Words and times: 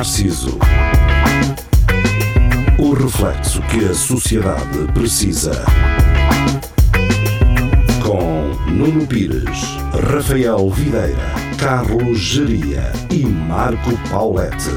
Narciso. 0.00 0.58
O 2.78 2.94
reflexo 2.94 3.60
que 3.64 3.84
a 3.84 3.92
sociedade 3.92 4.90
precisa. 4.94 5.62
Com 8.02 8.48
Nuno 8.72 9.06
Pires, 9.06 9.76
Rafael 10.10 10.70
Videira, 10.70 11.34
Carlos 11.58 12.18
Geria 12.18 12.90
e 13.10 13.26
Marco 13.26 13.90
Paulette. 14.08 14.70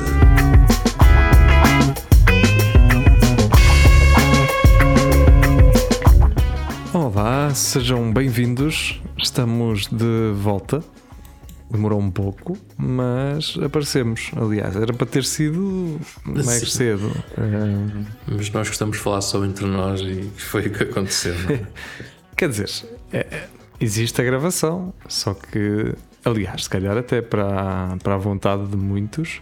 Olá, 6.93 7.49
sejam 7.55 8.11
bem-vindos. 8.11 9.01
Estamos 9.17 9.87
de 9.87 10.33
volta. 10.35 10.83
Demorou 11.73 11.99
um 11.99 12.11
pouco, 12.11 12.55
mas 12.77 13.57
aparecemos. 13.61 14.31
Aliás, 14.35 14.75
era 14.75 14.93
para 14.93 15.07
ter 15.07 15.25
sido 15.25 15.99
mais 16.23 16.45
Sim. 16.59 16.65
cedo. 16.67 17.11
Mas 18.27 18.49
nós 18.51 18.67
gostamos 18.67 18.97
de 18.97 19.03
falar 19.03 19.21
só 19.21 19.43
entre 19.43 19.65
nós 19.65 19.99
e 20.01 20.29
foi 20.37 20.67
o 20.67 20.71
que 20.71 20.83
aconteceu. 20.83 21.33
não 21.39 21.55
é? 21.55 21.61
Quer 22.37 22.49
dizer, 22.49 22.69
é- 23.11 23.17
é- 23.19 23.47
existe 23.79 24.21
a 24.21 24.23
gravação, 24.23 24.93
só 25.09 25.33
que, 25.33 25.93
aliás, 26.23 26.63
se 26.65 26.69
calhar 26.69 26.95
até 26.97 27.21
para, 27.21 27.97
para 28.03 28.15
a 28.15 28.17
vontade 28.17 28.67
de 28.67 28.77
muitos, 28.77 29.41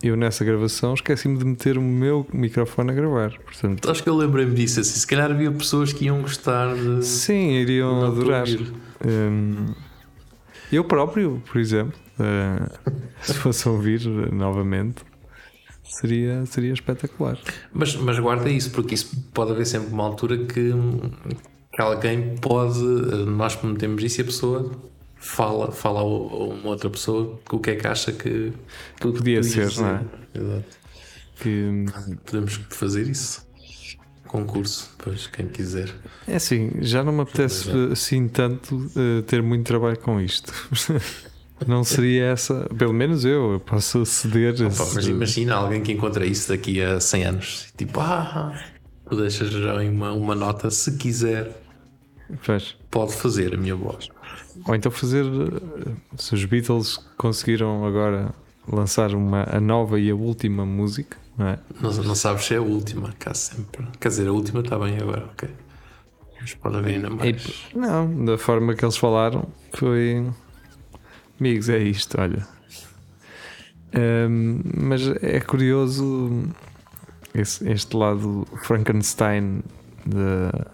eu 0.00 0.16
nessa 0.16 0.44
gravação 0.44 0.94
esqueci-me 0.94 1.36
de 1.36 1.44
meter 1.44 1.76
o 1.76 1.82
meu 1.82 2.24
microfone 2.32 2.92
a 2.92 2.94
gravar. 2.94 3.32
Portanto, 3.44 3.90
Acho 3.90 4.00
que 4.02 4.08
eu 4.08 4.14
lembrei-me 4.16 4.54
disso. 4.54 4.78
Assim, 4.78 4.96
se 4.98 5.06
calhar 5.06 5.28
havia 5.30 5.50
pessoas 5.50 5.92
que 5.92 6.04
iam 6.04 6.20
gostar 6.22 6.72
de. 6.76 7.04
sim, 7.04 7.50
iriam 7.54 8.04
adorar. 8.06 8.46
Hum, 9.04 9.74
eu 10.76 10.84
próprio, 10.84 11.42
por 11.50 11.60
exemplo, 11.60 11.98
eh, 12.18 12.68
se 13.22 13.34
fosse 13.34 13.68
ouvir 13.68 14.06
novamente, 14.32 15.04
seria, 15.82 16.44
seria 16.46 16.72
espetacular. 16.72 17.38
Mas, 17.72 17.94
mas 17.96 18.18
guarda 18.18 18.48
isso, 18.50 18.70
porque 18.70 18.94
isso 18.94 19.16
pode 19.32 19.52
haver 19.52 19.66
sempre 19.66 19.92
uma 19.92 20.04
altura 20.04 20.38
que, 20.38 20.72
que 21.72 21.82
alguém 21.82 22.36
pode. 22.36 22.80
Nós 23.26 23.54
prometemos 23.54 24.02
isso 24.02 24.20
e 24.20 24.22
a 24.22 24.24
pessoa 24.24 24.70
fala, 25.16 25.72
fala 25.72 26.00
a 26.00 26.04
uma 26.04 26.68
outra 26.68 26.90
pessoa 26.90 27.40
o 27.50 27.58
que 27.58 27.70
é 27.70 27.76
que 27.76 27.86
acha 27.86 28.12
que, 28.12 28.52
que 29.00 29.12
Podia 29.12 29.42
ser, 29.42 29.74
não 29.76 29.88
é? 29.88 30.04
Exato. 30.34 30.84
Que, 31.40 31.84
Podemos 32.24 32.60
fazer 32.70 33.08
isso. 33.08 33.44
Concurso, 34.34 34.90
depois, 34.98 35.28
quem 35.28 35.46
quiser. 35.46 35.94
É 36.26 36.34
assim, 36.34 36.72
já 36.80 37.04
não 37.04 37.12
me 37.12 37.20
apetece 37.20 37.70
assim 37.92 38.26
tanto 38.26 38.90
eh, 38.96 39.22
ter 39.22 39.40
muito 39.40 39.64
trabalho 39.64 39.96
com 40.00 40.20
isto. 40.20 40.52
não 41.68 41.84
seria 41.84 42.24
essa, 42.24 42.68
pelo 42.76 42.92
menos 42.92 43.24
eu, 43.24 43.52
eu 43.52 43.60
posso 43.60 44.04
ceder. 44.04 44.54
Esse- 44.54 44.94
mas 44.96 45.06
imagina 45.06 45.54
alguém 45.54 45.82
que 45.82 45.92
encontra 45.92 46.26
isso 46.26 46.48
daqui 46.48 46.82
a 46.82 46.98
100 46.98 47.24
anos. 47.24 47.66
Tipo, 47.76 48.00
ah, 48.00 48.60
tu 49.08 49.16
deixas 49.16 49.50
já 49.50 49.82
em 49.84 49.88
uma, 49.88 50.10
uma 50.12 50.34
nota, 50.34 50.68
se 50.68 50.96
quiser, 50.96 51.52
Pois. 52.44 52.74
pode 52.90 53.14
fazer 53.14 53.54
a 53.54 53.56
minha 53.56 53.76
voz. 53.76 54.08
Ou 54.66 54.74
então 54.74 54.90
fazer. 54.90 55.24
eh, 55.24 55.92
Se 56.16 56.34
os 56.34 56.44
Beatles 56.44 56.96
conseguiram 57.16 57.84
agora 57.86 58.34
lançar 58.68 59.14
uma, 59.14 59.44
a 59.48 59.60
nova 59.60 60.00
e 60.00 60.10
a 60.10 60.14
última 60.16 60.66
música, 60.66 61.16
não 61.36 61.48
é? 61.48 61.58
Não, 61.80 61.90
não 61.92 62.14
sabes 62.14 62.44
se 62.44 62.54
é 62.54 62.58
a 62.58 62.62
última, 62.62 63.12
cá 63.18 63.34
sempre. 63.34 63.86
Quer 64.00 64.08
dizer, 64.08 64.28
a 64.28 64.32
última 64.32 64.60
está 64.60 64.78
bem 64.78 64.96
agora, 64.98 65.24
ok. 65.32 65.48
Mas 66.40 66.54
pode 66.54 66.76
haver 66.76 66.94
ainda 66.96 67.10
mais. 67.10 67.46
E- 67.46 67.78
não, 67.78 68.24
da 68.24 68.36
forma 68.38 68.74
que 68.74 68.84
eles 68.84 68.96
falaram, 68.96 69.48
foi. 69.72 70.24
Amigos, 71.40 71.68
é 71.68 71.78
isto, 71.78 72.20
olha. 72.20 72.46
Ahm, 73.92 74.60
mas 74.76 75.02
é 75.22 75.40
curioso 75.40 76.48
esse- 77.34 77.68
este 77.70 77.96
lado 77.96 78.46
Frankenstein 78.62 79.62
da, 80.04 80.66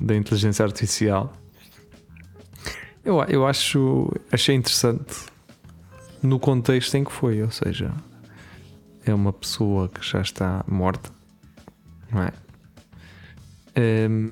da 0.00 0.14
inteligência 0.16 0.64
artificial. 0.64 1.32
Eu, 3.04 3.22
eu 3.24 3.46
acho, 3.46 4.12
achei 4.30 4.54
interessante 4.54 5.16
no 6.22 6.38
contexto 6.38 6.94
em 6.96 7.04
que 7.04 7.12
foi, 7.12 7.42
ou 7.42 7.50
seja, 7.50 7.92
é 9.10 9.14
uma 9.14 9.32
pessoa 9.32 9.88
que 9.88 10.04
já 10.06 10.20
está 10.20 10.64
morta, 10.68 11.10
não 12.10 12.22
é? 12.22 12.32
Ahm, 13.76 14.30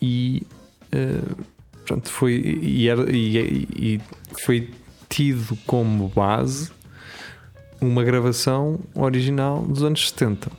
e 0.00 0.46
uh, 0.94 1.44
pronto, 1.86 2.08
foi, 2.10 2.34
e, 2.34 2.88
era- 2.88 3.10
e- 3.10 3.68
e 3.72 4.00
foi 4.44 4.70
tido 5.08 5.56
como 5.66 6.08
base 6.08 6.70
uma 7.80 8.02
gravação 8.04 8.78
original 8.94 9.62
dos 9.62 9.82
anos 9.82 10.08
70 10.08 10.50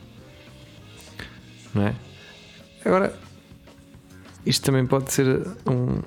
não 1.73 1.83
é? 1.88 1.95
Agora 2.85 3.17
isto 4.45 4.63
também 4.66 4.85
pode 4.85 5.12
ser 5.13 5.28
um 5.66 6.01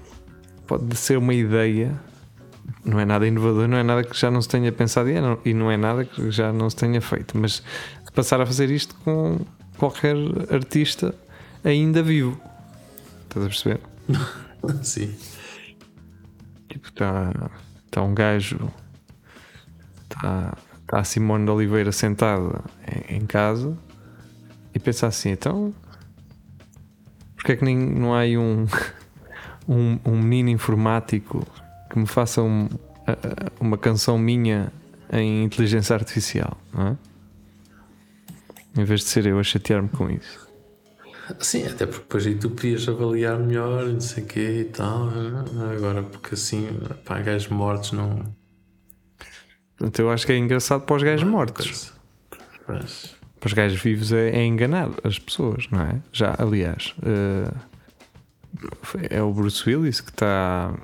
pode 0.66 0.94
ser 0.96 1.16
uma 1.16 1.32
ideia 1.34 1.98
não 2.86 3.00
é 3.00 3.04
nada 3.04 3.26
inovador, 3.26 3.66
não 3.68 3.76
é 3.76 3.82
nada 3.82 4.04
que 4.04 4.18
já 4.18 4.30
não 4.30 4.40
se 4.40 4.48
tenha 4.48 4.70
pensado 4.70 5.10
e 5.10 5.14
é 5.14 5.20
não- 5.20 5.38
e 5.44 5.52
não 5.52 5.70
é 5.70 5.76
nada 5.76 6.04
que 6.04 6.30
já 6.30 6.52
não 6.52 6.70
se 6.70 6.76
tenha 6.76 7.00
feito, 7.00 7.36
mas 7.36 7.62
passar 8.14 8.40
a 8.40 8.46
fazer 8.46 8.70
isto 8.70 8.94
com 9.04 9.40
qualquer 9.76 10.16
artista 10.50 11.14
ainda 11.64 12.02
vivo. 12.02 12.40
Estás 13.24 13.44
a 13.44 13.48
perceber? 13.48 13.80
Sim. 14.82 15.14
Tipo, 16.68 16.88
está 16.88 17.50
tá 17.90 18.02
um 18.02 18.14
gajo, 18.14 18.70
está 20.04 20.56
tá 20.86 20.98
a 21.00 21.04
Simone 21.04 21.44
de 21.44 21.50
Oliveira 21.50 21.92
sentada 21.92 22.62
em, 23.10 23.16
em 23.16 23.26
casa 23.26 23.76
e 24.74 24.78
pensa 24.78 25.06
assim: 25.08 25.30
então, 25.30 25.74
porque 27.34 27.52
é 27.52 27.56
que 27.56 27.64
nem, 27.64 27.76
não 27.76 28.14
há 28.14 28.20
aí 28.20 28.38
um, 28.38 28.66
um, 29.68 29.98
um 30.04 30.18
menino 30.22 30.50
informático 30.50 31.46
que 31.90 31.98
me 31.98 32.06
faça 32.06 32.40
a- 32.40 33.12
a- 33.12 33.16
uma 33.60 33.78
canção 33.78 34.18
minha 34.18 34.72
em 35.12 35.44
inteligência 35.44 35.94
artificial, 35.94 36.56
não 36.72 36.88
é? 36.88 36.96
Em 38.80 38.84
vez 38.84 39.00
de 39.00 39.06
ser 39.06 39.26
eu 39.26 39.38
a 39.38 39.42
chatear-me 39.42 39.88
com 39.88 40.10
isso. 40.10 40.46
Sim, 41.40 41.66
até 41.66 41.86
porque 41.86 42.02
depois 42.02 42.26
aí 42.26 42.34
tu 42.36 42.50
podias 42.50 42.88
avaliar 42.88 43.38
melhor, 43.38 43.84
não 43.86 44.00
sei 44.00 44.22
o 44.22 44.26
quê 44.26 44.60
e 44.60 44.64
tal. 44.64 45.08
Agora, 45.76 46.02
porque 46.02 46.34
assim, 46.34 46.68
pá, 47.04 47.20
gajos 47.20 47.48
mortos 47.48 47.92
não. 47.92 48.22
Portanto, 49.76 49.98
eu 49.98 50.10
acho 50.10 50.24
que 50.26 50.32
é 50.32 50.38
engraçado 50.38 50.82
para 50.82 50.96
os 50.96 51.02
gajos 51.02 51.28
mortos. 51.28 51.92
Mas, 52.68 53.14
Para 53.40 53.46
os 53.48 53.52
gajos 53.52 53.80
vivos 53.80 54.12
é, 54.12 54.30
é 54.30 54.44
enganar 54.44 54.88
as 55.04 55.18
pessoas, 55.18 55.66
não 55.70 55.80
é? 55.82 56.00
Já, 56.12 56.34
aliás, 56.38 56.94
eh, 57.02 57.52
é 59.10 59.22
o 59.22 59.32
Bruce 59.32 59.68
Willis 59.68 60.00
que 60.00 60.10
está 60.10 60.74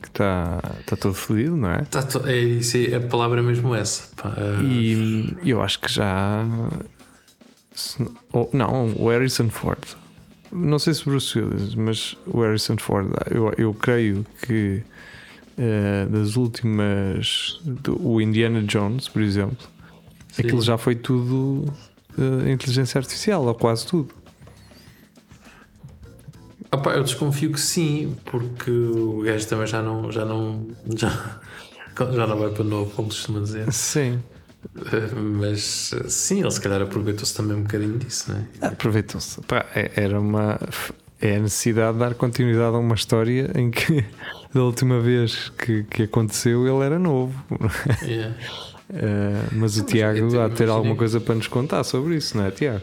que 0.00 0.08
está 0.08 0.60
está 0.80 0.96
todo 0.96 1.14
fodido, 1.14 1.56
não 1.56 1.70
é? 1.70 1.82
tá 1.82 2.02
to- 2.02 2.26
é, 2.26 2.36
isso 2.38 2.76
é, 2.76 2.94
a 2.96 3.00
palavra 3.00 3.40
é 3.40 3.42
mesmo 3.42 3.74
essa. 3.74 4.08
pá. 4.16 4.32
É, 4.36 4.62
E 4.62 5.34
eu 5.44 5.62
acho 5.62 5.80
que 5.80 5.92
já. 5.92 6.44
ou- 8.32 8.50
não, 8.52 8.92
o 8.96 9.08
Harrison 9.08 9.48
Ford. 9.48 9.78
Não 10.52 10.78
sei 10.78 10.94
se 10.94 11.04
Bruce 11.04 11.38
Willis, 11.38 11.74
mas 11.76 12.16
o 12.26 12.40
Harrison 12.42 12.76
Ford, 12.76 13.08
eu, 13.30 13.52
eu 13.56 13.72
creio 13.74 14.26
que 14.46 14.82
eh, 15.56 16.06
das 16.10 16.36
últimas. 16.36 17.60
do- 17.64 18.00
o 18.04 18.20
Indiana 18.20 18.62
Jones, 18.62 19.08
por 19.08 19.22
exemplo, 19.22 19.56
Sim. 20.32 20.42
aquilo 20.42 20.62
já 20.62 20.76
foi 20.76 20.94
tudo 20.96 21.72
eh, 22.18 22.50
inteligência 22.50 22.98
artificial, 22.98 23.44
ou 23.44 23.54
quase 23.54 23.86
tudo. 23.86 24.12
Ah 26.72 26.78
pá, 26.78 26.92
eu 26.94 27.02
desconfio 27.02 27.50
que 27.52 27.60
sim, 27.60 28.16
porque 28.26 28.70
o 28.70 29.22
gajo 29.22 29.46
também 29.48 29.66
já 29.66 29.82
não. 29.82 30.10
Já 30.12 30.24
não, 30.24 30.68
já, 30.96 31.40
já 32.12 32.26
não 32.26 32.38
vai 32.38 32.50
para 32.50 32.64
novo, 32.64 32.90
como 32.94 33.08
costuma 33.08 33.40
dizer. 33.40 33.72
Sim. 33.72 34.22
Eh, 34.76 35.14
Mas 35.14 35.92
sim, 36.08 36.40
ele 36.40 36.50
se 36.50 36.60
calhar 36.60 36.80
aproveitou-se 36.82 37.34
também 37.34 37.56
um 37.56 37.62
bocadinho 37.62 37.98
disso, 37.98 38.30
não 38.32 38.38
é? 38.38 38.66
Aproveitou-se. 38.68 39.40
É- 39.74 39.90
Era 39.96 40.20
uma. 40.20 40.58
É 41.20 41.36
a 41.36 41.40
necessidade 41.40 41.94
de 41.94 41.98
dar 41.98 42.14
continuidade 42.14 42.74
a 42.74 42.78
uma 42.78 42.94
história 42.94 43.50
em 43.54 43.70
que 43.70 44.04
da 44.54 44.62
última 44.62 45.00
vez 45.00 45.50
que, 45.50 45.82
que 45.84 46.04
aconteceu 46.04 46.66
ele 46.66 46.84
era 46.84 46.98
novo. 46.98 47.34
Yeah. 48.02 48.34
Eh, 48.92 49.44
mas 49.52 49.76
o 49.76 49.82
mas 49.82 49.90
Tiago 49.92 50.40
há 50.40 50.48
de 50.48 50.56
ter 50.56 50.68
alguma 50.68 50.96
coisa 50.96 51.20
para 51.20 51.36
nos 51.36 51.46
contar 51.46 51.84
sobre 51.84 52.16
isso, 52.16 52.36
não 52.36 52.44
é, 52.46 52.50
Tiago? 52.50 52.80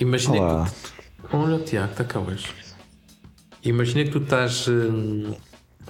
Imagina 0.00 0.66
Olha 1.32 1.58
Tiago, 1.60 1.92
está 1.92 2.02
cá 2.02 2.18
hoje. 2.18 2.48
Imagina 3.62 4.04
que 4.04 4.10
tu 4.10 4.18
estás, 4.18 4.66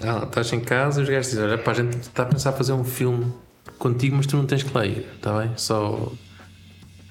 ah, 0.02 0.24
estás 0.24 0.52
em 0.52 0.60
casa 0.60 1.00
e 1.00 1.04
os 1.04 1.08
gajos 1.08 1.30
dizem: 1.30 1.44
Olha, 1.44 1.56
pá, 1.56 1.70
a 1.70 1.74
gente 1.74 1.98
está 1.98 2.24
a 2.24 2.26
pensar 2.26 2.52
fazer 2.52 2.72
um 2.72 2.84
filme 2.84 3.32
contigo, 3.78 4.16
mas 4.16 4.26
tu 4.26 4.36
não 4.36 4.44
tens 4.44 4.62
que 4.62 4.74
lá 4.76 4.84
ir, 4.84 5.06
está 5.16 5.38
bem? 5.38 5.52
Só. 5.56 6.12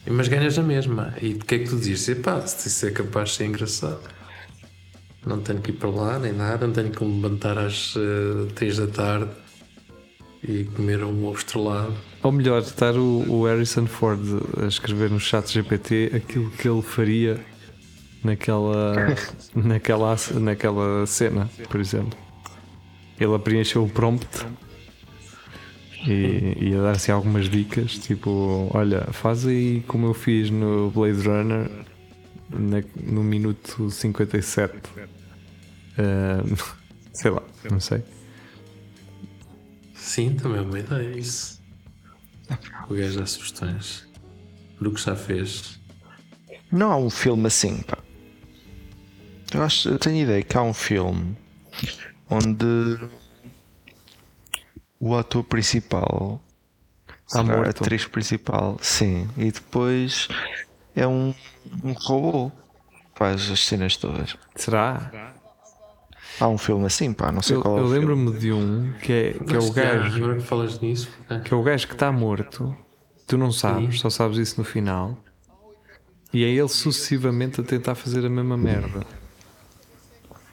Mas 0.05 0.27
ganhas 0.27 0.57
a 0.59 0.63
mesma. 0.63 1.15
E 1.21 1.33
o 1.33 1.39
que 1.39 1.55
é 1.55 1.59
que 1.59 1.69
tu 1.69 1.77
dizes? 1.77 2.19
Pá, 2.19 2.39
se 2.41 2.67
isso 2.67 2.85
é 2.85 2.91
capaz 2.91 3.29
de 3.29 3.35
ser 3.35 3.45
engraçado. 3.45 4.01
Não 5.25 5.39
tenho 5.41 5.59
que 5.59 5.71
ir 5.71 5.73
para 5.73 5.89
lá 5.89 6.19
nem 6.19 6.31
nada, 6.31 6.67
não 6.67 6.73
tenho 6.73 6.91
que 6.91 7.03
me 7.03 7.21
levantar 7.21 7.57
às 7.57 7.95
3 8.55 8.77
da 8.77 8.87
tarde 8.87 9.31
e 10.43 10.63
comer 10.65 11.03
um 11.03 11.25
ovo 11.25 11.37
estrelado. 11.37 11.93
Ou 12.23 12.31
melhor, 12.31 12.61
estar 12.61 12.95
o, 12.95 13.25
o 13.27 13.45
Harrison 13.45 13.85
Ford 13.85 14.21
a 14.61 14.67
escrever 14.67 15.09
no 15.09 15.19
chat 15.19 15.51
GPT 15.51 16.11
aquilo 16.15 16.49
que 16.51 16.67
ele 16.67 16.81
faria 16.81 17.39
naquela, 18.23 19.15
naquela, 19.55 20.15
naquela 20.39 21.05
cena, 21.05 21.49
por 21.69 21.79
exemplo. 21.79 22.17
Ele 23.19 23.35
a 23.35 23.39
preencher 23.39 23.79
o 23.79 23.87
prompt 23.89 24.45
e, 26.07 26.57
e 26.69 26.75
a 26.75 26.81
dar-se 26.81 27.11
algumas 27.11 27.49
dicas, 27.49 27.93
tipo, 27.93 28.69
olha, 28.73 29.01
faz 29.11 29.45
aí 29.45 29.81
como 29.87 30.07
eu 30.07 30.13
fiz 30.13 30.49
no 30.49 30.89
Blade 30.91 31.27
Runner 31.27 31.69
na- 32.49 32.83
no 33.03 33.23
minuto 33.23 33.89
57. 33.91 34.73
Ah, 35.97 36.43
sei 37.13 37.31
lá, 37.31 37.43
não 37.69 37.79
sei. 37.79 38.01
Sim, 39.93 40.35
também 40.35 40.59
é 40.59 40.61
uma 40.61 40.79
ideia 40.79 41.17
isso. 41.17 41.59
O 42.89 42.93
gajo 42.95 43.19
dá 43.19 43.25
sugestões 43.25 44.07
do 44.79 44.91
que 44.91 45.01
já 45.01 45.15
fez. 45.15 45.77
Não 46.71 46.91
há 46.91 46.97
um 46.97 47.09
filme 47.09 47.47
assim, 47.47 47.81
pá. 47.81 47.97
Eu 49.53 49.63
acho, 49.63 49.89
eu 49.89 49.97
tenho 49.97 50.17
ideia 50.23 50.43
que 50.43 50.57
há 50.57 50.61
um 50.61 50.73
filme 50.73 51.35
onde 52.29 52.99
o 54.99 55.15
ator 55.15 55.43
principal, 55.43 56.41
a 57.33 57.43
morto. 57.43 57.81
atriz 57.83 58.05
principal, 58.05 58.77
sim, 58.81 59.27
e 59.37 59.51
depois 59.51 60.27
é 60.95 61.07
um, 61.07 61.33
um 61.83 61.93
robô 61.93 62.51
que 63.13 63.19
faz 63.19 63.49
as 63.49 63.65
cenas 63.65 63.97
todas. 63.97 64.37
Será? 64.55 65.33
Há 66.39 66.47
um 66.47 66.57
filme 66.57 66.85
assim, 66.85 67.11
pá, 67.11 67.31
não 67.31 67.41
sei 67.41 67.57
Eu, 67.57 67.61
qual 67.61 67.77
é 67.77 67.79
eu 67.81 67.85
o 67.85 67.87
filme. 67.89 67.99
lembro-me 67.99 68.39
de 68.39 68.51
um 68.51 68.93
que 69.01 69.11
é, 69.11 69.33
que 69.33 69.55
é 69.55 69.59
o 69.59 69.71
gajo. 69.71 70.17
Agora 70.17 70.35
que 70.35 70.43
falas 70.43 70.79
nisso, 70.79 71.09
é. 71.29 71.39
que 71.39 71.53
é 71.53 71.57
o 71.57 71.63
gajo 71.63 71.87
que 71.87 71.93
está 71.93 72.11
morto, 72.11 72.75
tu 73.25 73.37
não 73.37 73.51
sabes, 73.51 73.95
Sim. 73.95 74.01
só 74.01 74.09
sabes 74.09 74.37
isso 74.37 74.59
no 74.59 74.63
final, 74.63 75.17
e 76.31 76.43
é 76.43 76.47
ele 76.49 76.67
sucessivamente 76.69 77.59
a 77.59 77.63
tentar 77.63 77.95
fazer 77.95 78.25
a 78.25 78.29
mesma 78.29 78.55
merda. 78.55 79.05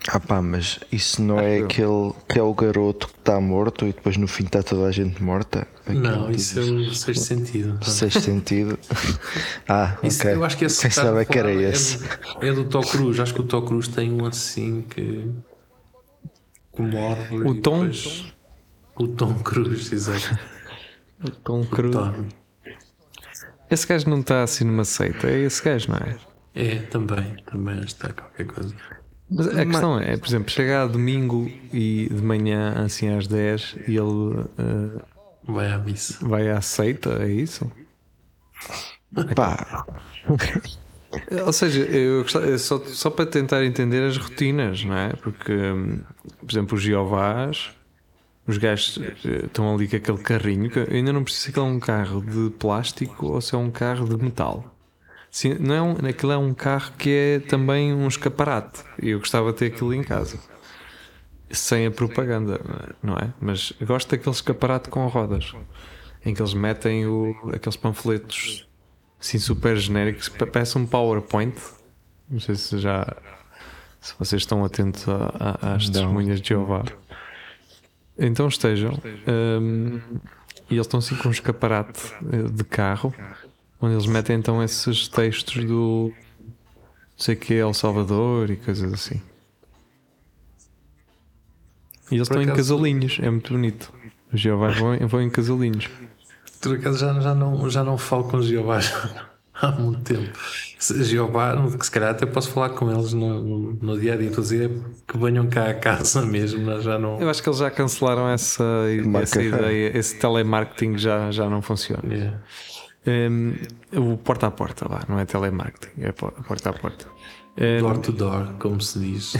Ah 0.09 0.21
pá, 0.21 0.41
mas 0.41 0.79
isso 0.93 1.21
não 1.21 1.41
é 1.41 1.59
eu. 1.61 1.65
aquele 1.65 2.13
que 2.29 2.39
é 2.39 2.43
o 2.43 2.55
garoto 2.55 3.09
que 3.09 3.19
está 3.19 3.41
morto 3.41 3.85
e 3.87 3.93
depois 3.93 4.17
no 4.17 4.29
fim 4.29 4.45
está 4.45 4.63
toda 4.63 4.87
a 4.87 4.93
gente 4.93 5.21
morta? 5.23 5.67
Não, 5.89 6.23
Aquele 6.25 6.37
isso 6.37 6.61
é 6.61 6.63
tipo 6.63 6.77
o 6.79 6.95
sexto 6.95 7.23
sentido. 7.25 7.85
Sexto 7.85 8.21
sentido. 8.21 8.79
ah, 9.69 9.97
Isso, 10.05 10.21
ok. 10.23 10.35
Eu 10.35 10.45
acho 10.45 10.57
que 10.59 10.65
esse 10.65 10.83
Pensava 10.83 11.23
está 11.23 11.33
que 11.33 11.39
era 11.39 11.51
é 11.51 11.71
esse. 11.71 11.99
do- 11.99 12.09
É 12.41 12.53
do 12.53 12.65
Tó 12.65 12.81
Cruz. 12.83 13.19
Acho 13.19 13.35
que 13.35 13.41
o 13.41 13.45
Tó 13.45 13.63
Cruz 13.63 13.89
tem 13.89 14.13
um 14.13 14.25
assim 14.27 14.83
que. 14.83 15.29
que 16.75 16.83
morre. 16.83 17.39
O 17.43 17.55
Tom? 17.61 17.81
depois- 17.81 18.33
O 18.97 19.09
Tom 19.09 19.35
Cruz, 19.41 19.93
exato. 19.93 20.39
Cru. 21.71 21.91
Tom. 21.91 22.27
Esse 23.69 23.87
gajo 23.87 24.09
não 24.09 24.21
está 24.21 24.43
assim 24.45 24.65
numa 24.65 24.85
seita, 24.85 25.27
é 25.29 25.41
esse 25.41 25.63
gajo, 25.65 25.91
não 25.91 25.99
é? 25.99 26.17
É, 26.55 26.77
também. 26.83 27.37
Também 27.45 27.81
está 27.81 28.13
qualquer 28.13 28.47
coisa. 28.47 28.75
Mas 29.29 29.49
a 29.49 29.65
questão 29.67 29.99
é, 29.99 30.17
por 30.17 30.29
exemplo, 30.29 30.51
chega 30.51 30.83
a 30.83 30.87
domingo 30.87 31.51
e 31.73 32.09
de 32.11 32.23
manhã, 32.23 32.85
assim 32.85 33.09
às 33.09 33.27
10, 33.27 33.77
e 33.89 33.97
ele 33.97 34.45
eh, 34.59 35.03
Vai 35.45 35.71
à 35.73 35.79
missa. 35.79 36.19
vai 36.27 36.49
à 36.51 36.61
seita, 36.61 37.11
é 37.23 37.29
isso? 37.31 37.71
Pá, 39.35 39.85
Ou 41.45 41.53
seja, 41.53 41.81
eu 41.85 42.23
gostava- 42.23 42.59
só, 42.59 42.79
só 42.87 43.11
para 43.11 43.27
tentar 43.27 43.65
entender 43.65 44.03
as 44.07 44.17
rotinas, 44.17 44.85
não 44.85 44.97
é? 44.97 45.13
Porque, 45.15 45.53
por 46.41 46.51
exemplo, 46.51 46.77
os 46.77 46.83
Jeovás, 46.83 47.71
os 48.47 48.59
gajos 48.59 48.99
eh, 49.25 49.47
estão 49.47 49.75
ali 49.75 49.89
com 49.89 49.97
aquele 49.97 50.19
carrinho. 50.19 50.71
que 50.71 50.79
eu 50.79 50.87
ainda 50.91 51.13
não 51.13 51.25
preciso 51.25 51.45
se 51.45 51.51
aquele 51.51 51.67
é 51.67 51.69
um 51.69 51.81
carro 51.81 52.21
de 52.23 52.51
plástico 52.59 53.27
ou 53.27 53.41
se 53.41 53.55
é 53.55 53.59
um 53.59 53.71
carro 53.71 54.07
de 54.09 54.23
metal. 54.23 54.76
Sim, 55.37 55.55
não 55.61 55.75
é 55.75 55.83
um, 55.83 55.93
aquilo 56.09 56.33
é 56.33 56.39
um 56.39 56.55
carro 56.55 56.93
que 56.97 57.11
é 57.11 57.41
também 57.41 57.93
um 57.93 58.09
escaparate. 58.09 58.83
E 59.03 59.11
eu 59.11 59.19
gostava 59.19 59.53
de 59.53 59.59
ter 59.59 59.67
aquilo 59.67 59.93
em 59.93 60.03
casa. 60.03 60.39
Sem 61.51 61.85
a 61.85 61.91
propaganda, 61.91 62.59
não 63.03 63.19
é? 63.19 63.35
Mas 63.39 63.71
gosto 63.83 64.09
daquele 64.11 64.35
escaparate 64.35 64.89
com 64.89 65.07
rodas. 65.09 65.53
Em 66.25 66.33
que 66.33 66.41
eles 66.41 66.55
metem 66.55 67.07
o, 67.07 67.37
aqueles 67.55 67.77
panfletos 67.77 68.67
assim 69.21 69.39
super 69.39 69.77
genéricos, 69.77 70.31
pa- 70.31 70.47
parece 70.47 70.79
um 70.79 70.87
PowerPoint. 70.87 71.55
Não 72.31 72.41
sei 72.41 72.55
se 72.55 72.79
já 72.79 73.05
se 74.01 74.15
vocês 74.19 74.41
estão 74.41 74.65
atentos 74.65 75.07
a- 75.07 75.59
a- 75.61 75.75
às 75.75 75.85
Não. 75.85 75.93
testemunhas 75.93 76.41
de 76.41 76.49
Jeová. 76.49 76.83
Então 78.19 78.49
estejam. 78.49 78.99
hum, 79.61 80.01
e 80.71 80.75
eles 80.77 80.87
estão 80.87 80.99
assim 80.99 81.15
com 81.17 81.29
um 81.29 81.31
escaparate 81.31 82.11
eh, 82.33 82.49
de 82.51 82.65
carro, 82.65 83.15
onde 83.81 83.95
eles 83.95 84.07
metem 84.07 84.37
então 84.37 84.63
esses 84.63 85.09
textos 85.09 85.65
do 85.65 86.13
não 86.13 87.25
sei 87.25 87.35
que 87.37 87.55
é 87.55 87.59
El 87.59 87.73
Salvador 87.75 88.51
e 88.51 88.57
coisas 88.57 88.93
assim. 88.93 89.21
E 92.11 92.15
eles 92.17 92.29
Por 92.29 92.35
estão 92.39 92.43
em 92.43 92.45
acaso- 92.53 92.75
casalinhos, 92.77 93.19
é 93.21 93.31
muito 93.31 93.53
bonito. 93.53 93.93
Os 94.33 94.41
Jeovás 94.41 94.79
vão, 94.79 94.97
vão 95.09 95.23
em 95.23 95.31
casalinhos. 95.31 95.89
Por 96.61 96.77
acaso 96.77 96.99
já, 96.99 97.21
já, 97.21 97.35
não, 97.35 97.69
já 97.71 97.83
não 97.85 97.97
falo 97.99 98.25
com 98.25 98.37
os 98.39 98.47
Jeová 98.47 98.81
há 99.55 99.71
muito 99.73 100.03
tempo. 100.03 100.39
Jeová, 100.79 101.55
se 101.81 101.91
calhar 101.91 102.11
até 102.11 102.27
posso 102.27 102.51
falar 102.51 102.71
com 102.71 102.91
eles 102.93 103.13
no, 103.13 103.43
no, 103.43 103.73
no 103.75 103.99
dia 104.01 104.15
a 104.15 104.17
dia. 104.17 104.29
Estou 104.29 104.43
a 104.43 104.45
dizer 104.45 104.71
que 105.09 105.17
venham 105.19 105.49
cá 105.49 105.71
a 105.71 105.75
casa 105.75 106.25
mesmo, 106.25 106.65
mas 106.65 106.85
já 106.85 106.99
não. 106.99 107.19
Eu 107.21 107.29
acho 107.31 107.43
que 107.43 107.49
eles 107.49 107.59
já 107.59 107.71
cancelaram 107.71 108.29
essa, 108.29 108.65
essa 109.23 109.41
fé. 109.41 109.47
ideia, 109.47 109.97
esse 109.99 110.17
telemarketing 110.19 110.99
já, 110.99 111.31
já 111.31 111.49
não 111.49 111.63
funciona. 111.63 112.03
Yeah. 112.13 112.41
Um, 113.07 113.55
o 114.13 114.17
porta 114.19 114.49
a 114.49 114.51
porta, 114.51 114.89
lá, 114.89 115.05
não 115.09 115.19
é 115.19 115.25
telemarketing, 115.25 116.03
é 116.03 116.13
po- 116.13 116.33
porta 116.33 116.71
a 116.71 116.73
porta. 116.73 117.07
Um, 117.59 117.81
Door 117.81 117.99
to 117.99 118.13
door, 118.13 118.55
como 118.59 118.81
se 118.81 118.99
diz. 118.99 119.35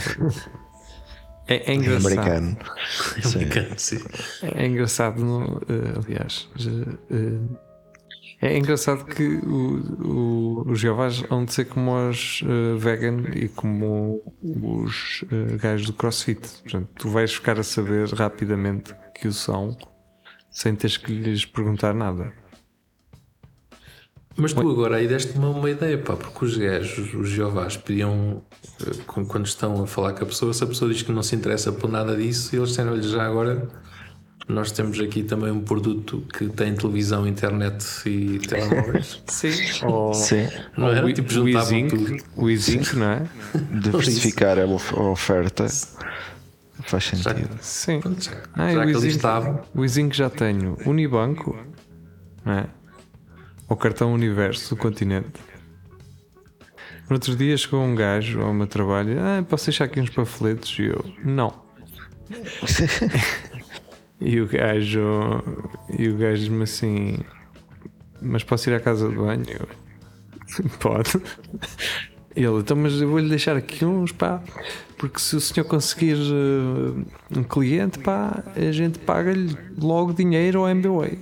é, 1.47 1.71
é 1.71 1.73
engraçado. 1.75 2.07
americano. 2.13 2.57
Americano, 3.25 3.73
sim. 3.77 3.99
É 4.41 4.65
engraçado, 4.67 5.23
no- 5.23 5.61
eh, 5.67 5.99
aliás, 6.05 6.49
eh, 7.11 7.39
é 8.41 8.57
engraçado 8.57 9.03
que 9.05 9.23
o, 9.23 10.63
o, 10.63 10.71
os 10.71 10.79
Jeovás 10.79 11.19
vão 11.21 11.43
de 11.43 11.53
ser 11.53 11.65
como 11.65 12.09
os 12.09 12.41
eh, 12.45 12.77
vegan 12.77 13.23
e 13.35 13.47
como 13.49 14.21
os 14.43 15.25
eh, 15.31 15.57
gajos 15.57 15.87
do 15.87 15.93
CrossFit. 15.93 16.47
Portanto, 16.63 16.87
tu 16.97 17.09
vais 17.09 17.33
ficar 17.33 17.59
a 17.59 17.63
saber 17.63 18.07
rapidamente 18.13 18.93
que 19.13 19.27
o 19.27 19.33
são 19.33 19.75
sem 20.49 20.73
teres 20.75 20.97
que 20.97 21.11
lhes 21.11 21.45
perguntar 21.45 21.93
nada. 21.93 22.31
Mas 24.37 24.53
tu 24.53 24.69
agora 24.69 24.97
aí 24.97 25.07
deste-me 25.07 25.45
uma 25.45 25.69
ideia, 25.69 25.97
pá, 25.97 26.15
porque 26.15 26.45
os 26.45 26.55
gajos, 26.57 27.11
os 27.13 27.27
Jeovás, 27.29 27.75
pediam 27.75 28.43
eh, 28.85 28.91
quando 29.05 29.45
estão 29.47 29.81
a 29.83 29.87
falar 29.87 30.13
com 30.13 30.23
a 30.23 30.27
pessoa, 30.27 30.53
se 30.53 30.63
a 30.63 30.67
pessoa 30.67 30.91
diz 30.93 31.01
que 31.01 31.11
não 31.11 31.23
se 31.23 31.35
interessa 31.35 31.71
por 31.71 31.89
nada 31.89 32.15
disso, 32.15 32.55
eles 32.55 32.69
disseram-lhe 32.69 33.01
já 33.01 33.25
agora. 33.25 33.67
Nós 34.47 34.71
temos 34.71 34.97
aqui 35.01 35.23
também 35.23 35.51
um 35.51 35.59
produto 35.61 36.23
que 36.31 36.47
tem 36.47 36.73
televisão, 36.73 37.27
internet 37.27 37.83
e 38.05 38.39
telemóveis. 38.39 39.21
Sim. 39.27 39.51
Ou. 39.85 40.13
Sim, 40.13 40.47
Não 40.77 40.87
era? 40.89 41.05
o, 41.05 41.11
Tipo, 41.11 41.47
Izink, 41.49 41.89
tudo. 41.97 42.23
o 42.37 42.49
Izink, 42.49 42.95
não 42.95 43.07
é? 43.07 43.27
diversificar 43.81 44.57
a 44.59 44.65
of- 44.65 44.95
a 44.95 45.01
oferta 45.03 45.65
faz 46.83 47.03
Já, 47.03 47.33
sentido. 47.33 47.57
Sim. 47.59 47.99
já, 48.19 48.31
Ah, 48.53 48.71
já 48.71 48.79
o 48.79 48.83
que 48.83 48.89
ali 48.89 48.91
Izink- 48.91 49.15
estavam. 49.15 49.61
O 49.75 49.83
já 50.15 50.29
tenho 50.29 50.77
Unibanco, 50.85 51.57
não 52.45 52.53
é? 52.53 52.67
O 53.69 53.75
cartão 53.75 54.13
Universo 54.13 54.75
do 54.75 54.81
continente. 54.81 55.39
No 57.09 57.15
outro 57.15 57.35
dia 57.35 57.55
chegou 57.57 57.81
um 57.81 57.95
gajo 57.95 58.41
ao 58.41 58.53
meu 58.53 58.67
trabalho, 58.67 59.17
ah, 59.19 59.43
posso 59.43 59.65
deixar 59.67 59.85
aqui 59.85 59.99
uns 59.99 60.09
panfletos? 60.09 60.77
E 60.79 60.85
eu, 60.85 61.05
não. 61.23 61.53
E 64.19 64.41
o 64.41 64.47
gajo, 64.47 65.43
e 65.95 66.09
o 66.09 66.17
gajo 66.17 66.41
diz-me 66.41 66.63
assim, 66.63 67.19
mas 68.19 68.43
posso 68.43 68.67
ir 68.69 68.73
à 68.73 68.79
casa 68.79 69.07
de 69.07 69.15
banho? 69.15 69.45
Pode. 70.81 71.21
E 72.35 72.43
Ele, 72.43 72.59
então, 72.59 72.75
mas 72.75 72.99
eu 72.99 73.07
vou-lhe 73.07 73.29
deixar 73.29 73.55
aqui 73.55 73.85
uns, 73.85 74.11
pá, 74.11 74.41
porque 74.97 75.19
se 75.19 75.35
o 75.35 75.41
senhor 75.41 75.67
conseguir 75.67 76.17
eh, 76.17 77.37
um 77.37 77.43
cliente, 77.43 77.99
pá, 77.99 78.43
a 78.55 78.71
gente 78.71 78.97
paga-lhe 78.99 79.55
logo 79.77 80.13
dinheiro 80.13 80.61
ao 80.61 80.69
MBWay. 80.69 81.19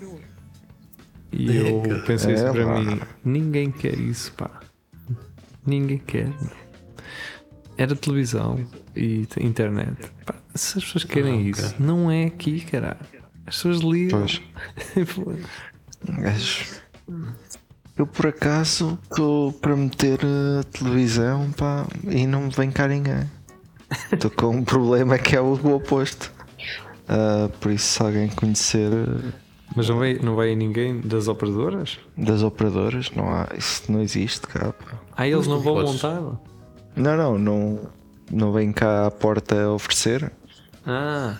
E 1.32 1.55
eu 1.58 1.84
É, 1.86 2.00
pensei 2.05 2.34
assim 2.36 2.46
é, 2.46 2.51
para 2.51 2.65
pá. 2.65 2.79
mim: 2.79 3.00
ninguém 3.24 3.72
quer 3.72 3.98
isso, 4.00 4.32
pá. 4.34 4.50
Ninguém 5.65 5.98
quer. 5.98 6.29
Era 7.77 7.96
televisão 7.96 8.65
e 8.96 9.27
internet. 9.41 9.98
Pá, 10.25 10.36
se 10.53 10.77
as 10.77 10.84
pessoas 10.86 11.03
querem 11.03 11.34
Ah, 11.34 11.38
ok. 11.38 11.51
isso, 11.51 11.75
não 11.79 12.10
é 12.10 12.25
aqui, 12.25 12.62
caralho. 12.62 12.98
As 13.46 13.55
pessoas 13.55 13.79
ligam. 13.79 14.20
Pois. 14.22 14.41
Eu 17.98 18.05
por 18.05 18.27
acaso 18.27 19.00
estou 19.03 19.53
para 19.53 19.75
meter 19.75 20.20
a 20.60 20.63
televisão 20.63 21.50
pá, 21.53 21.88
e 22.10 22.27
não 22.27 22.44
me 22.44 22.50
vem 22.50 22.70
cá 22.70 22.88
ninguém. 22.88 23.29
Estou 24.12 24.29
com 24.32 24.48
um 24.58 24.63
problema 24.63 25.17
que 25.17 25.36
é 25.36 25.39
o 25.41 25.53
oposto. 25.74 26.32
Ah, 27.08 27.50
por 27.62 27.72
isso, 27.72 27.86
se 27.94 28.01
alguém 28.03 28.27
conhecer 28.29 28.91
Mas 29.75 29.89
não 29.89 29.98
vai, 29.98 30.13
não 30.15 30.36
vai 30.36 30.55
ninguém 30.55 31.00
das 31.01 31.27
operadoras? 31.27 31.98
das 32.17 32.43
operadoras, 32.43 33.12
não 33.12 33.29
há, 33.29 33.48
isso 33.57 33.91
não 33.91 34.01
existe 34.01 34.48
cá. 34.48 34.74
Ah, 35.15 35.27
eles 35.27 35.48
Mas 35.48 35.48
não 35.48 35.60
vão 35.60 35.81
montar? 35.81 36.22
Não, 36.95 37.17
não, 37.17 37.38
não, 37.38 37.79
não 38.31 38.51
vem 38.51 38.72
cá 38.72 39.07
à 39.07 39.12
porta 39.12 39.69
oferecer. 39.69 40.31
Ah, 40.86 41.38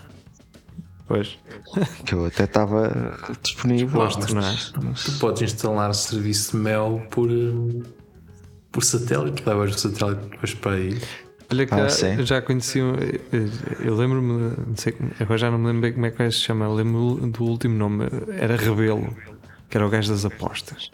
pois. 1.08 1.38
Que 2.05 2.13
eu 2.13 2.25
até 2.25 2.44
estava 2.44 3.17
disponível. 3.41 4.00
Gosto, 4.00 4.34
não 4.34 4.41
é? 4.41 4.55
Tu 5.03 5.12
podes 5.20 5.41
instalar 5.41 5.94
serviço 5.94 6.58
de 6.58 6.63
mel 6.63 7.01
por, 7.12 7.29
hum, 7.29 7.84
por 8.72 8.84
satélite, 8.84 9.44
levas 9.46 9.75
o 9.75 9.79
satélite 9.79 10.29
depois 10.29 10.53
para 10.55 10.72
aí. 10.72 11.01
Olha 11.52 11.66
que 11.66 11.74
Ah, 11.74 11.78
já- 11.80 11.90
sim. 11.90 12.16
eu 12.18 12.25
já 12.25 12.42
conheci. 12.42 12.82
um- 12.82 12.96
eu- 13.84 13.96
lembro-me, 13.96 14.54
não 14.68 14.75
sei, 14.78 14.96
agora 15.20 15.38
já 15.38 15.52
não 15.52 15.58
me 15.60 15.68
lembro 15.68 15.82
bem 15.82 15.94
como 15.94 16.06
é 16.06 16.12
que 16.12 16.32
se 16.32 16.40
chama. 16.40 16.68
Lembro-me 16.68 17.32
do 17.32 17.44
último 17.44 17.75
nome, 17.78 18.06
era 18.40 18.56
Rebelo, 18.56 19.16
que 19.70 19.78
era 19.78 19.86
o 19.86 19.90
gajo 19.90 20.12
das 20.12 20.25
apostas. 20.25 20.90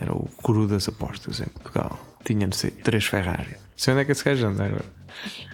Era 0.00 0.12
o 0.12 0.28
curu 0.42 0.66
das 0.68 0.88
apostas 0.88 1.40
em 1.40 1.46
Portugal. 1.46 1.98
Tinha, 2.24 2.46
não 2.46 2.52
sei, 2.52 2.70
três 2.70 3.04
Ferrari. 3.06 3.50
Não 3.52 3.56
sei 3.76 3.94
onde 3.94 4.02
é 4.02 4.04
que 4.04 4.12
esse 4.12 4.24
gajo 4.24 4.46
anda 4.46 4.64
agora. 4.66 4.84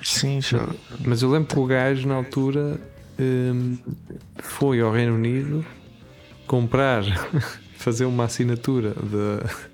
Sim, 0.03 0.41
já. 0.41 0.69
Mas 1.05 1.23
eu 1.23 1.31
lembro 1.31 1.49
que 1.55 1.59
o 1.59 1.67
gajo, 1.67 2.07
na 2.09 2.15
altura, 2.17 2.79
hum, 3.19 3.79
foi 4.39 4.81
ao 4.81 4.93
Reino 4.93 5.15
Unido 5.15 5.65
comprar, 6.47 7.03
fazer 7.79 8.05
uma 8.05 8.25
assinatura 8.25 8.91
de- 8.91 9.74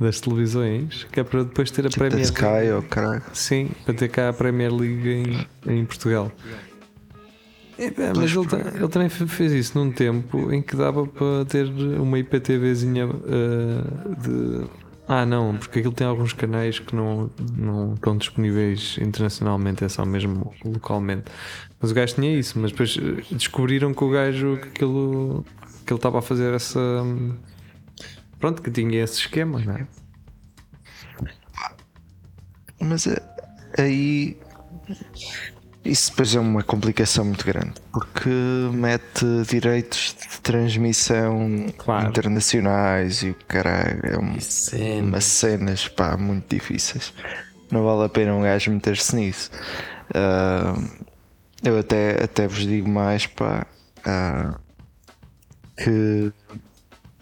das 0.00 0.20
televisões, 0.20 1.04
que 1.12 1.20
é 1.20 1.24
para 1.24 1.44
depois 1.44 1.70
ter 1.70 1.84
a 1.86 1.88
Tipo 1.90 2.00
Premier 2.00 2.24
Sky, 2.24 2.72
ou 2.74 2.82
caralho. 2.82 3.22
Sim, 3.34 3.70
para 3.84 3.94
ter 3.94 4.08
cá 4.08 4.30
a 4.30 4.32
Premier 4.32 4.74
League 4.74 5.08
em, 5.08 5.46
em 5.72 5.84
Portugal. 5.84 6.32
É, 7.78 7.90
mas 8.14 8.30
ele, 8.34 8.46
ele 8.76 8.88
também 8.88 9.08
fe- 9.08 9.26
fez 9.26 9.52
isso 9.52 9.78
num 9.78 9.90
tempo 9.90 10.52
em 10.52 10.60
que 10.60 10.76
dava 10.76 11.06
para 11.06 11.44
ter 11.46 11.66
uma 11.66 12.18
IPTVzinha 12.18 13.04
eh, 13.08 14.20
de. 14.22 14.66
Ah, 15.08 15.24
não, 15.26 15.56
porque 15.56 15.80
aquilo 15.80 15.92
tem 15.94 16.06
alguns 16.06 16.32
canais 16.32 16.78
que 16.78 16.94
não, 16.94 17.28
não 17.56 17.94
estão 17.94 18.16
disponíveis 18.16 18.96
internacionalmente, 19.00 19.82
é 19.82 19.88
só 19.88 20.04
mesmo 20.04 20.52
localmente. 20.64 21.24
Mas 21.80 21.90
o 21.90 21.94
gajo 21.94 22.14
tinha 22.14 22.38
isso, 22.38 22.58
mas 22.58 22.70
depois 22.70 22.96
eh, 22.98 23.22
descobriram 23.34 23.92
que 23.94 24.04
o 24.04 24.10
gajo 24.10 24.58
que 24.60 24.68
aquilo 24.68 25.44
que 25.86 25.92
ele 25.92 25.98
estava 25.98 26.18
a 26.18 26.22
fazer 26.22 26.52
essa. 26.54 26.78
Pronto, 28.40 28.60
que 28.62 28.70
tinha 28.70 29.04
esse 29.04 29.18
esquema, 29.20 29.60
não 29.60 29.74
é? 29.74 29.86
Mas 32.80 33.06
eh, 33.06 33.20
aí 33.78 34.36
isso 35.84 36.10
depois 36.10 36.34
é 36.34 36.40
uma 36.40 36.62
complicação 36.62 37.24
muito 37.24 37.44
grande 37.44 37.74
porque 37.92 38.28
mete 38.72 39.24
direitos 39.48 40.14
de 40.18 40.40
transmissão 40.40 41.66
Claro. 41.76 42.08
internacionais 42.08 43.22
e 43.22 43.30
o 43.30 43.34
caralho 43.46 44.00
é 44.04 44.18
um- 44.18 44.36
é. 44.72 45.02
umas 45.02 45.24
cenas 45.24 45.88
pá, 45.88 46.16
muito 46.16 46.48
difíceis. 46.54 47.12
Não 47.70 47.84
vale 47.84 48.04
a 48.04 48.08
pena 48.08 48.34
um 48.34 48.42
gajo 48.42 48.70
meter-se 48.72 49.14
nisso. 49.14 49.50
Ah, 50.14 50.74
eu 51.62 51.78
até, 51.78 52.24
até 52.24 52.48
vos 52.48 52.66
digo 52.66 52.88
mais 52.88 53.26
pá, 53.26 53.66
ah, 54.04 54.58
que 55.76 56.32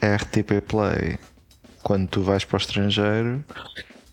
RTP 0.02 0.60
Play 0.66 1.18
quando 1.82 2.08
tu 2.08 2.22
vais 2.22 2.44
para 2.44 2.56
o 2.56 2.60
estrangeiro 2.60 3.44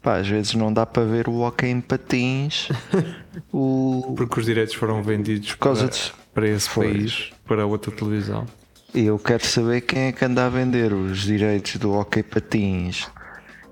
pá, 0.01 0.17
às 0.17 0.27
vezes 0.27 0.53
não 0.53 0.71
dá 0.71 0.85
para 0.85 1.03
ver 1.03 1.27
o 1.27 1.41
hockey 1.41 1.67
em 1.67 1.81
patins 1.81 2.69
o, 3.51 4.13
Porque 4.15 4.39
os 4.39 4.45
direitos 4.45 4.75
foram 4.75 5.01
vendidos 5.01 5.51
por 5.53 5.57
causa 5.57 5.87
para, 5.87 5.95
de, 5.95 6.13
para 6.33 6.47
esse 6.47 6.69
Foi. 6.69 6.91
país, 6.91 7.33
para 7.45 7.65
outra 7.65 7.91
televisão. 7.91 8.45
E 8.93 9.05
eu 9.05 9.19
quero 9.19 9.45
saber 9.45 9.81
quem 9.81 10.03
é 10.03 10.11
que 10.11 10.23
anda 10.23 10.45
a 10.45 10.49
vender 10.49 10.93
os 10.93 11.23
direitos 11.23 11.75
do 11.77 11.91
hockey 11.91 12.23
patins 12.23 13.07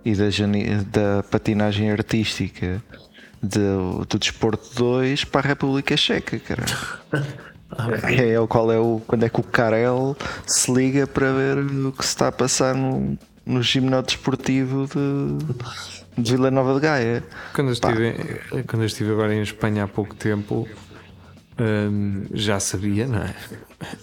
e 0.04 0.14
da, 0.14 0.26
da 0.92 1.24
patinagem 1.24 1.90
artística 1.92 2.84
do, 3.42 4.06
do 4.06 4.20
Desporto 4.20 4.70
2 4.76 5.24
para 5.26 5.42
a 5.42 5.50
República 5.50 5.96
Checa, 5.96 6.40
cara. 7.76 8.14
É, 8.14 8.40
o 8.40 8.48
qual 8.48 8.72
é 8.72 8.80
o, 8.80 9.02
quando 9.08 9.24
é 9.24 9.30
que 9.30 9.40
o 9.40 9.44
Karel 9.44 10.16
se 10.46 10.72
liga 10.72 11.08
para 11.08 11.32
ver 11.32 11.58
o 11.58 11.92
que 11.92 12.04
se 12.04 12.10
está 12.10 12.28
a 12.28 12.32
passar 12.32 12.76
no, 12.76 13.18
no 13.46 13.62
desportivo 14.04 14.88
de, 14.88 16.22
de 16.22 16.32
Vila 16.32 16.52
Nova 16.52 16.74
de 16.76 16.80
Gaia. 16.80 17.24
Quando 17.54 17.68
eu, 17.68 17.74
estive, 17.74 18.14
quando 18.68 18.82
eu 18.82 18.86
estive 18.86 19.12
agora 19.12 19.34
em 19.34 19.42
Espanha 19.42 19.84
há 19.84 19.88
pouco 19.88 20.16
tempo, 20.16 20.68
hum, 21.60 22.26
já 22.34 22.60
sabia, 22.60 23.08
não 23.08 23.20
é? 23.20 23.36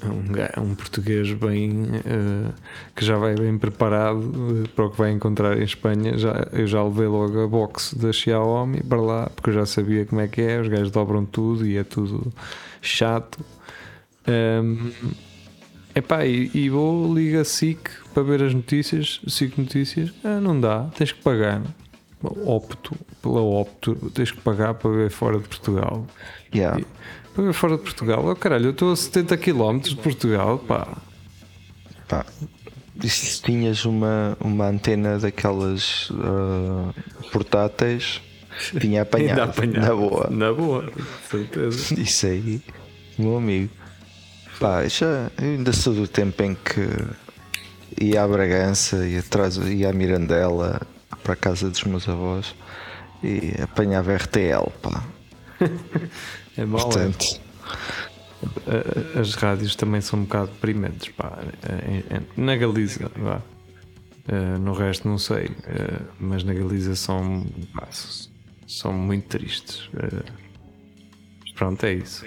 Um, 0.05 0.63
um 0.63 0.75
português 0.75 1.33
bem 1.33 1.89
eh, 2.05 2.53
que 2.95 3.03
já 3.05 3.17
vai 3.17 3.35
bem 3.35 3.57
preparado 3.57 4.65
eh, 4.65 4.69
para 4.75 4.87
o 4.87 4.91
que 4.91 4.99
vai 4.99 5.11
encontrar 5.11 5.59
em 5.59 5.65
Espanha. 5.65 6.19
Já, 6.19 6.49
eu 6.53 6.67
já 6.67 6.83
levei 6.83 7.07
logo 7.07 7.43
a 7.43 7.47
box 7.47 7.95
da 7.95 8.13
Xiaomi 8.13 8.83
para 8.83 9.01
lá, 9.01 9.31
porque 9.35 9.51
eu 9.51 9.55
já 9.55 9.65
sabia 9.65 10.05
como 10.05 10.21
é 10.21 10.29
que 10.29 10.43
é. 10.43 10.61
Os 10.61 10.69
gajos 10.69 10.91
dobram 10.91 11.25
tudo 11.25 11.67
e 11.67 11.79
é 11.79 11.85
tudo 11.85 12.31
chato. 12.83 13.39
Hum, 14.29 14.91
Epá, 15.95 16.25
e, 16.25 16.51
e 16.55 16.69
vou 16.71 17.13
liga 17.13 17.45
SIC 17.45 17.91
para 18.15 18.23
ver 18.23 18.43
as 18.45 18.55
notícias, 18.55 19.21
SIC 19.27 19.59
Notícias, 19.59 20.13
ah, 20.23 20.41
não 20.41 20.59
dá, 20.61 20.85
tens 20.97 21.11
que 21.13 21.21
pagar. 21.21 21.63
Opto, 22.23 22.95
pela 23.23 23.41
Opto, 23.41 23.95
tens 24.15 24.31
que 24.31 24.41
pagar 24.41 24.75
para 24.75 24.91
ver 24.91 25.11
fora 25.11 25.39
de 25.39 25.49
Portugal. 25.49 26.07
Yeah. 26.55 26.79
E- 26.81 26.87
Para 27.35 27.45
ver 27.45 27.53
fora 27.53 27.77
de 27.77 27.83
Portugal, 27.83 28.25
oh, 28.25 28.37
caralho, 28.37 28.67
eu 28.67 28.71
estou 28.71 28.93
a 28.93 28.97
70 28.97 29.37
km 29.37 29.79
de 29.81 29.97
Portugal, 29.97 30.59
pá. 30.59 30.97
Pá, 32.09 32.25
e 33.03 33.09
se 33.09 33.41
tinhas 33.43 33.85
uma, 33.85 34.37
uma 34.41 34.67
antena 34.69 35.19
daquelas 35.19 36.11
ah, 36.21 36.93
portáteis, 37.33 38.21
tinha 38.81 39.03
apanhado, 39.03 39.43
apanhado. 39.43 39.81
na 39.81 39.95
boa. 39.95 40.29
Na 40.31 40.53
boa, 40.53 40.93
certeza. 41.29 41.95
Isso 42.01 42.27
aí, 42.27 42.61
meu 43.19 43.37
amigo. 43.39 43.71
Pá, 44.61 44.87
já 44.87 45.31
eu 45.41 45.53
ainda 45.57 45.73
sou 45.73 45.95
do 45.95 46.07
tempo 46.07 46.43
em 46.43 46.55
que 46.55 48.05
ia 48.05 48.23
à 48.23 48.29
Bragança, 48.29 49.07
ia, 49.09 49.21
atrás, 49.21 49.57
ia 49.57 49.89
à 49.89 49.93
Mirandela 49.93 50.83
para 51.23 51.33
a 51.33 51.37
casa 51.37 51.69
dos 51.71 51.83
meus 51.85 52.07
avós 52.09 52.55
e 53.23 53.55
apanhava 53.63 54.15
RTL, 54.15 54.71
pá. 54.83 55.05
É 56.57 56.65
mau, 56.65 56.81
é. 56.81 56.83
Portanto, 56.83 57.41
As 59.19 59.35
rádios 59.35 59.77
também 59.77 60.01
são 60.01 60.19
um 60.19 60.23
bocado 60.25 60.49
deprimentes, 60.49 61.09
pá. 61.11 61.39
É- 61.63 62.17
é- 62.17 62.23
Na 62.37 62.57
Galiza, 62.57 63.11
vá. 63.17 63.41
Eh, 64.29 64.59
no 64.59 64.73
resto 64.75 65.09
não 65.09 65.17
sei, 65.17 65.51
eh, 65.67 66.01
mas 66.19 66.45
na 66.45 66.53
Galiza 66.53 66.95
são, 66.97 67.47
pá, 67.75 67.89
são 68.67 68.93
muito 68.93 69.27
tristes. 69.29 69.89
Pronto, 71.61 71.85
é 71.85 71.93
isso. 71.93 72.25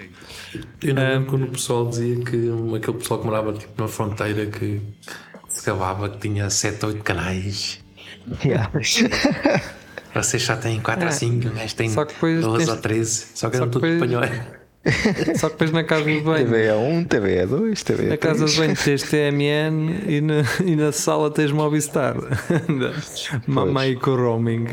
Eu 0.80 0.94
não 0.94 1.02
Um, 1.02 1.08
lembro 1.08 1.30
quando 1.30 1.42
o 1.46 1.48
pessoal 1.48 1.88
dizia 1.88 2.14
que 2.24 2.48
aquele 2.76 2.98
pessoal 2.98 3.18
que 3.18 3.26
morava 3.26 3.52
tipo, 3.52 3.82
na 3.82 3.88
fronteira 3.88 4.46
que 4.46 4.80
se 5.48 5.66
gabava 5.66 6.08
que 6.08 6.18
tinha 6.18 6.48
7 6.48 6.84
ou 6.86 6.92
8 6.92 7.02
canais. 7.02 7.80
yeah. 8.44 8.70
Vocês 10.14 10.40
já 10.44 10.56
têm 10.56 10.80
4 10.80 11.04
ou 11.06 11.10
5, 11.10 11.50
mas 11.52 11.72
têm 11.72 11.90
Só 11.90 12.04
que 12.04 12.14
depois 12.14 12.42
12 12.42 12.58
tens- 12.58 12.68
ou 12.68 12.76
13. 12.76 13.26
Só 13.34 13.50
que 13.50 13.56
só 13.56 13.62
eram 13.64 13.70
depois- 13.72 13.92
espanhóis. 13.94 14.30
Só 15.40 15.48
que 15.48 15.54
depois 15.54 15.72
na 15.72 15.82
casa 15.82 16.04
de 16.04 16.20
banho, 16.20 16.46
TVE1, 16.46 17.06
TVE2, 17.08 17.72
TVE3. 17.82 18.06
na 18.10 18.16
casa 18.18 18.44
de 18.44 18.56
banho 18.56 18.76
tens 18.76 19.02
TMN 19.02 20.04
e 20.06 20.20
na, 20.20 20.34
e 20.64 20.76
na 20.76 20.92
sala 20.92 21.28
tens 21.30 21.50
Movistar. 21.50 22.14
Mamãe 23.48 23.96
com 23.96 24.14
roaming. 24.14 24.66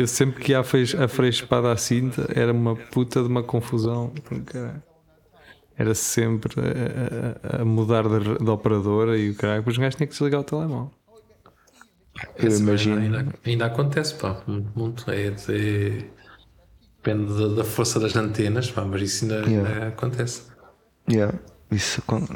Eu, 0.00 0.06
sempre 0.06 0.42
que 0.42 0.52
ia 0.52 0.60
a 0.60 0.64
Freixo- 0.64 1.02
a 1.02 1.08
Freixo-Espada 1.08 1.72
à 1.72 1.76
cinta 1.76 2.28
era 2.34 2.52
uma 2.52 2.76
puta 2.76 3.22
de 3.22 3.28
uma 3.28 3.42
confusão. 3.42 4.12
Caralho. 4.46 4.82
Era 5.78 5.94
sempre 5.94 6.52
a, 6.60 7.58
a- 7.58 7.62
a 7.62 7.64
mudar 7.64 8.02
de, 8.08 8.38
de 8.42 8.50
operadora 8.50 9.16
e 9.18 9.30
o 9.30 9.34
caralho. 9.34 9.60
Depois 9.60 9.76
o 9.76 9.80
gajo 9.80 9.96
tinha 9.96 10.06
que 10.06 10.12
desligar 10.12 10.40
o 10.40 10.44
telemóvel. 10.44 10.90
Eu 12.38 12.48
Esse 12.48 12.62
imagino. 12.62 12.98
Ainda, 13.00 13.34
ainda 13.44 13.66
acontece, 13.66 14.14
pá. 14.14 14.42
Muito. 14.74 15.10
É, 15.10 15.26
é- 15.28 16.04
depende 16.96 17.38
da, 17.38 17.48
da 17.56 17.64
força 17.64 18.00
das 18.00 18.16
antenas, 18.16 18.70
pá, 18.70 18.84
mas 18.84 19.02
isso 19.02 19.24
ainda, 19.24 19.48
Yeah. 19.48 19.68
ainda 19.74 19.88
acontece. 19.88 20.42
Yeah. 21.10 21.38
Isso 21.70 22.02
con- 22.02 22.26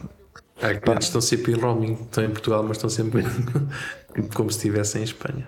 Há 0.63 0.75
clientes 0.75 0.85
que 0.85 1.05
estão 1.05 1.21
sempre 1.23 1.53
em 1.53 1.57
roaming, 1.57 1.93
estão 1.95 2.23
em 2.25 2.31
Portugal, 2.31 2.63
mas 2.63 2.77
estão 2.77 2.91
sempre 2.91 3.23
como 4.35 4.51
se 4.51 4.59
estivessem 4.59 5.01
em 5.01 5.05
Espanha. 5.05 5.47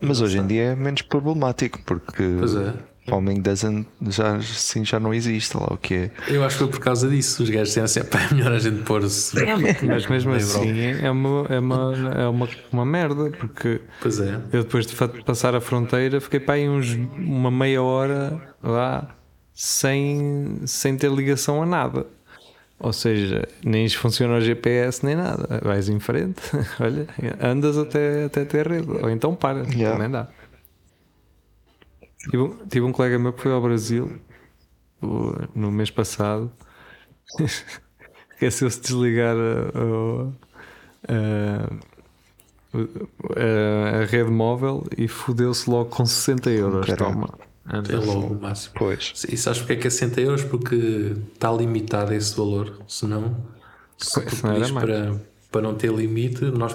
Mas 0.00 0.20
hoje 0.20 0.38
em 0.38 0.46
dia 0.46 0.62
é 0.62 0.76
menos 0.76 1.02
problemático 1.02 1.80
porque 1.84 2.22
Pois 2.38 2.54
é. 2.54 2.72
roaming 3.08 3.40
doesn't, 3.40 3.86
já, 4.08 4.36
assim, 4.36 4.84
já 4.84 5.00
não 5.00 5.12
existe, 5.12 5.56
lá 5.56 5.66
o 5.70 5.76
que 5.76 5.94
é. 5.94 6.10
Eu 6.28 6.44
acho 6.44 6.56
que 6.56 6.64
foi 6.64 6.70
por 6.72 6.80
causa 6.80 7.08
disso. 7.08 7.42
Os 7.42 7.50
gajos 7.50 7.68
disseram 7.68 7.84
assim: 7.86 8.00
é 8.00 8.34
melhor 8.34 8.52
a 8.52 8.58
gente 8.58 8.82
pôr-se. 8.82 9.36
Mas 9.86 10.06
mesmo 10.06 10.32
assim 10.32 10.80
é 11.02 11.10
uma, 11.10 11.46
é 11.48 11.58
uma, 11.58 12.12
é 12.16 12.28
uma, 12.28 12.48
uma 12.72 12.84
merda, 12.84 13.30
porque 13.30 13.80
Pois 14.00 14.20
é. 14.20 14.34
eu 14.52 14.62
depois 14.62 14.86
de 14.86 14.94
passar 15.24 15.54
a 15.54 15.60
fronteira 15.60 16.20
fiquei 16.20 16.40
para 16.40 16.54
aí 16.54 16.68
uns, 16.68 16.94
uma 17.16 17.50
meia 17.50 17.82
hora 17.82 18.40
lá 18.62 19.14
sem, 19.52 20.60
sem 20.66 20.96
ter 20.96 21.10
ligação 21.10 21.60
a 21.62 21.66
nada. 21.66 22.06
Ou 22.80 22.92
seja, 22.92 23.46
nem 23.64 23.88
funciona 23.88 24.36
o 24.36 24.40
GPS 24.40 25.04
nem 25.04 25.16
nada. 25.16 25.60
Vais 25.64 25.88
em 25.88 25.98
frente, 25.98 26.40
olha, 26.80 27.06
andas 27.40 27.76
até, 27.76 28.24
até 28.26 28.44
ter 28.44 28.68
rede. 28.68 28.88
Ou 28.90 29.10
então 29.10 29.34
para, 29.34 29.64
Yeah. 29.68 29.92
também 29.96 30.10
dá. 30.10 30.28
Tive, 32.30 32.38
um- 32.38 32.56
tive 32.68 32.86
um 32.86 32.92
colega 32.92 33.18
meu 33.18 33.32
que 33.32 33.42
foi 33.42 33.52
ao 33.52 33.60
Brasil 33.60 34.18
no 35.54 35.70
mês 35.72 35.90
passado. 35.90 36.50
Esqueceu-se 38.34 38.80
de 38.80 38.86
desligar 38.88 39.34
a, 39.36 40.32
a- 41.12 41.68
a- 43.36 44.02
a 44.02 44.04
rede 44.04 44.30
móvel 44.30 44.84
e 44.96 45.08
fodeu-se 45.08 45.68
logo 45.68 45.90
com 45.90 46.06
60 46.06 46.50
euros. 46.50 46.86
Caralho. 46.86 47.12
Toma. 47.14 47.38
É 47.70 47.96
logo 47.96 48.34
o 48.34 48.40
máximo. 48.40 48.74
Pois. 48.76 49.12
E 49.28 49.36
sabes 49.36 49.58
porque 49.60 49.74
é 49.74 49.76
que 49.76 49.86
é 49.86 49.90
60 49.90 50.20
euros? 50.20 50.44
Porque 50.44 51.14
está 51.34 51.52
limitado 51.52 52.14
esse 52.14 52.34
valor. 52.36 52.80
Senão, 52.88 53.36
se 53.98 54.14
Pois, 54.20 54.40
tu 54.40 54.46
mais. 54.46 54.70
para, 54.70 55.20
para 55.52 55.60
não 55.62 55.74
ter 55.74 55.92
limite, 55.92 56.44
nós 56.46 56.74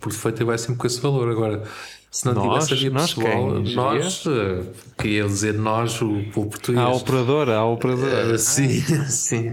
por 0.00 0.10
defeito 0.10 0.44
vai 0.46 0.56
sempre 0.58 0.76
com 0.76 0.86
esse 0.86 1.00
valor. 1.00 1.28
Agora, 1.30 1.62
se 2.10 2.24
não 2.26 2.32
Nós? 2.34 2.66
tivesse 2.66 2.86
havia 2.86 2.98
Nós 2.98 3.14
pessoal, 3.14 3.62
quem? 3.62 3.74
nós, 3.74 4.24
eh, 4.26 4.62
queria 4.96 5.24
dizer 5.24 5.54
nós, 5.54 6.00
o, 6.00 6.10
o 6.34 6.46
português. 6.46 6.82
A 6.84 6.90
operadora, 6.90 7.56
a 7.56 7.64
operadora. 7.66 8.34
Ah, 8.34 8.38
sim, 8.38 8.80
sim. 9.06 9.52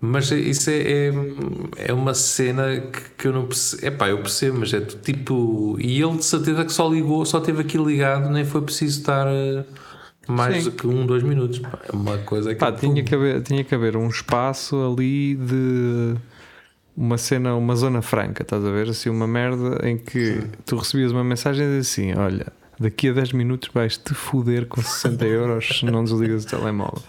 Mas 0.00 0.30
isso 0.30 0.70
é, 0.70 0.80
é, 0.80 1.12
é 1.76 1.92
uma 1.92 2.14
cena 2.14 2.80
que, 2.80 3.00
que 3.18 3.28
eu 3.28 3.32
não 3.32 3.44
percebo. 3.46 3.86
É 3.86 3.90
pá, 3.90 4.08
eu 4.08 4.18
percebo, 4.18 4.60
mas 4.60 4.72
é 4.72 4.80
tipo. 4.80 5.76
E 5.78 6.00
ele 6.00 6.16
de 6.16 6.24
certeza 6.24 6.64
que 6.64 6.72
só 6.72 6.88
ligou, 6.88 7.24
só 7.26 7.38
teve 7.38 7.60
aquilo 7.60 7.86
ligado, 7.86 8.30
nem 8.30 8.44
foi 8.44 8.62
preciso 8.62 9.00
estar 9.00 9.26
eh, 9.26 9.62
mais 10.26 10.64
Sim. 10.64 10.70
do 10.70 10.72
que 10.76 10.86
um, 10.86 11.04
dois 11.04 11.22
minutos. 11.22 11.58
Pá, 11.58 11.78
é 11.86 11.94
uma 11.94 12.16
coisa 12.18 12.54
que. 12.54 12.60
Pá, 12.60 12.72
tinha, 12.72 13.04
que 13.04 13.14
haver, 13.14 13.42
tinha 13.42 13.62
que 13.62 13.74
haver 13.74 13.94
um 13.94 14.08
espaço 14.08 14.74
ali 14.90 15.34
de 15.34 16.14
uma 16.96 17.18
cena, 17.18 17.54
uma 17.54 17.76
zona 17.76 18.00
franca, 18.00 18.42
estás 18.42 18.64
a 18.64 18.70
ver? 18.70 18.88
Assim, 18.88 19.10
uma 19.10 19.26
merda 19.26 19.86
em 19.86 19.98
que 19.98 20.40
tu 20.64 20.76
recebias 20.76 21.12
uma 21.12 21.22
mensagem 21.22 21.66
e 21.66 21.78
dizia 21.78 22.12
assim: 22.12 22.18
Olha, 22.18 22.46
daqui 22.78 23.10
a 23.10 23.12
10 23.12 23.34
minutos 23.34 23.68
vais 23.74 23.98
te 23.98 24.14
foder 24.14 24.64
com 24.64 24.80
60 24.80 25.26
euros 25.26 25.80
se 25.80 25.84
não 25.84 26.04
desligas 26.04 26.44
o 26.44 26.46
telemóvel. 26.46 27.02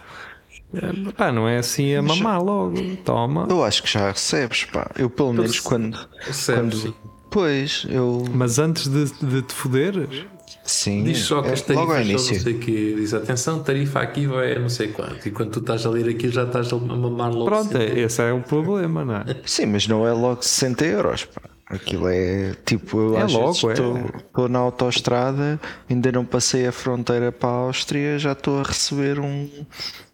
É, 0.73 1.11
Pá, 1.11 1.31
não 1.31 1.47
é 1.47 1.57
assim 1.57 1.93
a 1.95 2.01
mamar 2.01 2.41
logo, 2.41 2.75
toma. 3.03 3.47
Eu 3.49 3.63
acho 3.63 3.83
que 3.83 3.91
já 3.91 4.09
recebes, 4.11 4.63
pá. 4.65 4.89
Eu 4.97 5.09
pelo 5.09 5.33
menos 5.33 5.59
quando. 5.59 5.97
Percebes, 6.23 6.81
quando 6.83 6.95
pois, 7.29 7.85
eu. 7.89 8.23
Mas 8.33 8.57
antes 8.57 8.87
de, 8.87 9.05
de 9.25 9.41
te 9.41 9.53
foderes, 9.53 10.25
Sim. 10.63 11.03
Diz 11.03 11.19
só 11.19 11.41
que 11.41 11.49
é 11.49 11.53
as 11.53 11.61
tarifas 11.61 11.87
são 11.87 11.95
não 11.95 12.01
início. 12.01 12.39
sei 12.41 12.53
o 12.53 12.59
que. 12.59 12.95
Diz 12.95 13.13
atenção, 13.13 13.63
tarifa 13.63 13.99
aqui 13.99 14.27
vai 14.27 14.55
a 14.55 14.59
não 14.59 14.69
sei 14.69 14.89
quanto. 14.89 15.27
E 15.27 15.31
quando 15.31 15.51
tu 15.51 15.59
estás 15.59 15.85
a 15.85 15.89
ler 15.89 16.07
aquilo 16.09 16.31
já 16.31 16.43
estás 16.43 16.71
a 16.71 16.77
mamar 16.77 17.31
logo. 17.31 17.45
pronto, 17.45 17.77
esse 17.77 18.21
é 18.21 18.31
o 18.31 18.41
problema, 18.41 19.03
não 19.03 19.15
é? 19.15 19.25
Sim, 19.45 19.67
mas 19.67 19.87
não 19.87 20.07
é 20.07 20.13
logo 20.13 20.41
60 20.41 20.85
euros, 20.85 21.25
pá. 21.25 21.50
Aquilo 21.73 22.07
é 22.09 22.53
tipo, 22.65 22.99
eu 22.99 23.17
É 23.17 23.21
às 23.23 23.31
logo, 23.33 23.47
vezes 23.53 23.63
é. 23.63 23.71
estou 23.71 23.97
estou 24.17 24.49
na 24.49 24.59
autoestrada, 24.59 25.59
ainda 25.89 26.11
não 26.11 26.25
passei 26.25 26.67
a 26.67 26.71
fronteira 26.71 27.31
para 27.31 27.49
a 27.49 27.53
Áustria, 27.53 28.19
já 28.19 28.33
estou 28.33 28.59
a 28.59 28.63
receber 28.63 29.19
um, 29.19 29.49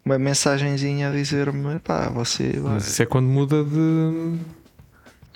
uma 0.04 0.18
mensagenzinha 0.18 1.08
a 1.08 1.12
dizer-me, 1.12 1.78
pá, 1.80 2.08
você 2.10 2.52
vai. 2.60 2.74
Mas 2.74 2.86
isso 2.88 3.02
é 3.02 3.06
quando 3.06 3.26
muda 3.26 3.64
de. 3.64 4.38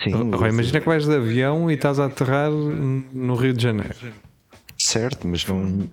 Sim, 0.03 0.13
Agora, 0.33 0.49
imagina 0.49 0.79
que 0.81 0.85
vais 0.87 1.05
de 1.05 1.15
avião 1.15 1.69
e 1.71 1.75
estás 1.75 1.99
a 1.99 2.05
aterrar 2.05 2.49
no 2.51 3.35
Rio 3.35 3.53
de 3.53 3.63
Janeiro. 3.63 3.95
certo, 4.77 5.27
mas 5.27 5.45
não, 5.47 5.89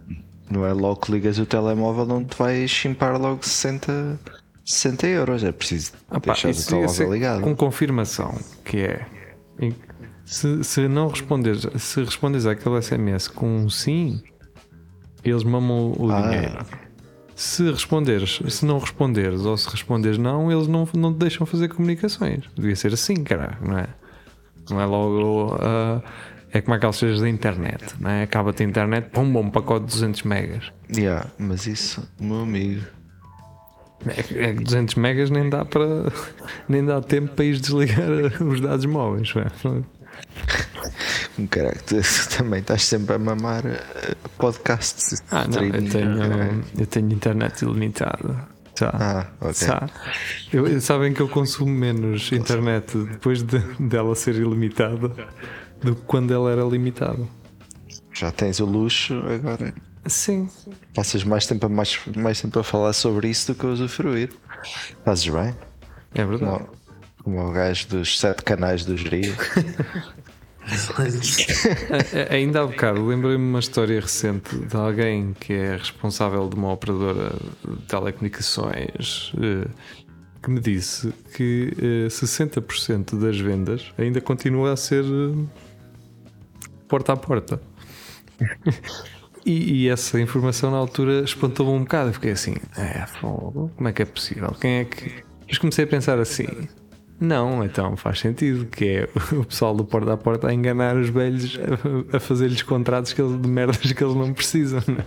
não 0.50 0.66
é 0.66 0.72
logo 0.72 0.96
que 0.96 1.12
ligas 1.12 1.38
o 1.38 1.46
telemóvel 1.46 2.08
onde 2.16 2.28
te 2.30 2.36
vais 2.36 2.68
chimpar 2.70 3.20
logo 3.20 3.38
60, 3.46 4.18
60 4.64 5.06
euros. 5.06 5.44
É 5.44 5.52
preciso 5.52 5.92
Ah 6.10 6.18
pá, 6.18 6.32
deixar 6.32 6.50
o 6.50 6.54
telemóvel 6.54 7.12
ligado. 7.12 7.40
com 7.42 7.54
confirmação, 7.54 8.36
que 8.64 8.78
é 8.78 9.06
se, 10.30 10.62
se 10.64 10.88
não 10.88 11.08
responderes, 11.08 11.66
se 11.78 12.02
respondes 12.02 12.46
àquele 12.46 12.80
SMS 12.80 13.28
com 13.28 13.48
um 13.56 13.68
sim, 13.70 14.22
eles 15.24 15.42
mamam 15.42 15.92
o 15.98 16.10
Ah. 16.10 16.22
dinheiro. 16.22 16.66
Se 17.34 17.70
responderes, 17.70 18.38
se 18.48 18.66
não 18.66 18.78
responderes 18.78 19.40
ou 19.46 19.56
se 19.56 19.68
responderes 19.70 20.18
não, 20.18 20.52
eles 20.52 20.66
não, 20.68 20.86
não 20.94 21.12
te 21.12 21.18
deixam 21.18 21.46
fazer 21.46 21.68
comunicações. 21.68 22.44
Devia 22.54 22.76
ser 22.76 22.92
assim, 22.92 23.14
caralho, 23.24 23.56
não 23.66 23.78
é? 23.78 23.86
Não 24.68 24.80
é 24.80 24.84
logo. 24.84 25.56
ah, 25.58 26.02
é 26.52 26.60
como 26.60 26.74
aquelas 26.74 27.00
coisas 27.00 27.20
da 27.20 27.28
internet, 27.28 27.94
não 27.98 28.10
é? 28.10 28.24
Acaba-te 28.24 28.62
a 28.62 28.66
internet, 28.66 29.08
pum, 29.10 29.22
um 29.38 29.50
pacote 29.50 29.86
de 29.86 29.92
200 29.92 30.22
megas. 30.24 30.70
Yeah, 30.94 31.26
mas 31.38 31.66
isso, 31.66 32.06
meu 32.20 32.40
amigo. 32.42 32.82
É 34.06 34.22
que 34.22 34.38
é 34.38 34.54
que 34.54 34.62
200 34.64 34.94
megas 34.96 35.30
nem 35.30 35.48
dá 35.48 35.64
para 35.64 35.86
nem 36.68 36.84
dá 36.84 37.00
tempo 37.00 37.34
para 37.34 37.44
ir 37.44 37.58
desligar 37.58 38.08
os 38.42 38.60
dados 38.60 38.84
móveis. 38.86 39.32
pá. 39.32 39.46
Um 41.38 41.46
caralho, 41.46 41.80
tu 41.86 41.96
também 42.36 42.60
estás 42.60 42.84
sempre 42.84 43.14
a 43.14 43.18
mamar 43.18 43.64
eh, 43.66 44.14
podcasts. 44.38 45.22
Ah, 45.30 45.46
não, 45.46 45.62
eu 45.62 45.88
tenho, 45.88 46.64
eu 46.78 46.86
tenho 46.86 47.12
internet 47.12 47.62
ilimitada. 47.62 48.48
Já. 48.78 48.90
Ah, 48.94 49.26
ok. 49.40 49.66
Já. 49.66 49.88
Eu, 50.52 50.80
sabem 50.80 51.12
que 51.12 51.20
eu 51.20 51.28
consumo 51.28 51.72
menos 51.72 52.32
internet 52.32 52.96
depois 52.96 53.42
de, 53.42 53.58
dela 53.78 54.14
ser 54.14 54.36
ilimitada 54.36 55.12
do 55.82 55.94
que 55.94 56.02
quando 56.02 56.32
ela 56.32 56.50
era 56.50 56.62
limitada. 56.62 57.26
Já 58.12 58.30
tens 58.30 58.58
o 58.60 58.64
luxo, 58.64 59.14
agora 59.14 59.72
Sim. 60.06 60.48
passas 60.94 61.24
mais 61.24 61.46
tempo 61.46 61.66
a, 61.66 61.68
mais, 61.68 62.00
mais 62.16 62.40
tempo 62.40 62.58
a 62.58 62.64
falar 62.64 62.92
sobre 62.92 63.28
isso 63.28 63.52
do 63.52 63.58
que 63.58 63.66
a 63.66 63.68
usufruir. 63.68 64.30
Fazes 65.04 65.28
bem? 65.28 65.54
É 66.14 66.24
verdade. 66.24 66.64
Como, 66.64 66.68
como 67.22 67.40
o 67.48 67.52
gajo 67.52 67.88
dos 67.88 68.18
sete 68.18 68.42
canais 68.42 68.84
do 68.84 68.94
a- 72.30 72.34
Ainda 72.34 72.62
há 72.62 72.66
bocado 72.66 73.04
lembrei-me 73.04 73.44
uma 73.44 73.58
história 73.60 74.00
recente 74.00 74.56
de 74.56 74.76
alguém 74.76 75.34
que 75.38 75.52
é 75.52 75.76
responsável 75.76 76.48
de 76.48 76.54
uma 76.56 76.72
operadora 76.72 77.32
de 77.66 77.76
telecomunicações 77.86 79.32
eh, 79.40 79.68
que 80.42 80.50
me 80.50 80.60
disse 80.60 81.12
que 81.34 81.72
eh, 81.78 82.08
60% 82.08 83.18
das 83.18 83.38
vendas 83.38 83.92
ainda 83.98 84.20
continua 84.20 84.72
a 84.72 84.76
ser 84.76 85.04
eh, 85.04 85.46
porta 86.88 87.12
a 87.12 87.16
porta. 87.16 87.60
E, 89.44 89.84
e 89.84 89.88
essa 89.88 90.20
informação 90.20 90.70
na 90.70 90.76
altura 90.76 91.22
espantou-me 91.24 91.72
um 91.72 91.80
bocado. 91.80 92.10
Eu 92.10 92.14
fiquei 92.14 92.32
assim: 92.32 92.54
é, 92.76 93.04
como 93.20 93.88
é 93.88 93.92
que 93.92 94.02
é 94.02 94.04
possível? 94.04 94.54
Quem 94.60 94.80
é 94.80 94.84
que. 94.84 95.24
Mas 95.48 95.58
comecei 95.58 95.84
a 95.84 95.88
pensar 95.88 96.18
assim: 96.18 96.46
não, 97.20 97.62
então 97.64 97.96
faz 97.96 98.18
sentido 98.20 98.64
que 98.66 98.84
é 98.86 99.08
o 99.36 99.44
pessoal 99.44 99.74
do 99.74 99.84
porta 99.84 100.14
a 100.14 100.16
porta 100.16 100.48
a 100.48 100.54
enganar 100.54 100.96
os 100.96 101.08
velhos 101.10 101.58
a, 102.12 102.16
a 102.16 102.20
fazer-lhes 102.20 102.62
contratos 102.62 103.12
que 103.12 103.20
eles, 103.20 103.40
de 103.40 103.48
merdas 103.48 103.92
que 103.92 104.02
eles 104.02 104.16
não 104.16 104.32
precisam. 104.32 104.82
né? 104.88 105.04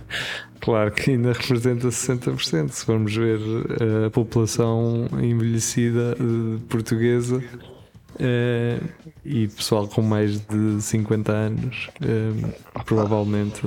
Claro 0.60 0.92
que 0.92 1.10
ainda 1.10 1.32
representa 1.32 1.88
60%. 1.88 2.70
Se 2.70 2.84
formos 2.86 3.14
ver 3.14 3.38
eh, 3.80 4.06
a 4.06 4.10
população 4.10 5.06
envelhecida 5.20 6.16
eh, 6.18 6.58
portuguesa. 6.68 7.42
eh, 8.18 8.78
e 9.24 9.48
pessoal 9.48 9.88
com 9.88 10.00
mais 10.02 10.38
de 10.40 10.80
50 10.80 11.32
anos, 11.32 11.88
provavelmente 12.84 13.66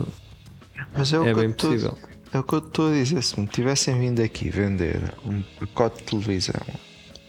Mas 0.95 1.11
é 1.13 1.17
é 1.17 1.33
bem 1.33 1.51
tô- 1.51 1.67
possível. 1.67 1.97
É 2.33 2.39
o 2.39 2.43
que 2.43 2.53
eu 2.53 2.59
estou 2.59 2.89
a 2.89 2.93
dizer. 2.93 3.21
Se 3.23 3.39
me 3.39 3.47
tivessem 3.47 3.97
vindo 3.99 4.21
aqui 4.21 4.49
vender 4.49 4.99
um 5.25 5.41
pacote 5.59 5.97
de 5.99 6.03
televisão, 6.03 6.61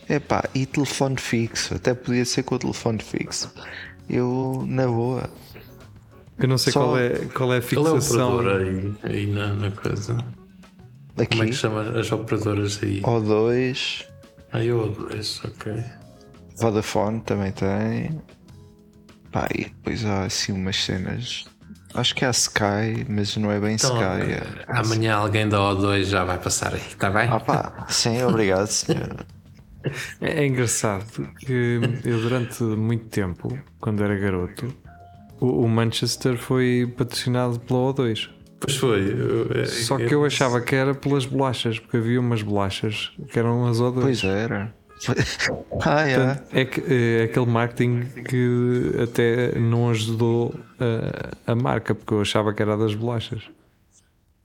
epá, 0.09 0.45
e 0.55 0.65
telefone 0.67 1.17
fixo, 1.19 1.75
até 1.75 1.95
podia 1.95 2.25
ser 2.25 2.43
com 2.43 2.55
o 2.55 2.59
telefone 2.59 2.99
fixo. 3.03 3.53
Eu, 4.09 4.65
na 4.67 4.87
boa, 4.87 5.29
Eu 6.39 6.49
não 6.49 6.57
sei 6.59 6.73
Só- 6.73 6.81
qual 6.81 6.99
é, 6.99 7.11
qual 7.35 7.53
é 7.53 7.59
a 7.59 7.63
Qual 7.63 7.87
é 7.87 7.91
o 7.93 7.95
fixação. 8.01 8.37
operador 8.37 8.63
aí, 8.63 8.95
aí 9.03 9.27
na, 9.27 9.53
na 9.55 9.71
coisa? 9.73 10.15
Como 10.15 11.23
é 11.23 11.27
que 11.27 11.41
aqui, 11.43 11.53
chama 11.53 11.99
as 11.99 12.11
operadoras 12.13 12.79
aí? 12.83 13.01
O2, 13.03 14.05
Aí 14.53 14.69
eu 14.69 14.89
dois, 14.93 15.43
ok. 15.45 15.75
Vodafone 16.57 17.21
também 17.21 17.53
tem. 17.53 18.21
Pá, 19.31 19.47
e 19.55 19.65
depois 19.65 20.05
há 20.07 20.25
assim 20.25 20.53
umas 20.53 20.77
cenas. 20.83 21.45
Acho 21.93 22.15
que 22.15 22.25
é 22.25 22.29
a 22.29 22.31
Sky, 22.31 23.05
mas 23.09 23.37
não 23.37 23.51
é 23.51 23.59
bem 23.61 23.75
Então, 23.75 23.91
Sky. 23.97 24.33
É... 24.33 24.43
amanhã 24.69 25.17
alguém 25.17 25.49
da 25.49 25.59
O2 25.59 26.05
já 26.05 26.25
vai 26.25 26.39
passar 26.39 26.73
aí, 26.73 26.81
está 26.81 27.11
bem? 27.11 27.29
Ah 27.29 27.41
pá, 27.41 27.87
sim, 27.91 28.23
obrigado 28.23 28.69
senhor. 28.69 29.27
É, 30.21 30.43
é 30.43 30.47
engraçado 30.47 31.29
que 31.39 31.81
eu 32.05 32.21
durante 32.21 32.63
muito 32.63 33.07
tempo, 33.07 33.57
quando 33.81 34.03
era 34.03 34.17
garoto, 34.17 34.73
o, 35.41 35.65
o 35.65 35.69
Manchester 35.69 36.37
foi 36.37 36.93
patrocinado 36.97 37.59
pela 37.61 37.81
O2. 37.93 38.29
Pois 38.61 38.77
foi. 38.77 39.01
eu- 39.13 39.67
Só 39.67 39.97
que 39.99 40.13
eu 40.13 40.25
achava 40.25 40.61
que 40.61 40.75
era 40.75 40.95
pelas 40.95 41.25
bolachas, 41.25 41.79
porque 41.79 41.97
havia 41.97 42.19
umas 42.21 42.43
bolachas 42.43 43.13
que 43.31 43.39
eram 43.39 43.67
as 43.67 43.79
O2. 43.79 44.01
Pois 44.01 44.25
era. 44.25 44.75
Ah, 45.85 46.01
é. 46.09 46.17
Portanto, 46.17 46.43
é, 46.53 46.65
que, 46.65 46.83
é 46.93 47.23
aquele 47.23 47.47
marketing 47.47 48.01
que 48.29 48.93
até 49.01 49.57
não 49.57 49.91
ajudou 49.91 50.53
a, 51.47 51.53
a 51.53 51.55
marca, 51.55 51.95
porque 51.95 52.13
eu 52.13 52.21
achava 52.21 52.53
que 52.53 52.61
era 52.61 52.77
das 52.77 52.97
bolachas. 52.97 53.43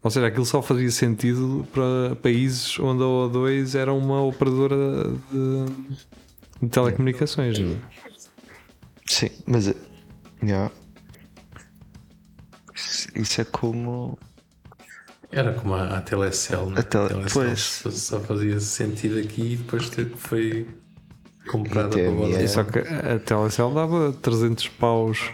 Ou 0.04 0.12
seja, 0.12 0.28
aquilo 0.28 0.46
só 0.46 0.62
fazia 0.62 0.92
sentido 0.92 1.66
para 1.72 2.16
países 2.18 2.78
onde 2.80 3.02
a 3.02 3.06
O2 3.06 3.74
era 3.80 3.94
uma 3.94 4.22
operadora 4.22 4.76
de, 5.32 5.66
de 6.62 6.70
telecomunicações. 6.70 7.58
não 7.58 7.72
é? 7.72 7.78
Sim, 9.08 9.30
mas. 9.48 9.74
yeah. 10.44 10.70
Isso 13.16 13.42
é 13.42 13.46
como. 13.46 14.18
Era 15.32 15.54
como 15.54 15.74
a, 15.74 15.98
a 15.98 16.02
Telecel, 16.02 16.70
né? 16.70 16.80
A 16.80 16.84
Tele- 16.84 17.08
Telecel 17.10 17.42
pois. 17.44 17.82
só, 17.98 18.20
fazia 18.20 18.60
sentido 18.60 19.18
aqui 19.20 19.54
e 19.54 19.56
depois 19.58 19.90
foi 20.18 20.68
comprada 21.50 21.90
para 21.90 22.12
Vodafone. 22.12 22.44
é. 22.44 22.48
Só 22.48 22.64
que 22.64 22.80
a 22.80 23.20
Telecel 23.20 23.72
dava 23.74 24.12
300 24.14 24.68
paus 24.70 25.32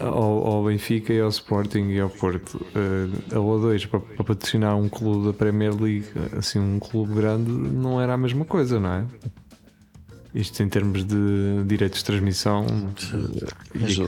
ao, 0.00 0.46
ao 0.46 0.64
Benfica 0.64 1.12
e 1.12 1.20
ao 1.20 1.28
Sporting 1.28 1.88
e 1.90 2.00
ao 2.00 2.08
Porto. 2.10 2.64
Eh, 2.74 3.34
a 3.34 3.38
O2 3.38 3.86
para, 3.88 4.00
para 4.00 4.24
patrocinar 4.24 4.76
um 4.76 4.88
clube 4.88 5.26
da 5.26 5.32
Premier 5.32 5.74
League, 5.74 6.06
assim, 6.36 6.58
um 6.58 6.78
clube 6.78 7.14
grande, 7.14 7.50
não 7.50 8.00
era 8.00 8.14
a 8.14 8.16
mesma 8.16 8.44
coisa, 8.44 8.80
não 8.80 8.92
é? 8.92 9.06
Isto 10.34 10.62
em 10.62 10.68
termos 10.68 11.04
de 11.04 11.64
direitos 11.66 11.98
de 12.00 12.04
transmissão, 12.04 12.64
e 13.74 13.78
Mas 13.78 13.98
o- 13.98 14.04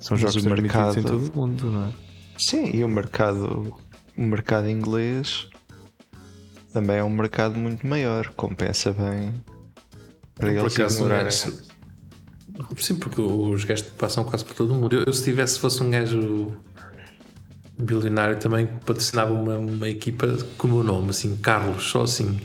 são 0.00 0.16
mas 0.16 0.20
jogos 0.20 0.36
o 0.36 0.40
transmitidos 0.42 0.96
em 0.96 1.02
mercado- 1.02 1.02
todo 1.02 1.32
o 1.32 1.36
mundo, 1.36 1.70
não 1.70 1.84
é? 1.86 1.92
Sim, 2.38 2.70
e 2.74 2.84
o 2.84 2.88
mercado. 2.88 3.74
O 4.16 4.22
mercado 4.22 4.68
inglês 4.68 5.48
também 6.72 6.96
é 6.96 7.04
um 7.04 7.10
mercado 7.10 7.58
muito 7.58 7.86
maior. 7.86 8.28
Compensa 8.36 8.92
bem 8.92 9.32
para 10.34 10.52
eles 10.52 10.74
ignorarem. 10.78 11.26
Sim, 12.78 12.96
porque 12.96 13.20
os 13.20 13.64
gajos 13.64 13.86
passam 13.96 14.24
quase 14.24 14.44
por 14.44 14.54
todo 14.54 14.72
o 14.72 14.76
mundo. 14.76 14.94
Eu, 14.94 15.04
eu 15.04 15.12
se 15.12 15.24
tivesse, 15.24 15.58
fosse 15.58 15.82
um 15.82 15.90
gajo 15.90 16.52
bilionário, 17.78 18.36
também 18.38 18.66
patrocinava 18.66 19.32
uma, 19.32 19.56
uma 19.56 19.88
equipa 19.88 20.36
com 20.58 20.68
o 20.68 20.70
meu 20.70 20.84
nome, 20.84 21.10
assim, 21.10 21.36
Carlos, 21.36 21.84
só 21.84 22.02
assim, 22.02 22.38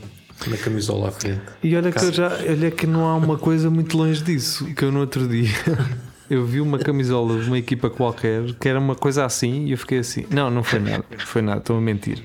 na 0.46 0.56
camisola 0.56 1.08
à 1.08 1.12
frente. 1.12 1.42
E 1.62 1.76
olha 1.76 1.92
que, 1.92 2.12
já, 2.12 2.28
olha 2.48 2.70
que 2.70 2.86
não 2.86 3.06
há 3.06 3.16
uma 3.16 3.38
coisa 3.38 3.70
muito 3.70 3.96
longe 3.96 4.22
disso. 4.22 4.66
Que 4.74 4.84
eu 4.84 4.92
no 4.92 5.00
outro 5.00 5.28
dia 5.28 5.50
eu 6.28 6.44
vi 6.44 6.60
uma 6.60 6.78
camisola 6.78 7.40
de 7.40 7.48
uma 7.48 7.58
equipa 7.58 7.88
qualquer 7.88 8.54
que 8.54 8.68
era 8.68 8.78
uma 8.78 8.94
coisa 8.94 9.24
assim 9.24 9.66
e 9.66 9.72
eu 9.72 9.78
fiquei 9.78 9.98
assim: 9.98 10.26
não, 10.30 10.50
não 10.50 10.62
foi 10.62 10.80
nada, 10.80 11.04
foi 11.24 11.42
nada, 11.42 11.58
estou 11.58 11.76
a 11.76 11.80
mentir. 11.80 12.22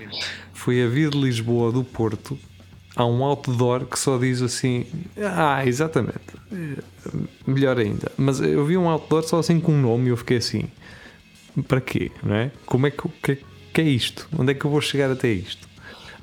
Foi 0.53 0.83
a 0.83 0.87
Via 0.87 1.09
de 1.09 1.19
Lisboa 1.19 1.71
do 1.71 1.83
Porto. 1.83 2.37
Há 2.95 3.05
um 3.05 3.23
outdoor 3.23 3.85
que 3.85 3.97
só 3.97 4.17
diz 4.17 4.41
assim: 4.41 4.85
Ah, 5.17 5.65
exatamente, 5.65 6.40
melhor 7.47 7.77
ainda. 7.79 8.11
Mas 8.17 8.39
eu 8.41 8.65
vi 8.65 8.77
um 8.77 8.89
outdoor 8.89 9.23
só 9.23 9.39
assim 9.39 9.59
com 9.59 9.73
um 9.73 9.81
nome 9.81 10.07
e 10.07 10.09
eu 10.09 10.17
fiquei 10.17 10.37
assim: 10.37 10.69
para 11.67 11.81
quê? 11.81 12.11
Não 12.23 12.35
é? 12.35 12.51
Como 12.65 12.87
é 12.87 12.91
que, 12.91 13.07
que, 13.23 13.37
que 13.73 13.81
é 13.81 13.83
isto? 13.85 14.27
Onde 14.37 14.51
é 14.51 14.53
que 14.55 14.65
eu 14.65 14.71
vou 14.71 14.81
chegar 14.81 15.11
até 15.11 15.29
isto? 15.29 15.67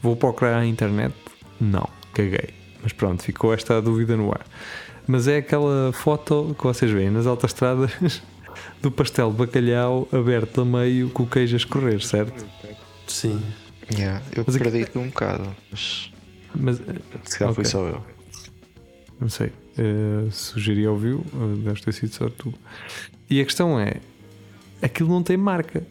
Vou 0.03 0.17
procurar 0.17 0.57
na 0.59 0.67
internet? 0.67 1.15
Não, 1.61 1.89
caguei. 2.15 2.51
Mas 2.83 2.93
pronto, 2.93 3.23
ficou 3.23 3.53
esta 3.53 3.81
dúvida 3.83 4.17
no 4.17 4.31
ar. 4.31 4.47
Mas 5.07 5.27
é 5.27 5.39
aquela 5.39 5.93
foto 5.93 6.55
que 6.59 6.65
vocês 6.65 6.91
veem 6.91 7.11
nas 7.11 7.27
autoestradas 7.27 8.23
do 8.83 8.91
pastel 8.91 9.31
de 9.33 9.39
bacalhau 9.39 10.07
aberto 10.13 10.61
a 10.61 10.65
meio 10.65 11.09
com 11.11 11.23
o 11.25 11.27
queijo 11.27 11.57
a 11.57 11.59
escorrer, 11.59 12.01
certo? 12.05 12.47
Sim. 13.07 13.43
Yeah, 13.93 14.23
eu 14.37 14.45
Mas 14.47 14.55
aqui- 14.57 14.65
perdi-te 14.71 14.99
um 14.99 15.07
bocado, 15.09 15.45
mas 15.71 16.13
Mas 16.55 16.77
se 17.25 17.39
calhar 17.39 17.55
fui 17.55 17.63
Ok. 17.63 17.65
só 17.65 17.87
eu. 17.87 18.05
não 19.19 19.31
sei, 19.31 19.51
eh, 19.79 20.29
sugeri 20.31 20.87
ouviu, 20.87 21.25
uh, 21.33 21.57
deves 21.57 21.81
ter 21.81 21.93
sido 21.93 22.13
só 22.13 22.29
tu. 22.29 22.53
E 23.31 23.41
a 23.41 23.45
questão 23.45 23.79
é: 23.79 24.01
aquilo 24.83 25.09
não 25.09 25.23
tem 25.23 25.37
marca. 25.37 25.87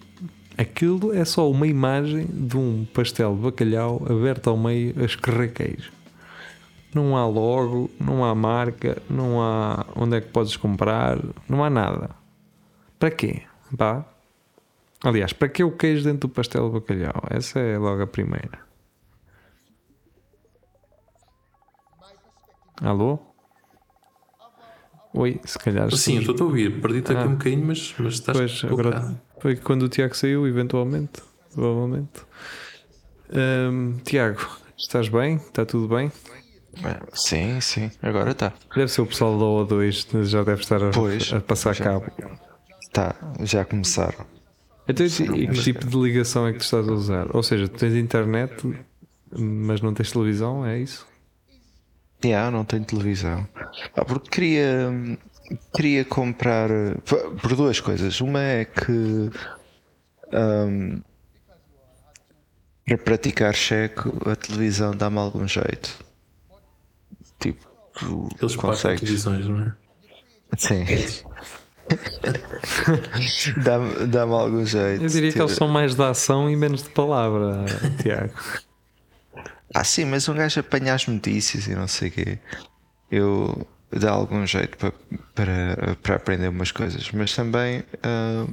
Aquilo 0.58 1.14
é 1.14 1.24
só 1.24 1.50
uma 1.50 1.68
imagem 1.68 2.26
de 2.26 2.58
um 2.58 2.86
pastel 2.94 3.36
de 3.36 3.42
bacalhau 3.44 4.02
aberto 4.10 4.50
ao 4.50 4.58
meio 4.58 4.94
a 5.00 5.06
escorrer 5.06 5.54
queijo. 5.54 5.92
Não 6.94 7.16
há 7.16 7.28
logo, 7.28 7.92
não 8.00 8.26
há 8.26 8.34
marca, 8.34 9.02
não 9.08 9.42
há 9.42 9.86
onde 9.96 10.18
é 10.18 10.22
que 10.22 10.30
podes 10.30 10.58
comprar, 10.58 11.20
não 11.48 11.64
há 11.64 11.70
nada. 11.70 12.10
Para 12.98 13.12
quê? 13.12 13.44
Pá. 13.78 14.04
Aliás, 15.04 15.32
para 15.32 15.48
que 15.48 15.64
o 15.64 15.72
queijo 15.72 16.04
dentro 16.04 16.28
do 16.28 16.30
pastel 16.30 16.68
de 16.68 16.80
bacalhau? 16.80 17.22
Essa 17.30 17.60
é 17.60 17.78
logo 17.78 18.02
a 18.02 18.08
primeira. 18.08 18.60
Alô? 22.82 23.27
Oi, 25.20 25.40
se 25.44 25.58
calhar 25.58 25.90
Sim, 25.96 26.16
eu 26.24 26.32
estou 26.32 26.46
a 26.46 26.50
ouvir, 26.50 26.80
perdi-te 26.80 27.12
aqui 27.12 27.22
Ah. 27.24 27.26
um 27.28 27.32
bocadinho, 27.36 27.66
mas, 27.66 27.96
mas 27.98 28.14
estás 28.14 28.38
Pois, 28.38 28.64
agora 28.72 29.20
foi 29.42 29.56
quando 29.56 29.84
o 29.84 29.90
Tiago 29.90 30.16
saiu, 30.16 30.46
eventualmente. 30.48 31.22
Provavelmente. 31.54 32.22
Ahm, 33.34 33.98
Tiago, 34.04 34.40
estás 34.78 35.10
bem? 35.10 35.38
Está 35.38 35.66
tudo 35.66 35.88
bem? 35.94 36.12
Sim, 37.14 37.60
sim, 37.62 37.90
agora 38.04 38.32
está. 38.32 38.54
Deve 38.76 38.88
ser 38.92 39.02
o 39.02 39.08
pessoal 39.08 39.38
da 39.40 39.46
O2, 39.76 40.24
já 40.26 40.44
deve 40.44 40.62
estar 40.62 40.84
a, 40.84 40.92
Pois, 40.92 41.34
a 41.34 41.42
passar 41.42 41.74
já. 41.74 41.84
cabo. 41.86 42.06
Tá, 42.94 43.16
já 43.42 43.66
começaram. 43.66 44.24
Então, 44.88 45.04
e 45.06 45.10
Sim, 45.10 45.48
que 45.48 45.62
tipo 45.64 45.86
de 45.88 45.98
ligação 45.98 46.48
é 46.48 46.54
que 46.54 46.60
tu 46.60 46.64
estás 46.64 46.88
a 46.88 46.92
usar? 46.94 47.36
Ou 47.36 47.42
seja, 47.42 47.68
tu 47.68 47.78
tens 47.80 47.96
internet, 47.96 48.54
mas 49.36 49.82
não 49.82 49.94
tens 49.96 50.12
televisão, 50.12 50.64
é 50.66 50.78
isso? 50.80 51.06
Yeah, 52.24 52.50
não 52.52 52.66
tenho 52.66 52.84
televisão. 52.84 53.48
Ah, 53.96 54.04
porque 54.04 54.30
queria, 54.30 54.90
queria 55.76 56.04
comprar 56.06 56.70
por 57.42 57.56
duas 57.56 57.80
coisas. 57.80 58.20
Uma 58.22 58.42
é 58.42 58.66
que 58.66 59.30
ahm, 60.34 61.00
para 62.86 62.98
praticar 62.98 63.54
cheque 63.54 64.02
a 64.26 64.36
televisão 64.36 64.96
dá-me 64.96 65.18
algum 65.20 65.48
jeito. 65.48 65.94
Tipo, 67.40 67.68
tu 67.94 68.30
Eles 68.42 68.56
consegues. 68.56 69.00
televisões, 69.02 69.46
não 69.48 69.62
é? 69.62 69.74
Sim. 70.58 70.86
dá-me 73.64 74.08
dá-me 74.08 74.34
algum 74.34 74.66
jeito. 74.66 75.04
Eu 75.04 75.10
diria 75.10 75.32
que 75.32 75.40
eles 75.40 75.52
são 75.54 75.68
mais 75.68 75.96
de 75.96 76.04
ação 76.04 76.50
e 76.50 76.56
menos 76.56 76.84
de 76.84 76.90
palavra, 76.90 77.66
Tiago. 78.02 78.34
Ah, 79.74 79.84
sim, 79.84 80.06
mas 80.06 80.28
um 80.30 80.34
gajo 80.36 80.60
apanha 80.60 80.94
as 80.94 81.08
notícias 81.08 81.68
e 81.68 81.76
não 81.76 81.88
sei 81.88 82.10
o 82.10 82.12
quê. 82.12 82.40
Eu 83.12 83.68
dá 83.92 84.12
algum 84.12 84.46
jeito 84.46 84.78
para, 84.78 84.94
para, 85.36 85.96
para 85.98 86.16
aprender 86.16 86.50
umas 86.50 86.72
coisas, 86.72 87.12
mas 87.12 87.36
também 87.36 87.84
ah, 88.04 88.48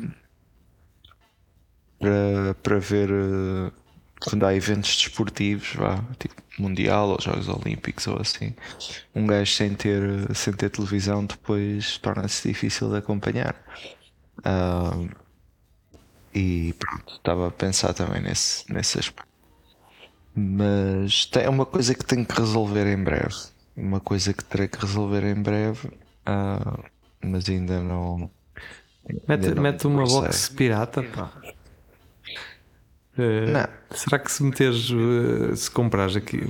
para, 1.98 2.55
para 2.62 2.79
ver 2.79 3.11
ah, 3.11 3.72
quando 4.20 4.44
há 4.46 4.55
eventos 4.55 4.96
desportivos, 4.96 5.74
vá, 5.74 6.03
tipo 6.18 6.35
Mundial 6.59 7.11
ou 7.11 7.20
Jogos 7.20 7.48
Olímpicos 7.48 8.07
ou 8.07 8.20
assim, 8.20 8.55
um 9.14 9.27
gajo 9.27 9.53
sem 9.53 9.74
ter, 9.74 10.03
sem 10.35 10.53
ter 10.53 10.70
televisão 10.70 11.24
depois 11.27 11.98
torna-se 11.98 12.48
difícil 12.48 12.90
de 12.90 12.98
acompanhar. 12.98 13.57
Ah, 14.44 14.92
e 16.35 16.74
pronto, 16.79 17.14
estava 17.14 17.48
a 17.48 17.50
pensar 17.50 17.94
também 17.94 18.20
nesse, 18.22 18.70
nesse 18.72 18.98
aspecto. 18.98 19.34
Mas 20.35 21.31
é 21.35 21.49
uma 21.49 21.64
coisa 21.64 21.94
que 21.94 22.05
tenho 22.05 22.27
que 22.27 22.35
resolver 22.38 22.87
em 22.87 23.03
breve. 23.03 23.35
Uma 23.77 24.01
coisa 24.01 24.33
que 24.33 24.44
terei 24.44 24.68
que 24.68 24.79
resolver 24.79 25.25
em 25.25 25.40
breve, 25.40 25.90
ah, 26.27 26.79
mas 27.23 27.49
ainda 27.49 27.83
não. 27.83 28.31
Mete, 29.29 29.47
ainda 29.47 29.55
não 29.55 29.62
mete 29.62 29.87
uma 29.87 30.05
box 30.05 30.49
pirata, 30.49 31.03
pá. 31.03 31.33
Não. 33.16 33.68
Será 33.97 34.18
que 34.18 34.31
se 34.31 34.42
meteres, 34.42 34.90
eh, 34.90 35.55
se 35.55 35.70
comprares 35.70 36.16
aqui, 36.16 36.40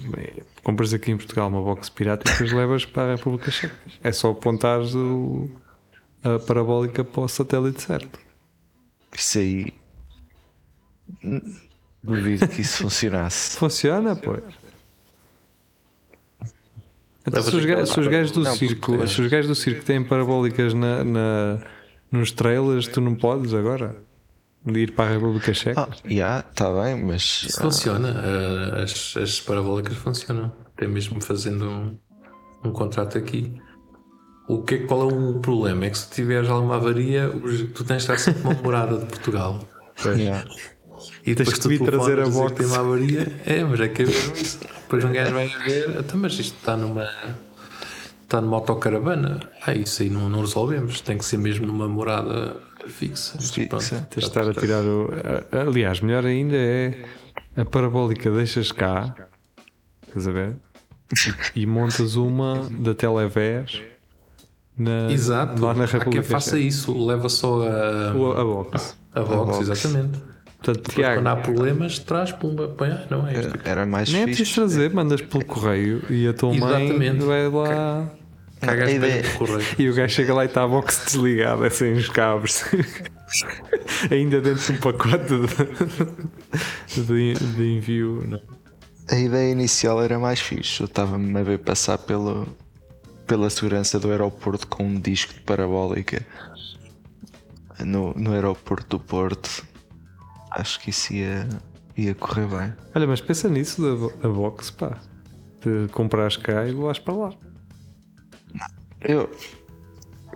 compras 0.62 0.94
aqui 0.94 1.10
em 1.10 1.16
Portugal 1.16 1.48
uma 1.48 1.60
box 1.60 1.90
pirata 1.90 2.26
e 2.26 2.32
depois 2.32 2.52
levas 2.52 2.86
para 2.86 3.12
a 3.12 3.16
República 3.16 3.50
Checa? 3.50 3.74
É 4.02 4.10
só 4.10 4.30
apontares 4.30 4.94
o, 4.94 5.50
a 6.22 6.38
parabólica 6.38 7.04
para 7.04 7.20
o 7.20 7.28
satélite 7.28 7.82
certo. 7.82 8.18
Isso 9.12 9.38
aí. 9.38 9.74
Duvido 12.04 12.46
que 12.48 12.60
isso 12.60 12.82
funcionasse. 12.82 13.56
Funciona, 13.58 14.14
pois. 14.14 14.42
Então, 17.26 17.42
se 17.42 17.56
os, 17.56 17.88
se 17.90 18.00
os 18.00 18.06
gajos 18.06 18.30
do 18.32 18.40
Não, 18.42 18.54
circo, 18.54 19.08
se 19.08 19.22
os 19.22 19.28
gajos 19.28 19.48
do 19.48 19.54
circo 19.54 19.82
têm 19.84 20.04
parabólicas 20.04 20.74
na, 20.74 21.02
na- 21.02 21.58
nos 22.12 22.30
trailers, 22.30 22.86
tu 22.86 23.00
não 23.00 23.14
podes 23.14 23.54
agora 23.54 23.96
de 24.64 24.80
ir 24.80 24.92
para 24.92 25.10
a 25.10 25.12
República 25.14 25.54
Checa. 25.54 25.88
Ah, 25.90 25.96
já, 26.04 26.40
está 26.40 26.70
bem, 26.82 27.02
mas. 27.02 27.44
Isso 27.48 27.58
ah, 27.60 27.62
funciona, 27.62 28.14
ah, 28.22 28.82
as, 28.82 29.16
as 29.16 29.40
parabólicas 29.40 29.96
funcionam. 29.96 30.52
Até 30.76 30.86
mesmo 30.86 31.18
fazendo 31.22 31.64
um, 31.70 31.98
um 32.64 32.72
contrato 32.72 33.16
aqui. 33.16 33.58
O 34.46 34.62
que, 34.62 34.74
é- 34.74 34.78
qual 34.86 35.08
é 35.08 35.14
o 35.14 35.40
problema? 35.40 35.86
É 35.86 35.90
que 35.90 35.96
se 35.98 36.10
tiveres 36.10 36.50
alguma 36.50 36.76
avaria, 36.76 37.30
tu 37.74 37.84
tens 37.84 38.04
de 38.04 38.12
estar 38.12 38.18
sempre 38.18 38.42
uma 38.42 38.52
morada 38.54 38.98
de 38.98 39.06
Portugal. 39.06 39.66
já. 39.96 40.44
E 41.26 41.34
Tens 41.34 41.52
que 41.54 41.60
telefonas 41.60 41.94
trazer 42.04 42.20
a 42.20 42.28
box. 42.28 42.52
tem 42.54 42.66
uma 42.66 42.78
avaria. 42.80 43.32
É, 43.46 43.64
mas 43.64 43.80
é 43.80 43.88
que 43.88 44.02
é 44.02 44.06
mesmo 44.06 44.34
isso. 44.36 44.58
Depois 44.82 45.04
um 45.04 45.12
gajo 45.12 45.32
vai 45.32 45.48
ver, 45.48 45.96
então, 45.98 46.20
mas 46.20 46.32
isto 46.34 46.56
está 46.58 46.76
numa. 46.76 47.08
Está 48.22 48.40
numa 48.40 48.56
autocaravana. 48.56 49.40
Ah, 49.66 49.72
isso 49.74 50.02
aí 50.02 50.10
não, 50.10 50.28
não 50.28 50.40
resolvemos. 50.40 51.00
Tem 51.00 51.16
que 51.16 51.24
ser 51.24 51.38
mesmo 51.38 51.66
numa 51.66 51.88
morada 51.88 52.56
fixa. 52.86 53.38
Fixa. 53.38 54.06
Tens 54.10 54.24
de 54.24 54.28
estar 54.30 54.48
a 54.48 54.52
tirar 54.54 54.82
o. 54.84 55.08
a- 55.52 55.60
Aliás, 55.62 56.00
melhor 56.00 56.26
ainda 56.26 56.56
é 56.56 57.04
a 57.56 57.64
parabólica 57.64 58.30
deixas 58.30 58.70
cá, 58.72 59.14
estás 60.06 60.26
a 60.28 60.30
ver? 60.32 60.56
E 61.54 61.64
montas 61.66 62.16
uma 62.16 62.68
da 62.70 62.94
Televés 62.94 63.80
na, 64.76 65.10
Exato. 65.12 65.62
lá 65.62 65.72
na 65.74 65.84
Há 65.84 66.04
quem 66.04 66.22
faça 66.22 66.58
isso, 66.58 67.06
leva 67.06 67.28
só 67.28 67.62
a, 67.62 68.14
O- 68.14 68.32
A 68.32 68.44
box. 68.44 68.96
a 69.14 69.20
box, 69.22 69.58
box. 69.58 69.70
exatamente. 69.70 70.18
Portanto, 70.64 70.92
Tiago, 70.92 71.16
quando 71.16 71.26
há 71.26 71.36
problemas, 71.36 71.98
traz, 71.98 72.32
pumba, 72.32 72.68
põe, 72.68 72.88
ah, 72.88 73.06
não 73.10 73.28
é. 73.28 73.34
Era 73.64 73.84
mais 73.84 74.10
nem 74.10 74.22
é 74.22 74.24
preciso 74.24 74.54
trazer, 74.54 74.90
mandas 74.94 75.20
pelo 75.20 75.44
correio 75.44 76.02
e 76.08 76.26
a 76.26 76.32
tua 76.32 76.54
mãe 76.54 76.86
Exatamente. 76.86 77.24
vai 77.24 77.48
lá. 77.48 78.10
Cagas 78.60 78.94
no 78.94 79.38
correio. 79.38 79.66
E 79.78 79.90
o 79.90 79.94
gajo 79.94 80.14
chega 80.14 80.32
lá 80.32 80.44
e 80.44 80.46
está 80.46 80.64
a 80.64 80.68
box 80.68 81.04
desligada, 81.04 81.68
sem 81.68 81.92
os 81.92 82.08
cabos. 82.08 82.64
Ainda 84.10 84.40
dentro 84.40 84.64
de 84.64 84.72
um 84.72 84.76
pacote 84.80 85.34
de, 86.94 87.02
de, 87.02 87.34
de 87.34 87.76
envio. 87.76 88.24
não. 88.26 88.40
A 89.10 89.16
ideia 89.16 89.52
inicial 89.52 90.02
era 90.02 90.18
mais 90.18 90.40
fixe. 90.40 90.80
Eu 90.80 90.86
estava-me 90.86 91.38
a 91.38 91.42
ver 91.42 91.58
passar 91.58 91.98
pelo, 91.98 92.48
pela 93.26 93.50
segurança 93.50 94.00
do 94.00 94.10
aeroporto 94.10 94.66
com 94.66 94.84
um 94.84 94.98
disco 94.98 95.34
de 95.34 95.40
parabólica 95.40 96.24
no, 97.80 98.14
no 98.14 98.32
aeroporto 98.32 98.96
do 98.96 99.04
Porto. 99.04 99.73
Acho 100.54 100.80
que 100.80 100.90
isso 100.90 101.12
ia, 101.12 101.48
ia 101.96 102.14
correr 102.14 102.46
bem. 102.46 102.72
Olha, 102.94 103.06
mas 103.06 103.20
pensa 103.20 103.48
nisso 103.48 103.82
da 104.22 104.28
box, 104.28 104.70
pá. 104.70 104.98
De 105.60 105.88
comprares 105.92 106.36
cá 106.36 106.66
e 106.66 106.72
vais 106.72 106.98
para 106.98 107.14
lá. 107.14 107.30
Eu, 109.00 109.30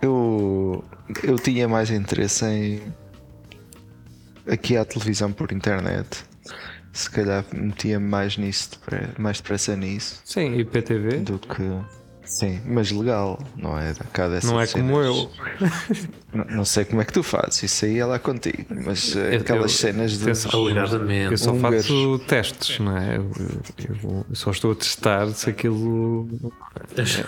eu, 0.01 0.83
eu 1.23 1.35
tinha 1.37 1.67
mais 1.67 1.89
interesse 1.89 2.45
em 2.45 2.81
aqui 4.47 4.75
à 4.75 4.83
televisão 4.83 5.31
por 5.31 5.51
internet. 5.51 6.23
Se 6.91 7.09
calhar 7.09 7.45
metia 7.53 7.99
mais 7.99 8.37
nisso, 8.37 8.71
mais 9.17 9.37
depressa 9.37 9.75
nisso 9.75 10.21
Sim, 10.25 10.55
e 10.55 10.65
PTV 10.65 11.19
do 11.19 11.39
que. 11.39 11.63
Sim, 12.25 12.61
mas 12.65 12.91
legal, 12.91 13.39
não 13.55 13.77
é? 13.77 13.93
Dessas 13.93 14.43
não 14.43 14.59
é 14.59 14.67
como 14.67 14.99
eu. 15.01 15.31
Não, 16.31 16.45
não 16.45 16.65
sei 16.65 16.85
como 16.85 17.01
é 17.01 17.05
que 17.05 17.11
tu 17.13 17.23
fazes, 17.23 17.63
isso 17.63 17.85
aí 17.85 17.97
é 17.97 18.05
lá 18.05 18.19
contigo, 18.19 18.65
mas 18.85 19.15
eh, 19.15 19.35
Eu- 19.35 19.39
aquelas 19.41 19.63
eu- 19.71 19.77
cenas 19.77 20.19
de. 20.19 20.29
Eu 20.29 20.35
só 20.35 21.51
Húngaros. 21.51 21.87
faço 21.87 22.19
testes, 22.27 22.79
não 22.79 22.95
é? 22.95 23.17
Eu, 23.17 23.31
eu- 24.03 24.25
eu 24.29 24.35
só 24.35 24.51
estou 24.51 24.71
a 24.73 24.75
testar 24.75 25.27
se 25.29 25.49
aquilo. 25.49 26.27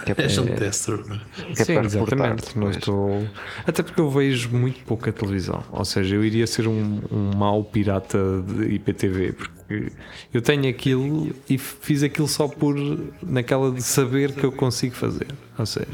que 0.06 0.12
é 0.12 0.14
para- 0.16 0.24
És 0.26 0.38
um 0.38 0.46
tester. 0.46 1.00
não 1.08 1.16
é? 1.16 1.22
é 1.58 1.64
Sim, 1.64 1.78
exatamente. 1.80 2.58
Não 2.58 2.70
estou... 2.70 3.28
Até 3.66 3.82
porque 3.84 4.00
eu 4.00 4.10
vejo 4.10 4.50
muito 4.52 4.84
pouca 4.86 5.12
televisão. 5.12 5.64
Ou 5.72 5.84
seja, 5.86 6.16
eu 6.16 6.24
iria 6.24 6.46
ser 6.46 6.68
um, 6.68 7.02
um 7.12 7.32
mau 7.36 7.64
pirata 7.64 8.20
de 8.48 8.76
IPTV, 8.76 9.34
porque 9.34 9.92
eu 10.34 10.42
tenho 10.42 10.70
aquilo 10.70 11.34
e 11.50 11.58
fiz 11.58 12.04
aquilo 12.04 12.28
só 12.28 12.48
por 12.48 12.76
naquela 13.24 13.72
de 13.72 13.82
saber 13.82 14.34
que 14.34 14.44
eu 14.44 14.52
consigo 14.52 14.96
fazer. 14.96 15.28
Ou 15.58 15.66
seja, 15.66 15.88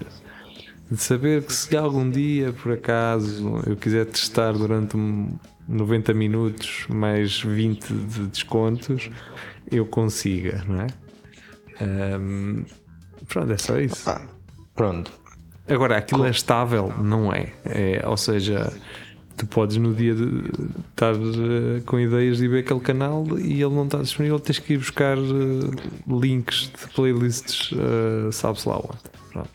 de 0.90 0.98
saber 0.98 1.44
que 1.44 1.54
se 1.54 1.76
algum 1.76 2.10
dia, 2.10 2.54
por 2.54 2.72
acaso, 2.72 3.62
eu 3.66 3.76
quiser 3.76 4.06
testar 4.06 4.54
durante 4.54 4.96
um 4.96 5.38
90 5.68 6.14
minutos 6.14 6.86
mais 6.90 7.42
20 7.42 7.94
de 7.94 8.28
descontos, 8.28 9.10
eu 9.70 9.86
consiga, 9.86 10.64
não 10.68 10.82
é? 10.82 10.88
Ahm, 11.82 12.64
pronto, 13.28 13.52
é 13.52 13.58
só 13.58 13.78
isso. 13.80 14.10
Ah, 14.10 14.22
pronto, 14.74 15.12
Agora, 15.70 15.98
aquilo 15.98 16.26
é 16.26 16.30
estável? 16.30 16.94
Não 16.98 17.34
é. 17.34 17.52
é. 17.66 18.02
Ou 18.08 18.16
seja, 18.16 18.72
tu 19.36 19.46
podes 19.46 19.76
no 19.78 19.94
dia 19.94 20.16
de 20.16 20.46
estar 20.90 21.14
eh, 21.14 21.82
com 21.86 22.00
ideias 22.00 22.38
de 22.38 22.48
ver 22.48 22.60
aquele 22.60 22.80
canal 22.80 23.26
e 23.38 23.62
ele 23.62 23.76
não 23.76 23.86
está 23.86 23.98
disponível, 23.98 24.40
tens 24.40 24.60
que 24.60 24.74
ir 24.74 24.78
buscar 24.78 25.18
eh, 25.18 25.22
links 26.08 26.72
de 26.72 26.94
playlists, 26.94 27.72
eh, 27.74 28.32
sabe-se 28.32 28.68
lá 28.70 28.78
onde. 28.78 28.98
Pronto. 29.32 29.50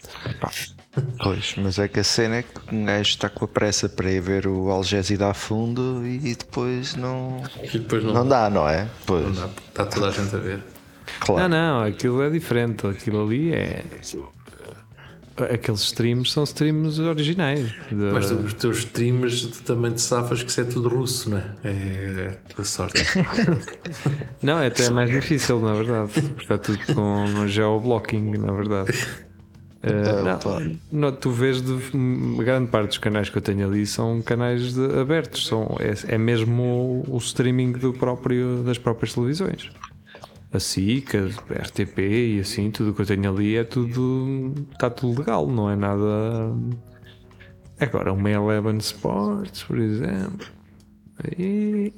Pois, 1.22 1.54
mas 1.56 1.78
é 1.78 1.88
que 1.88 2.00
a 2.00 2.04
cena 2.04 2.36
é 2.36 2.42
que 2.42 2.74
um 2.74 2.84
gajo 2.84 3.10
está 3.10 3.28
com 3.28 3.44
a 3.44 3.48
pressa 3.48 3.88
para 3.88 4.10
ir 4.10 4.20
ver 4.20 4.46
o 4.46 4.70
Algésida 4.70 5.28
a 5.30 5.34
fundo 5.34 6.02
e 6.06 6.34
depois 6.34 6.94
não. 6.96 7.42
E 7.62 7.78
depois 7.78 8.04
não, 8.04 8.12
Não 8.12 8.28
dá, 8.28 8.50
não 8.50 8.68
é? 8.68 8.88
Pois, 9.06 9.24
não 9.24 9.32
dá, 9.32 9.48
está 9.68 9.86
toda 9.86 10.08
a 10.08 10.10
gente 10.10 10.34
a 10.34 10.38
ver. 10.38 10.56
Não, 10.58 11.26
claro. 11.26 11.48
não, 11.48 11.82
aquilo 11.84 12.22
é 12.22 12.30
diferente. 12.30 12.86
Aquilo 12.86 13.24
ali 13.24 13.52
é. 13.52 13.84
Aqueles 15.52 15.80
streams 15.80 16.30
são 16.30 16.44
streams 16.44 17.00
originais. 17.00 17.70
de- 17.88 17.94
Mas 17.94 18.28
tu- 18.28 18.34
os 18.36 18.52
teus 18.52 18.78
streams 18.80 19.46
também 19.64 19.90
te 19.92 20.00
safas 20.02 20.42
que 20.42 20.50
isso 20.50 20.60
é 20.60 20.64
tudo 20.64 20.88
russo, 20.90 21.30
não 21.30 21.38
é? 21.38 21.44
É, 21.64 21.70
é 21.70 22.38
tua 22.54 22.64
sorte. 22.64 23.02
Não, 24.42 24.58
é 24.58 24.66
até 24.66 24.90
mais 24.90 25.10
difícil, 25.10 25.58
na 25.60 25.72
verdade. 25.72 26.12
Está 26.38 26.58
tudo 26.58 26.78
com 26.94 27.46
geoblocking, 27.48 28.36
na 28.36 28.52
verdade. 28.52 28.92
Eh, 29.82 30.22
não, 30.22 30.78
não, 30.92 31.12
tu 31.12 31.30
vês 31.30 31.60
de 31.60 31.76
grande 32.38 32.70
parte 32.70 32.88
dos 32.88 32.98
canais 32.98 33.28
que 33.28 33.36
eu 33.38 33.42
tenho 33.42 33.66
ali 33.66 33.84
são 33.86 34.22
canais 34.22 34.74
de- 34.74 35.00
abertos, 35.00 35.46
são, 35.46 35.76
é, 35.80 36.14
é 36.14 36.18
mesmo 36.18 37.04
o, 37.08 37.14
o 37.16 37.18
streaming 37.18 37.72
do 37.72 37.92
próprio, 37.92 38.62
das 38.62 38.78
próprias 38.78 39.12
televisões. 39.12 39.70
A 40.52 40.60
SIC, 40.60 41.16
a 41.16 41.54
RTP 41.62 41.98
e 42.36 42.40
assim, 42.40 42.70
tudo 42.70 42.90
o 42.90 42.94
que 42.94 43.02
eu 43.02 43.06
tenho 43.06 43.28
ali 43.32 43.56
é 43.56 43.64
tudo. 43.64 44.52
está 44.72 44.90
tudo 44.90 45.18
legal, 45.20 45.46
não 45.48 45.68
é 45.70 45.74
nada. 45.74 46.04
Agora, 47.80 48.12
uma 48.12 48.30
Eleven 48.30 48.76
Sports, 48.78 49.64
por 49.64 49.78
exemplo. 49.78 50.46
Aí, 51.24 51.92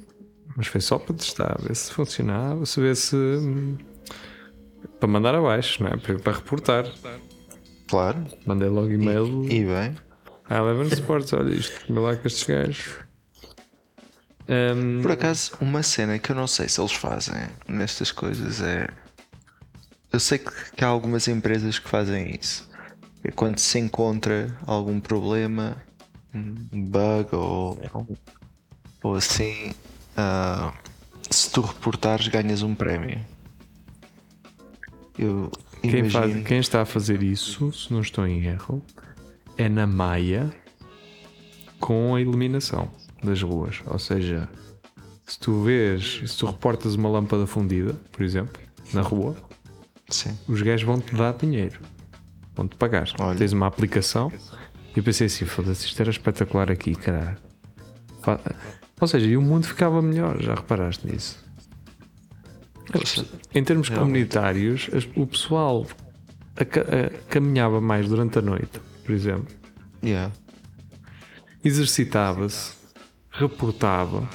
mas 0.55 0.67
foi 0.67 0.81
só 0.81 0.97
para 0.97 1.15
testar, 1.15 1.57
ver 1.61 1.75
se 1.75 1.91
funcionava, 1.91 2.65
se 2.65 2.79
ver 2.79 2.95
se. 2.95 3.15
hum, 3.15 3.77
Para 4.99 5.09
mandar 5.09 5.35
abaixo, 5.35 5.83
não 5.83 5.89
é? 5.89 5.97
Para, 5.97 6.17
para 6.19 6.33
reportar. 6.33 6.85
Claro. 7.95 8.25
Mandei 8.45 8.67
logo 8.67 8.91
e-mail 8.91 9.45
E 9.45 9.63
bem. 9.63 9.95
à 10.49 10.57
Eleven 10.57 10.87
Sports. 10.89 11.31
Olha 11.31 11.53
isto, 11.55 11.93
vê 11.93 11.97
lá 11.97 12.13
com 12.17 12.27
estes 12.27 12.43
gajos. 12.43 12.89
Hum, 14.49 15.01
Por 15.01 15.11
acaso, 15.11 15.53
uma 15.61 15.81
cena 15.81 16.19
que 16.19 16.29
eu 16.29 16.35
não 16.35 16.45
sei 16.45 16.67
se 16.67 16.81
eles 16.81 16.91
fazem 16.91 17.47
nestas 17.69 18.11
coisas 18.11 18.61
é. 18.61 18.89
Eu 20.11 20.19
sei 20.19 20.39
que, 20.39 20.51
que 20.75 20.83
há 20.83 20.87
algumas 20.89 21.29
empresas 21.29 21.79
que 21.79 21.87
fazem 21.87 22.37
isso. 22.37 22.69
É 23.23 23.31
quando 23.31 23.59
se 23.59 23.79
encontra 23.79 24.53
algum 24.67 24.99
problema, 24.99 25.77
um 26.33 26.53
bug 26.91 27.33
ou, 27.33 27.79
ou 29.01 29.15
assim, 29.15 29.71
ah, 30.17 30.73
se 31.31 31.49
tu 31.49 31.61
reportares, 31.61 32.27
ganhas 32.27 32.61
um 32.61 32.75
prémio. 32.75 33.19
Eu 35.17 35.49
quem, 35.89 36.09
faz- 36.09 36.43
quem 36.47 36.57
está 36.59 36.81
a 36.81 36.85
fazer 36.85 37.21
isso, 37.23 37.71
se 37.73 37.91
não 37.91 38.01
estou 38.01 38.25
em 38.27 38.45
erro, 38.45 38.83
é 39.57 39.67
na 39.69 39.85
Maia 39.87 40.51
com 41.79 42.15
a 42.15 42.21
iluminação 42.21 42.89
das 43.23 43.41
ruas. 43.41 43.81
Ou 43.85 43.99
seja, 43.99 44.49
se 45.25 45.39
tu 45.39 45.61
vês, 45.63 46.21
se 46.25 46.37
tu 46.37 46.45
reportas 46.45 46.95
uma 46.95 47.09
lâmpada 47.09 47.45
fundida, 47.47 47.93
por 48.11 48.23
exemplo, 48.23 48.61
na 48.93 49.01
rua, 49.01 49.35
Sim. 50.09 50.37
os 50.47 50.61
gajos 50.61 50.85
vão-te 50.85 51.13
dar 51.15 51.33
dinheiro. 51.33 51.79
Vão-te 52.55 52.75
pagar. 52.75 53.07
Olha. 53.19 53.37
Tens 53.37 53.51
uma 53.53 53.67
aplicação. 53.67 54.31
E 54.95 54.99
eu 54.99 55.03
pensei 55.03 55.27
assim, 55.27 55.45
foda-se, 55.45 55.85
isto 55.87 55.99
era 56.01 56.09
espetacular 56.09 56.71
aqui, 56.71 56.95
caralho. 56.95 57.37
Ou 58.99 59.07
seja, 59.07 59.25
e 59.27 59.35
o 59.35 59.41
mundo 59.41 59.65
ficava 59.67 60.01
melhor, 60.01 60.41
já 60.41 60.55
reparaste 60.55 61.05
nisso? 61.05 61.43
Em 63.53 63.63
termos 63.63 63.89
comunitários, 63.89 64.89
o 65.15 65.25
pessoal 65.27 65.85
a 66.57 66.61
a- 66.63 67.09
caminhava 67.29 67.79
mais 67.81 68.07
durante 68.07 68.39
a 68.39 68.41
noite, 68.41 68.79
por 69.03 69.13
exemplo. 69.13 69.47
Yeah. 70.03 70.31
Exercitava-se, 71.63 72.73
reportava. 73.31 74.27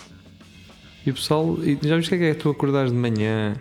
E 1.06 1.10
o 1.10 1.14
pessoal, 1.14 1.56
e 1.62 1.78
já 1.82 1.96
viste 1.96 2.08
o 2.14 2.18
que 2.18 2.24
é 2.24 2.32
que 2.32 2.38
é 2.38 2.40
tu 2.40 2.50
acordares 2.50 2.90
de 2.92 2.98
manhã, 2.98 3.56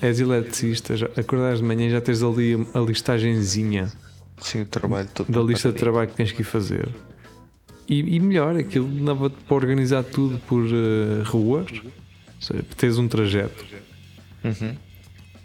és 0.00 0.20
eletricista, 0.20 0.94
acordares 1.18 1.58
de 1.58 1.64
manhã 1.64 1.86
e 1.86 1.90
já 1.90 2.00
tens 2.00 2.22
ali 2.22 2.54
a 2.72 2.78
listagenzinha 2.80 3.92
Sim, 4.38 4.62
o 4.62 4.66
trabalho 4.66 5.08
todo. 5.12 5.30
da 5.30 5.40
lista 5.42 5.70
de 5.72 5.78
trabalho 5.78 6.08
que 6.08 6.16
tens 6.16 6.32
que 6.32 6.40
ir 6.42 6.44
fazer. 6.44 6.88
E, 7.88 8.16
e 8.16 8.20
melhor, 8.20 8.56
aquilo 8.56 8.86
dava 9.04 9.28
para 9.28 9.54
organizar 9.54 10.02
tudo 10.04 10.38
por 10.46 10.64
eh, 10.66 11.22
ruas, 11.24 11.66
ou 11.70 11.90
seja, 12.40 12.64
tens 12.78 12.96
um 12.96 13.06
trajeto. 13.06 13.62
Uhum. 14.44 14.76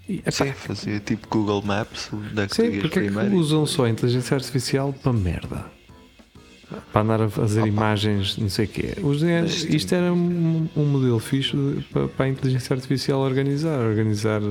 E, 0.07 0.17
epá, 0.19 0.31
Sim, 0.31 0.51
fazia 0.53 0.99
tipo 0.99 1.27
Google 1.29 1.61
Maps, 1.63 2.09
onde 2.11 2.41
é 2.41 2.47
que 2.47 2.55
sim, 2.55 2.79
porque 2.81 2.99
é 2.99 3.09
que 3.09 3.35
usam 3.35 3.65
só 3.65 3.85
a 3.85 3.89
inteligência 3.89 4.35
artificial 4.35 4.91
para 4.91 5.13
merda? 5.13 5.65
Para 6.91 7.01
andar 7.01 7.21
a 7.23 7.29
fazer 7.29 7.65
imagens, 7.65 8.37
não 8.37 8.49
sei 8.49 8.65
o 8.65 8.67
quê. 8.67 8.93
Os- 9.01 9.21
Isto 9.23 9.95
era 9.95 10.13
um, 10.13 10.67
um 10.75 10.85
modelo 10.85 11.19
fixe 11.19 11.55
de- 11.55 11.81
para, 11.91 12.07
para 12.07 12.25
a 12.25 12.29
inteligência 12.29 12.75
artificial 12.75 13.19
organizar. 13.21 13.79
Organizar, 13.79 14.41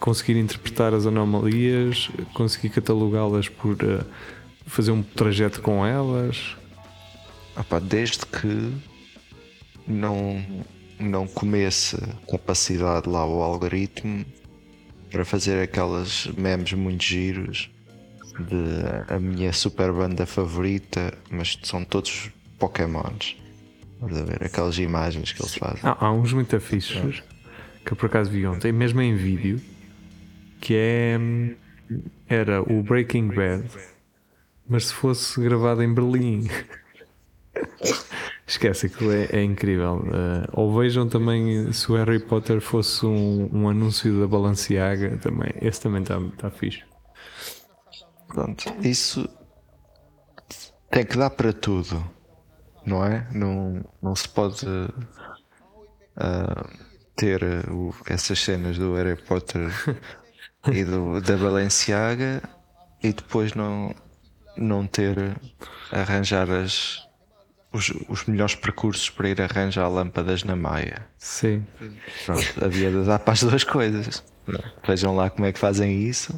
conseguir 0.00 0.38
interpretar 0.38 0.94
as 0.94 1.04
anomalias, 1.06 2.10
conseguir 2.34 2.70
catalogá-las 2.70 3.48
por 3.48 3.76
eh, 3.82 4.04
fazer 4.66 4.90
um 4.90 5.02
trajeto 5.02 5.60
com 5.60 5.84
elas. 5.84 6.56
opá, 7.56 7.78
desde 7.78 8.24
que 8.26 8.70
não, 9.86 10.42
não 11.02 11.26
comece 11.26 11.96
capacidade 12.30 13.08
lá 13.08 13.26
o 13.26 13.42
algoritmo 13.42 14.24
para 15.10 15.24
fazer 15.24 15.62
aquelas 15.62 16.26
memes 16.38 16.72
muito 16.72 17.04
giros 17.04 17.70
de 18.38 19.12
a 19.14 19.18
minha 19.18 19.52
super 19.52 19.92
banda 19.92 20.24
favorita, 20.24 21.12
mas 21.30 21.58
são 21.62 21.84
todos 21.84 22.30
Pokémons. 22.58 23.36
Estás 23.94 24.20
a 24.20 24.24
ver 24.24 24.44
aquelas 24.44 24.78
imagens 24.78 25.32
que 25.32 25.42
eles 25.42 25.54
fazem. 25.54 25.80
Há, 25.82 26.06
há 26.06 26.12
uns 26.12 26.32
muito 26.32 26.56
afixos 26.56 27.22
que 27.84 27.92
eu 27.92 27.96
por 27.96 28.06
acaso 28.06 28.30
vi 28.30 28.46
ontem, 28.46 28.72
mesmo 28.72 29.00
em 29.00 29.14
vídeo, 29.14 29.60
que 30.60 30.74
é. 30.76 31.18
Era 32.26 32.62
o 32.62 32.82
Breaking 32.82 33.28
Bad, 33.28 33.64
mas 34.66 34.86
se 34.86 34.94
fosse 34.94 35.38
gravado 35.42 35.82
em 35.82 35.92
Berlim. 35.92 36.48
Esquece, 38.46 38.86
aquilo 38.86 39.12
é, 39.12 39.26
é 39.32 39.42
incrível. 39.42 39.98
Uh, 39.98 40.48
ou 40.52 40.76
vejam 40.76 41.08
também 41.08 41.72
se 41.72 41.90
o 41.90 41.94
Harry 41.94 42.18
Potter 42.18 42.60
fosse 42.60 43.06
um, 43.06 43.48
um 43.52 43.68
anúncio 43.68 44.20
da 44.20 44.26
Balenciaga 44.26 45.16
também. 45.18 45.52
Esse 45.60 45.80
também 45.80 46.02
está 46.02 46.20
tá 46.36 46.50
fixe. 46.50 46.82
Pronto, 48.26 48.64
isso 48.82 49.28
tem 50.90 51.06
que 51.06 51.16
dar 51.16 51.30
para 51.30 51.52
tudo, 51.52 52.04
não 52.84 53.04
é? 53.04 53.26
Não, 53.32 53.84
não 54.02 54.14
se 54.14 54.28
pode 54.28 54.66
uh, 54.66 54.92
ter 57.16 57.42
uh, 57.42 57.94
essas 58.06 58.40
cenas 58.40 58.76
do 58.76 58.94
Harry 58.94 59.16
Potter 59.16 59.70
e 60.70 60.84
do, 60.84 61.20
da 61.20 61.36
Balenciaga 61.36 62.42
e 63.02 63.12
depois 63.12 63.54
não, 63.54 63.94
não 64.56 64.86
ter 64.86 65.36
arranjar 65.90 66.50
as, 66.50 67.06
os, 67.72 67.92
os 68.08 68.24
melhores 68.26 68.54
percursos 68.54 69.08
para 69.10 69.28
ir 69.28 69.40
arranjar 69.40 69.88
lâmpadas 69.88 70.44
na 70.44 70.54
Maia. 70.54 71.06
Sim. 71.18 71.64
Pronto, 72.26 72.64
havia 72.64 72.90
de 72.90 73.04
dar 73.04 73.18
para 73.18 73.32
as 73.32 73.42
duas 73.42 73.64
coisas. 73.64 74.22
Vejam 74.86 75.16
lá 75.16 75.30
como 75.30 75.46
é 75.46 75.52
que 75.52 75.58
fazem 75.58 76.02
isso. 76.02 76.34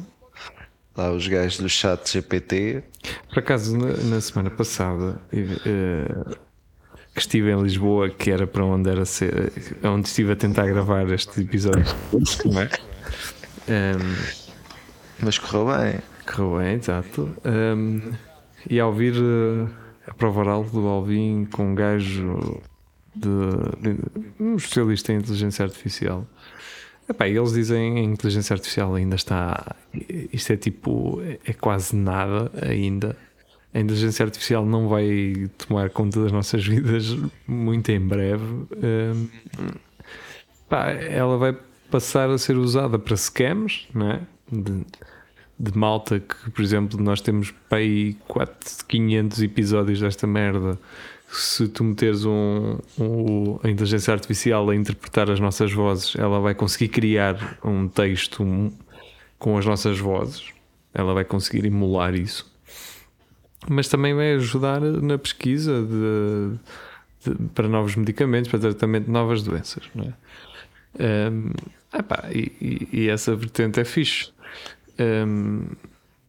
Lá 0.95 1.11
os 1.11 1.27
gajos 1.27 1.57
do 1.57 1.67
chat 1.67 2.09
GPT. 2.09 2.83
Por 3.29 3.39
acaso, 3.39 3.77
na, 3.77 3.97
na 3.97 4.21
semana 4.21 4.49
passada, 4.49 5.19
uh, 5.33 6.35
que 7.13 7.19
estive 7.19 7.51
em 7.51 7.61
Lisboa, 7.61 8.09
que 8.09 8.31
era 8.31 8.47
para 8.47 8.63
onde 8.63 8.89
era 8.89 9.03
ser, 9.03 9.51
onde 9.83 10.07
estive 10.07 10.31
a 10.31 10.35
tentar 10.35 10.67
gravar 10.67 11.09
este 11.09 11.41
episódio, 11.41 11.83
não 12.45 12.61
é? 12.61 12.69
Um, 13.67 14.15
Mas 15.19 15.37
correu 15.37 15.65
bem. 15.65 15.99
Correu 16.25 16.59
bem, 16.59 16.75
exato. 16.75 17.35
Um, 17.43 18.13
e 18.69 18.79
ao 18.79 18.89
ouvir 18.89 19.13
uh, 19.15 19.69
a 20.07 20.13
prova 20.13 20.39
oral 20.39 20.63
do 20.63 20.87
Alvin 20.87 21.45
com 21.45 21.71
um 21.71 21.75
gajo 21.75 22.61
de, 23.15 23.29
de, 23.81 23.97
um 24.39 24.55
especialista 24.55 25.13
em 25.13 25.17
inteligência 25.17 25.63
artificial. 25.63 26.27
Epá, 27.07 27.27
eles 27.27 27.53
dizem 27.53 27.99
a 27.99 28.01
inteligência 28.01 28.53
artificial 28.53 28.95
ainda 28.95 29.15
está. 29.15 29.75
Isto 30.33 30.53
é 30.53 30.57
tipo. 30.57 31.21
É 31.45 31.53
quase 31.53 31.95
nada 31.95 32.51
ainda. 32.61 33.15
A 33.73 33.79
inteligência 33.79 34.23
artificial 34.25 34.65
não 34.65 34.87
vai 34.87 35.49
tomar 35.57 35.89
conta 35.89 36.21
das 36.23 36.31
nossas 36.31 36.65
vidas 36.65 37.15
muito 37.47 37.91
em 37.91 37.99
breve. 37.99 38.43
Um, 38.43 39.27
pá, 40.67 40.91
ela 40.91 41.37
vai 41.37 41.55
passar 41.91 42.29
a 42.29 42.37
ser 42.37 42.57
usada 42.57 42.97
para 42.97 43.15
scams, 43.15 43.87
não 43.93 44.11
é? 44.11 44.21
De, 44.51 44.85
de 45.57 45.77
malta 45.77 46.19
que, 46.19 46.51
por 46.51 46.61
exemplo, 46.61 47.01
nós 47.01 47.21
temos 47.21 47.51
para 47.69 47.79
aí 47.79 48.15
4, 48.27 48.85
500 48.87 49.41
episódios 49.41 49.99
desta 49.99 50.27
merda. 50.27 50.77
Se 51.31 51.67
tu 51.67 51.83
meteres 51.83 52.25
um, 52.25 52.77
um, 52.99 53.59
a 53.63 53.69
inteligência 53.69 54.13
artificial 54.13 54.69
a 54.69 54.75
interpretar 54.75 55.29
as 55.29 55.39
nossas 55.39 55.71
vozes, 55.71 56.15
ela 56.15 56.39
vai 56.39 56.53
conseguir 56.53 56.89
criar 56.89 57.57
um 57.63 57.87
texto 57.87 58.71
com 59.39 59.57
as 59.57 59.65
nossas 59.65 59.97
vozes. 59.97 60.53
Ela 60.93 61.13
vai 61.13 61.25
conseguir 61.25 61.65
emular 61.65 62.15
isso. 62.15 62.49
Mas 63.67 63.87
também 63.87 64.13
vai 64.13 64.33
ajudar 64.33 64.79
na 64.79 65.17
pesquisa 65.17 65.81
de, 65.83 67.31
de, 67.31 67.49
para 67.49 67.67
novos 67.67 67.95
medicamentos, 67.95 68.49
para 68.49 68.59
tratamento 68.59 69.05
de 69.05 69.11
novas 69.11 69.41
doenças. 69.41 69.83
Não 69.93 70.05
é? 70.05 71.29
Um, 71.31 71.51
epá, 71.97 72.29
e, 72.31 72.87
e, 72.91 73.09
essa 73.09 73.35
vertente 73.35 73.79
é 73.79 73.85
fixe. 73.85 74.31
Um, 74.99 75.67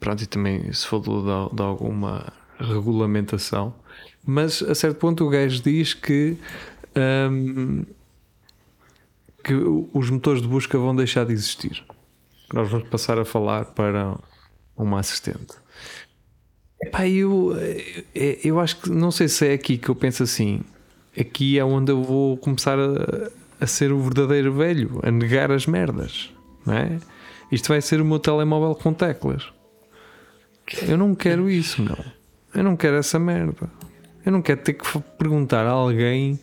pronto, 0.00 0.22
e 0.22 0.26
também 0.26 0.72
se 0.72 0.86
falou 0.86 1.48
de, 1.50 1.56
de, 1.56 1.62
alguma 1.62 2.32
regulamentação, 2.58 3.74
mas 4.24 4.62
a 4.62 4.74
certo 4.74 4.98
ponto 4.98 5.24
o 5.24 5.28
gajo 5.28 5.62
diz 5.62 5.94
que, 5.94 6.36
um, 7.30 7.84
que 9.44 9.54
os 9.54 10.10
motores 10.10 10.42
de 10.42 10.48
busca 10.48 10.76
vão 10.78 10.94
deixar 10.94 11.24
de 11.24 11.32
existir. 11.32 11.84
Nós 12.52 12.68
vamos 12.68 12.88
passar 12.88 13.18
a 13.18 13.24
falar 13.24 13.66
para 13.66 14.16
uma 14.76 15.00
assistente. 15.00 15.54
Epá, 16.82 17.08
eu, 17.08 17.54
eu 18.14 18.60
acho 18.60 18.80
que 18.80 18.90
não 18.90 19.10
sei 19.10 19.28
se 19.28 19.46
é 19.48 19.52
aqui 19.54 19.78
que 19.78 19.88
eu 19.88 19.94
penso 19.94 20.22
assim. 20.22 20.60
Aqui 21.18 21.58
é 21.58 21.64
onde 21.64 21.90
eu 21.90 22.02
vou 22.02 22.36
começar 22.36 22.78
a, 22.78 23.30
a 23.60 23.66
ser 23.66 23.92
o 23.92 24.00
verdadeiro 24.00 24.52
velho, 24.52 25.00
a 25.02 25.10
negar 25.10 25.50
as 25.50 25.66
merdas, 25.66 26.30
não 26.64 26.74
é? 26.74 26.98
Isto 27.50 27.68
vai 27.68 27.80
ser 27.80 28.00
o 28.00 28.04
meu 28.04 28.18
telemóvel 28.18 28.74
com 28.74 28.92
teclas. 28.92 29.44
Eu 30.88 30.96
não 30.96 31.14
quero 31.14 31.48
isso, 31.48 31.82
não. 31.82 31.96
Eu 32.54 32.64
não 32.64 32.76
quero 32.76 32.96
essa 32.96 33.18
merda. 33.18 33.70
Eu 34.24 34.32
não 34.32 34.42
quero 34.42 34.60
ter 34.60 34.72
que 34.72 34.98
perguntar 35.16 35.64
a 35.66 35.70
alguém, 35.70 36.40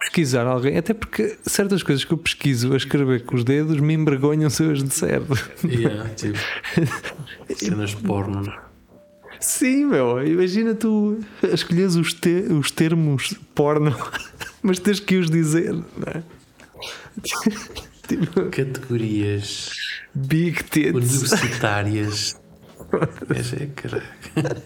pesquisar 0.00 0.46
a 0.46 0.50
alguém, 0.50 0.78
até 0.78 0.94
porque 0.94 1.36
certas 1.42 1.82
coisas 1.82 2.04
que 2.04 2.12
eu 2.12 2.18
pesquiso 2.18 2.72
a 2.72 2.76
escrever 2.76 3.24
com 3.24 3.36
os 3.36 3.44
dedos 3.44 3.78
me 3.80 3.92
envergonham 3.92 4.48
se 4.48 4.62
eu 4.62 4.72
as 4.72 4.82
disser. 4.82 5.22
Yeah, 5.64 6.08
tipo, 6.14 6.38
cenas 7.54 7.94
porno. 7.94 8.50
Sim, 9.38 9.86
meu, 9.86 10.26
imagina 10.26 10.74
tu 10.74 11.18
escolheres 11.42 11.94
os, 11.94 12.14
te 12.14 12.46
os 12.50 12.70
termos 12.70 13.34
porno, 13.54 13.94
mas 14.62 14.78
tens 14.78 14.98
que 14.98 15.16
os 15.16 15.30
dizer, 15.30 15.72
não 15.74 15.84
é? 16.06 16.22
Tipo, 18.06 18.26
Categorias 18.50 19.70
Big 20.14 20.62
tits 20.64 20.94
universitárias. 20.94 22.40
é, 23.60 23.66
caraca. 23.66 24.62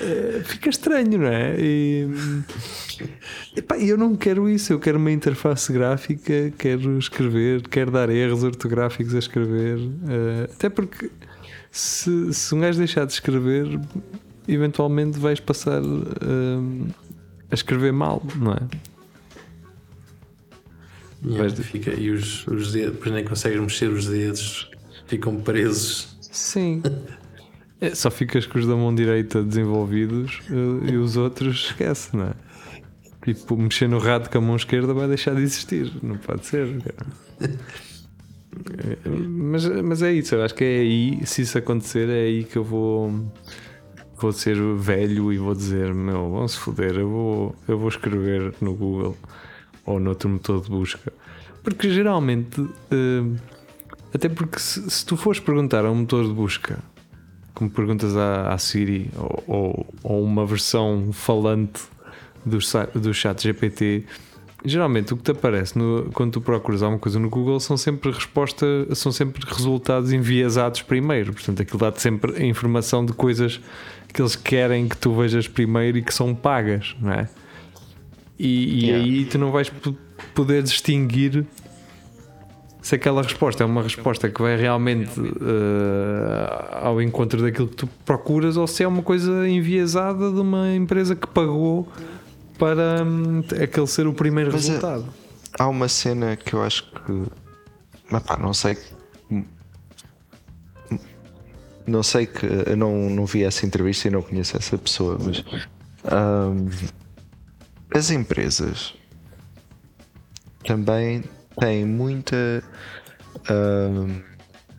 É, 0.00 0.42
fica 0.44 0.70
estranho, 0.70 1.18
não 1.18 1.26
é? 1.26 1.56
E, 1.58 2.08
epá, 3.54 3.76
eu 3.76 3.98
não 3.98 4.16
quero 4.16 4.48
isso, 4.48 4.72
eu 4.72 4.80
quero 4.80 4.98
uma 4.98 5.10
interface 5.10 5.70
gráfica, 5.72 6.50
quero 6.56 6.98
escrever, 6.98 7.68
quero 7.68 7.90
dar 7.90 8.08
erros 8.08 8.42
ortográficos 8.42 9.14
a 9.14 9.18
escrever. 9.18 9.76
Uh, 9.78 10.44
até 10.44 10.70
porque 10.70 11.10
se, 11.70 12.32
se 12.32 12.54
um 12.54 12.60
gajo 12.60 12.78
deixar 12.78 13.04
de 13.04 13.12
escrever, 13.12 13.78
eventualmente 14.48 15.18
vais 15.18 15.38
passar 15.38 15.82
uh, 15.82 16.88
a 17.50 17.54
escrever 17.54 17.92
mal, 17.92 18.22
não 18.36 18.52
é? 18.52 18.89
Yeah, 21.24 21.54
fica, 21.56 21.92
e 21.92 22.10
os, 22.10 22.46
os 22.46 22.72
dedos, 22.72 22.92
depois 22.94 23.14
nem 23.14 23.24
consegues 23.24 23.60
mexer 23.60 23.90
os 23.90 24.06
dedos, 24.06 24.70
ficam 25.06 25.36
presos. 25.40 26.16
Sim. 26.20 26.82
É, 27.82 27.94
só 27.94 28.10
ficas 28.10 28.44
com 28.44 28.58
os 28.58 28.66
da 28.66 28.76
mão 28.76 28.94
direita 28.94 29.42
desenvolvidos 29.42 30.42
eh, 30.50 30.92
e 30.92 30.96
os 30.98 31.16
outros 31.16 31.64
esquece, 31.70 32.14
não 32.14 32.26
é? 32.26 32.34
Tipo, 33.24 33.56
mexer 33.56 33.88
no 33.88 33.98
rato 33.98 34.28
com 34.28 34.36
a 34.36 34.40
mão 34.42 34.54
esquerda 34.54 34.92
vai 34.92 35.08
deixar 35.08 35.34
de 35.34 35.40
existir, 35.40 35.90
não 36.02 36.18
pode 36.18 36.44
ser. 36.44 36.68
É, 37.40 39.08
mas, 39.08 39.66
mas 39.66 40.02
é 40.02 40.12
isso, 40.12 40.34
eu 40.34 40.44
acho 40.44 40.54
que 40.54 40.62
é 40.62 40.80
aí, 40.80 41.20
se 41.24 41.40
isso 41.40 41.56
acontecer, 41.56 42.06
é 42.10 42.24
aí 42.24 42.44
que 42.44 42.58
eu 42.58 42.64
vou 42.64 43.32
vou 44.20 44.32
ser 44.32 44.56
velho 44.76 45.32
e 45.32 45.38
vou 45.38 45.54
dizer: 45.54 45.94
Meu, 45.94 46.30
vamos 46.30 46.52
se 46.52 46.58
foder, 46.58 46.96
eu 46.96 47.08
vou, 47.08 47.56
eu 47.66 47.78
vou 47.78 47.88
escrever 47.88 48.52
no 48.60 48.74
Google 48.74 49.16
ou 49.84 50.00
noutro 50.00 50.28
motor 50.28 50.60
de 50.62 50.68
busca. 50.68 51.12
Porque 51.62 51.90
geralmente, 51.90 52.60
uh, 52.60 53.36
até 54.14 54.28
porque 54.28 54.58
se, 54.58 54.90
se, 54.90 55.04
tu 55.04 55.16
fores 55.16 55.40
perguntar 55.40 55.84
a 55.84 55.90
um 55.90 55.96
motor 55.96 56.26
de 56.26 56.32
busca, 56.32 56.78
como 57.54 57.70
perguntas 57.70 58.16
à, 58.16 58.52
à 58.52 58.58
Siri 58.58 59.10
ou, 59.16 59.44
ou, 59.46 59.94
ou, 60.02 60.24
uma 60.24 60.46
versão 60.46 61.10
falante 61.12 61.82
do, 62.44 62.58
do 62.98 63.12
chat 63.12 63.42
GPT, 63.42 64.06
geralmente 64.64 65.12
o 65.12 65.16
que 65.16 65.22
te 65.22 65.30
aparece 65.30 65.78
no, 65.78 66.10
quando 66.12 66.32
tu 66.32 66.40
procuras 66.40 66.82
alguma 66.82 66.98
coisa 66.98 67.18
no 67.18 67.28
Google 67.28 67.60
são 67.60 67.76
sempre 67.76 68.10
respostas, 68.10 68.98
são 68.98 69.12
sempre 69.12 69.42
resultados 69.46 70.12
enviesados 70.12 70.82
primeiro. 70.82 71.32
Portanto, 71.32 71.62
aquilo 71.62 71.78
dá-te 71.78 72.00
sempre 72.00 72.42
a 72.42 72.46
informação 72.46 73.04
de 73.04 73.12
coisas 73.12 73.60
que 74.12 74.20
eles 74.20 74.36
querem 74.36 74.88
que 74.88 74.96
tu 74.96 75.14
vejas 75.14 75.46
primeiro 75.46 75.98
e 75.98 76.02
que 76.02 76.12
são 76.12 76.34
pagas, 76.34 76.96
não 77.00 77.12
é? 77.12 77.28
E, 78.42 78.86
yeah. 78.86 79.04
aí 79.04 79.24
tu 79.26 79.36
não 79.36 79.52
vais 79.52 79.70
poder 80.34 80.62
distinguir 80.62 81.44
se 82.80 82.94
aquela 82.94 83.22
resposta 83.22 83.62
é 83.62 83.66
uma 83.66 83.82
resposta 83.82 84.30
que 84.30 84.40
vai 84.40 84.56
realmente 84.56 85.20
uh, 85.20 85.26
ao 86.80 87.02
encontro 87.02 87.42
daquilo 87.42 87.68
que 87.68 87.76
tu 87.76 87.86
procuras 88.06 88.56
ou 88.56 88.66
se 88.66 88.82
é 88.82 88.88
uma 88.88 89.02
coisa 89.02 89.46
enviesada 89.46 90.32
de 90.32 90.40
uma 90.40 90.74
empresa 90.74 91.14
que 91.14 91.26
pagou 91.26 91.86
para 92.58 93.04
hum, 93.04 93.42
aquele 93.62 93.86
ser 93.86 94.06
o 94.06 94.14
primeiro 94.14 94.50
Mas 94.50 94.64
é- 94.64 94.68
resultado. 94.68 95.04
Há 95.58 95.68
uma 95.68 95.88
cena 95.88 96.34
que 96.34 96.54
eu 96.54 96.62
acho 96.62 96.90
que. 96.90 97.22
Mas 98.10 98.22
pá, 98.22 98.38
não 98.38 98.54
sei. 98.54 98.78
Não 101.86 102.02
sei 102.02 102.24
que. 102.24 102.46
Eu 102.66 102.76
não, 102.76 103.10
não 103.10 103.26
vi 103.26 103.44
essa 103.44 103.66
entrevista 103.66 104.08
e 104.08 104.10
não 104.10 104.22
conheço 104.22 104.56
essa 104.56 104.78
pessoa, 104.78 105.18
mas. 105.20 105.44
ahm, 106.04 106.68
as 107.94 108.10
empresas 108.10 108.94
também 110.64 111.24
têm 111.58 111.84
muita 111.84 112.62
ahm, 113.48 114.22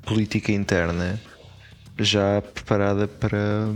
política 0.04 0.52
interna 0.52 1.20
já 2.00 2.42
preparada 2.42 3.08
para, 3.08 3.74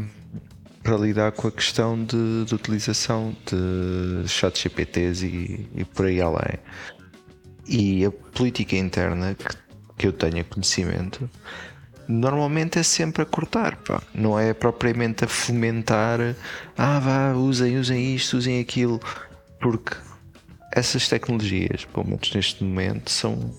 para 0.81 0.97
lidar 0.97 1.31
com 1.33 1.47
a 1.47 1.51
questão 1.51 2.03
de, 2.03 2.45
de 2.45 2.55
utilização 2.55 3.35
de 3.45 4.27
chat 4.27 4.57
GPTs 4.61 5.25
e, 5.25 5.67
e 5.75 5.85
por 5.85 6.05
aí 6.05 6.21
além. 6.21 6.59
E 7.67 8.05
a 8.05 8.11
política 8.11 8.75
interna 8.75 9.35
que, 9.35 9.57
que 9.97 10.07
eu 10.07 10.13
tenha 10.13 10.43
conhecimento 10.43 11.29
normalmente 12.07 12.79
é 12.79 12.83
sempre 12.83 13.23
a 13.23 13.25
cortar, 13.25 13.77
pá. 13.77 14.01
não 14.13 14.39
é 14.39 14.53
propriamente 14.53 15.25
a 15.25 15.27
fomentar, 15.27 16.19
ah 16.77 16.99
vá, 16.99 17.33
usem, 17.33 17.77
usem 17.77 18.15
isto, 18.15 18.37
usem 18.37 18.59
aquilo, 18.59 18.99
porque 19.65 19.97
essas 20.71 21.09
tecnologias, 21.09 21.85
pelo 21.85 22.05
menos 22.05 22.31
neste 22.35 22.63
momento, 22.63 23.09
são 23.09 23.51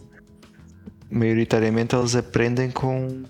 maioritariamente 1.10 1.96
elas 1.96 2.14
aprendem 2.14 2.70
com, 2.70 3.24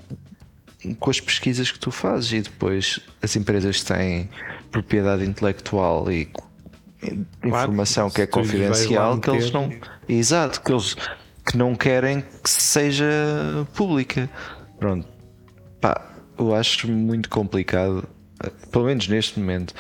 com 1.01 1.11
as 1.11 1.19
pesquisas 1.19 1.73
que 1.73 1.79
tu 1.79 1.91
fazes. 1.91 2.33
E 2.33 2.43
depois 2.43 3.01
as 3.23 3.35
empresas 3.35 3.83
têm 3.83 4.29
propriedade 4.71 5.25
intelectual 5.25 6.13
e 6.13 6.29
informação 7.43 8.11
que 8.11 8.21
é 8.21 8.27
confidencial 8.27 9.19
que 9.19 9.31
eles 9.31 9.51
não 9.51 9.73
exato 10.07 10.61
que 10.61 10.73
eles 10.73 10.97
que 11.47 11.57
não 11.57 11.75
querem 11.75 12.21
que 12.21 12.51
seja 12.51 13.07
pública. 13.75 14.29
Pronto. 14.79 15.09
Pá 15.81 16.11
eu 16.39 16.55
acho 16.55 16.91
muito 16.91 17.31
complicado 17.31 18.07
pelo 18.71 18.85
menos 18.85 19.09
neste 19.09 19.41
momento 19.41 19.73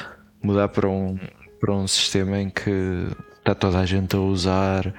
mudar 0.43 0.69
para 0.69 0.89
um 0.89 1.19
para 1.61 1.73
um 1.75 1.87
sistema 1.87 2.39
em 2.39 2.51
que 2.51 3.07
está 3.39 3.55
toda 3.55 3.79
a 3.79 3.87
gente 3.87 4.15
a 4.17 4.21
usar 4.21 4.93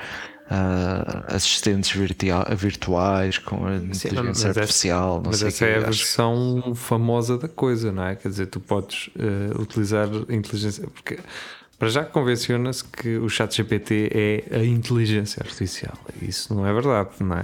ah, 0.49 1.25
assistentes 1.27 1.91
virtua- 1.91 2.47
virtuais 2.55 3.37
com 3.37 3.65
a 3.67 3.71
mas 3.71 4.05
inteligência 4.05 4.47
essa- 4.49 4.59
artificial 4.61 5.15
não 5.21 5.31
Mas 5.31 5.39
sei 5.39 5.47
essa 5.49 5.65
é 5.65 5.73
que 5.73 5.77
a 5.77 5.85
versão 5.85 6.73
famosa 6.75 7.37
da 7.37 7.47
coisa, 7.47 7.91
não 7.91 8.03
é? 8.05 8.15
Quer 8.15 8.29
dizer, 8.29 8.45
tu 8.47 8.59
podes 8.59 9.09
eh, 9.19 9.59
utilizar 9.59 10.07
a 10.07 10.33
inteligência. 10.33 10.87
Porque 10.87 11.19
para 11.77 11.89
já 11.89 12.03
convenciona-se 12.05 12.83
que 12.85 13.17
o 13.17 13.27
chat 13.29 13.55
GPT 13.57 14.09
é 14.49 14.55
a 14.57 14.63
inteligência 14.65 15.41
artificial. 15.43 15.93
Isso 16.21 16.53
não 16.55 16.65
é 16.65 16.73
verdade, 16.73 17.09
não 17.19 17.35
é? 17.37 17.43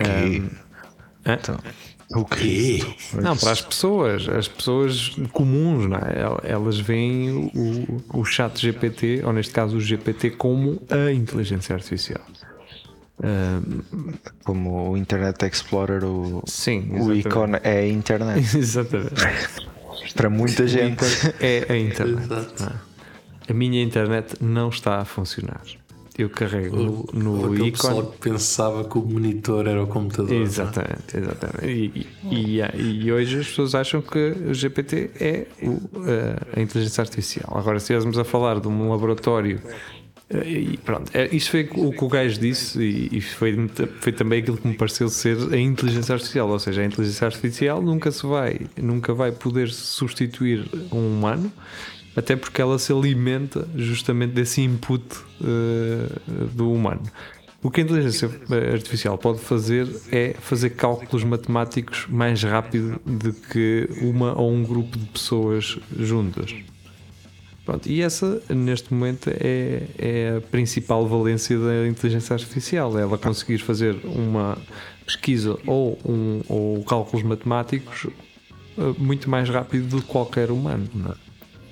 Ahm, 0.00 0.48
hã? 1.26 1.34
Então, 1.34 1.58
o 2.14 2.24
quê? 2.24 2.80
Não, 3.14 3.36
para 3.36 3.50
as 3.52 3.60
pessoas, 3.60 4.28
as 4.28 4.46
pessoas 4.48 5.10
comuns, 5.32 5.86
não 5.88 5.96
é? 5.98 6.20
El- 6.22 6.40
Elas 6.44 6.78
veem 6.78 7.50
o, 7.54 8.02
o 8.12 8.24
chat 8.24 8.60
GPT, 8.60 9.22
ou 9.24 9.32
neste 9.32 9.52
caso 9.52 9.76
o 9.76 9.80
GPT, 9.80 10.30
como 10.30 10.80
a 10.90 11.10
inteligência 11.12 11.74
artificial. 11.74 12.20
Ahm, 13.22 13.80
Como 14.44 14.90
o 14.90 14.96
Internet 14.96 15.44
Explorer, 15.46 16.04
o, 16.04 16.42
sim, 16.46 16.88
o 17.00 17.12
ícone 17.14 17.58
é 17.62 17.78
a 17.80 17.88
internet. 17.88 18.40
Exatamente. 18.58 19.14
Para 20.14 20.28
muita 20.30 20.66
gente. 20.66 21.04
É 21.40 21.66
a 21.68 21.76
internet. 21.76 22.24
Exato. 22.24 22.64
é? 22.64 23.50
A 23.50 23.54
minha 23.54 23.82
internet 23.82 24.34
não 24.40 24.68
está 24.68 25.00
a 25.00 25.04
funcionar. 25.04 25.60
Eu 26.16 26.30
carrego 26.30 26.76
no, 26.76 27.04
no 27.12 27.36
Aquele 27.46 27.54
ícone. 27.54 27.72
pessoal 27.72 28.06
que 28.06 28.18
pensava 28.18 28.84
que 28.84 28.96
o 28.96 29.02
monitor 29.02 29.66
era 29.66 29.82
o 29.82 29.86
computador. 29.88 30.32
é? 30.32 30.36
Exatamente, 30.42 31.16
exatamente. 31.16 31.66
E, 31.66 32.06
e, 32.30 32.60
e- 32.60 33.04
e 33.06 33.12
hoje 33.12 33.40
as 33.40 33.48
pessoas 33.48 33.74
acham 33.74 34.00
que 34.00 34.18
o 34.48 34.54
GPT 34.54 35.10
é 35.18 35.46
o, 35.62 35.80
eh, 36.06 36.36
a 36.56 36.60
inteligência 36.60 37.02
artificial. 37.02 37.52
Agora, 37.58 37.80
se 37.80 37.84
estivéssemos 37.86 38.16
a 38.16 38.22
falar 38.24 38.60
de 38.60 38.68
um 38.68 38.90
laboratório. 38.90 39.60
eh, 40.30 40.48
E 40.48 40.76
pronto, 40.78 41.10
é, 41.12 41.28
isto 41.34 41.50
foi 41.50 41.68
o 41.74 41.90
que 41.90 42.04
o 42.04 42.08
gajo 42.08 42.38
disse, 42.40 42.80
e, 42.80 43.08
e 43.18 43.20
foi, 43.20 43.68
foi 44.00 44.12
também 44.12 44.40
aquilo 44.40 44.56
que 44.56 44.68
me 44.68 44.74
pareceu 44.74 45.08
ser 45.08 45.36
a 45.52 45.58
inteligência 45.58 46.12
artificial. 46.14 46.48
Ou 46.48 46.58
seja, 46.60 46.80
a 46.82 46.84
inteligência 46.84 47.26
artificial 47.26 47.82
nunca 47.82 48.12
se 48.12 48.24
vai, 48.24 48.60
nunca 48.80 49.12
vai 49.12 49.32
poder 49.32 49.68
substituir 49.70 50.64
um 50.92 51.18
humano, 51.18 51.52
até 52.16 52.36
porque 52.36 52.60
ela 52.60 52.78
se 52.78 52.92
alimenta 52.92 53.68
justamente 53.74 54.32
desse 54.32 54.60
input 54.62 55.04
eh, 55.42 56.46
do 56.52 56.72
humano. 56.72 57.02
O 57.62 57.70
que 57.70 57.80
a 57.80 57.84
inteligência 57.84 58.30
artificial 58.72 59.16
pode 59.16 59.38
fazer 59.38 59.88
é 60.12 60.34
fazer 60.38 60.70
cálculos 60.70 61.24
matemáticos 61.24 62.06
mais 62.10 62.42
rápido 62.42 63.00
do 63.06 63.32
que 63.32 63.88
uma 64.02 64.38
ou 64.38 64.52
um 64.52 64.62
grupo 64.62 64.98
de 64.98 65.06
pessoas 65.06 65.78
juntas. 65.98 66.54
Pronto, 67.64 67.88
e 67.88 68.02
essa, 68.02 68.42
neste 68.50 68.92
momento, 68.92 69.30
é, 69.30 69.84
é 69.96 70.36
a 70.36 70.40
principal 70.42 71.08
valência 71.08 71.58
da 71.58 71.88
inteligência 71.88 72.34
artificial. 72.34 72.98
É 72.98 73.02
ela 73.02 73.16
conseguir 73.16 73.56
fazer 73.58 73.96
uma 74.04 74.58
pesquisa 75.06 75.58
ou, 75.66 75.98
um, 76.04 76.42
ou 76.46 76.84
cálculos 76.84 77.24
matemáticos 77.24 78.06
eh, 78.76 78.94
muito 78.98 79.30
mais 79.30 79.48
rápido 79.48 79.88
do 79.88 80.02
que 80.02 80.08
qualquer 80.08 80.50
humano. 80.50 80.86
não 80.92 81.12
é? 81.12 81.23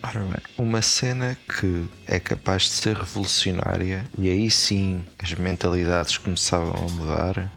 Ora 0.02 0.20
bem, 0.20 0.42
uma 0.58 0.82
cena 0.82 1.36
que 1.36 1.86
é 2.06 2.18
capaz 2.18 2.64
de 2.64 2.70
ser 2.70 2.96
revolucionária, 2.96 4.04
e 4.18 4.28
aí 4.28 4.50
sim 4.50 5.04
as 5.22 5.32
mentalidades 5.34 6.18
começavam 6.18 6.74
a 6.74 6.90
mudar, 6.90 7.52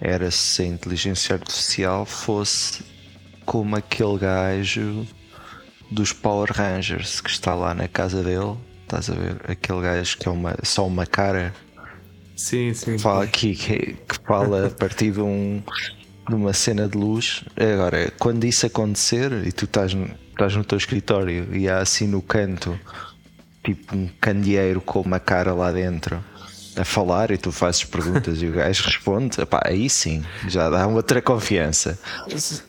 era 0.00 0.30
se 0.30 0.62
a 0.62 0.66
inteligência 0.66 1.34
artificial 1.34 2.06
fosse 2.06 2.84
como 3.44 3.76
aquele 3.76 4.18
gajo 4.18 5.06
dos 5.90 6.12
Power 6.12 6.50
Rangers 6.52 7.20
que 7.20 7.30
está 7.30 7.54
lá 7.54 7.74
na 7.74 7.88
casa 7.88 8.22
dele. 8.22 8.56
Estás 8.82 9.10
a 9.10 9.14
ver? 9.14 9.40
Aquele 9.48 9.82
gajo 9.82 10.18
que 10.18 10.28
é 10.28 10.32
uma, 10.32 10.56
só 10.62 10.86
uma 10.86 11.06
cara 11.06 11.54
Sim, 12.36 12.74
sim. 12.74 12.98
fala 12.98 13.24
aqui 13.24 13.54
que, 13.54 13.94
que 13.94 14.16
fala 14.26 14.66
a 14.66 14.70
partir 14.70 15.12
de, 15.12 15.20
um, 15.20 15.62
de 16.28 16.34
uma 16.34 16.52
cena 16.52 16.88
de 16.88 16.96
luz. 16.96 17.44
Agora, 17.56 18.12
quando 18.18 18.44
isso 18.44 18.66
acontecer 18.66 19.32
e 19.46 19.52
tu 19.52 19.64
estás, 19.66 19.92
no- 19.94 20.08
estás 20.30 20.54
no 20.56 20.64
teu 20.64 20.78
escritório 20.78 21.48
e 21.54 21.68
há 21.68 21.78
assim 21.78 22.06
no 22.06 22.22
canto 22.22 22.78
tipo 23.64 23.96
um 23.96 24.08
candeeiro 24.20 24.80
com 24.80 25.00
uma 25.00 25.18
cara 25.18 25.54
lá 25.54 25.72
dentro 25.72 26.22
a 26.76 26.84
falar 26.84 27.30
e 27.30 27.38
tu 27.38 27.50
fazes 27.52 27.84
perguntas 27.84 28.42
e 28.42 28.46
o 28.46 28.52
gajo 28.52 28.84
responde, 28.84 29.40
epá, 29.40 29.62
aí 29.64 29.88
sim, 29.88 30.22
já 30.48 30.68
dá 30.68 30.86
outra 30.86 31.22
confiança. 31.22 31.98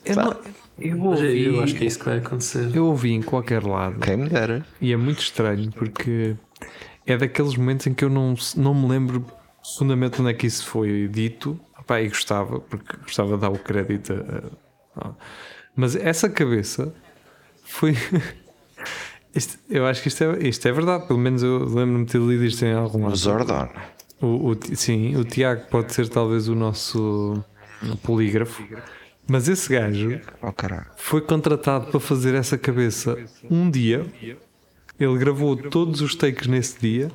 Eu, 0.04 0.16
não- 0.16 0.36
eu 0.78 0.96
Mas 0.98 1.20
ouvi, 1.20 1.44
eu 1.44 1.62
acho 1.62 1.74
que 1.74 1.84
é 1.84 1.86
isso 1.86 1.98
que 1.98 2.04
vai 2.04 2.18
acontecer. 2.18 2.70
eu 2.74 2.86
ouvi 2.86 3.10
em 3.12 3.20
qualquer 3.22 3.62
lado 3.64 3.98
Quem 4.00 4.16
me 4.16 4.28
dera. 4.28 4.64
e 4.80 4.92
é 4.92 4.96
muito 4.96 5.20
estranho 5.20 5.70
porque 5.72 6.36
é 7.06 7.16
daqueles 7.16 7.56
momentos 7.56 7.86
em 7.86 7.94
que 7.94 8.04
eu 8.04 8.08
não, 8.10 8.34
não 8.56 8.72
me 8.74 8.88
lembro 8.88 9.26
profundamente 9.60 10.20
onde 10.22 10.30
é 10.30 10.34
que 10.34 10.46
isso 10.46 10.64
foi 10.66 11.08
dito. 11.08 11.58
Pá, 11.86 12.00
e 12.00 12.08
gostava, 12.08 12.60
porque 12.60 12.96
gostava 12.98 13.34
de 13.36 13.40
dar 13.40 13.50
o 13.50 13.58
crédito 13.58 14.12
a, 14.96 15.10
mas 15.74 15.94
essa 15.94 16.28
cabeça 16.28 16.92
foi. 17.64 17.94
Isto- 19.34 19.58
eu 19.68 19.84
acho 19.86 20.00
que 20.00 20.08
isto 20.08 20.24
é, 20.24 20.48
isto 20.48 20.66
é 20.66 20.72
verdade, 20.72 21.06
pelo 21.06 21.18
menos 21.18 21.42
eu 21.42 21.58
lembro-me 21.58 22.06
de 22.06 22.12
ter 22.12 22.18
lido 22.20 22.42
isto 22.42 22.64
em 22.64 22.72
algum 22.72 23.04
lado. 23.04 23.16
Zordon. 23.16 23.68
O, 24.18 24.52
o 24.52 24.56
sim, 24.74 25.14
o 25.14 25.24
Tiago 25.24 25.66
pode 25.70 25.92
ser 25.92 26.08
talvez 26.08 26.48
o 26.48 26.54
nosso 26.54 27.44
polígrafo, 28.02 28.64
mas 29.28 29.46
esse 29.46 29.70
gajo 29.70 30.18
Oh 30.40 30.54
foi 30.96 31.20
contratado 31.20 31.90
para 31.90 32.00
fazer 32.00 32.34
essa 32.34 32.56
cabeça 32.56 33.14
um 33.50 33.70
dia. 33.70 34.06
Ele 34.98 35.18
gravou 35.18 35.54
todos 35.54 36.00
os 36.00 36.14
takes 36.14 36.46
nesse 36.46 36.80
dia 36.80 37.10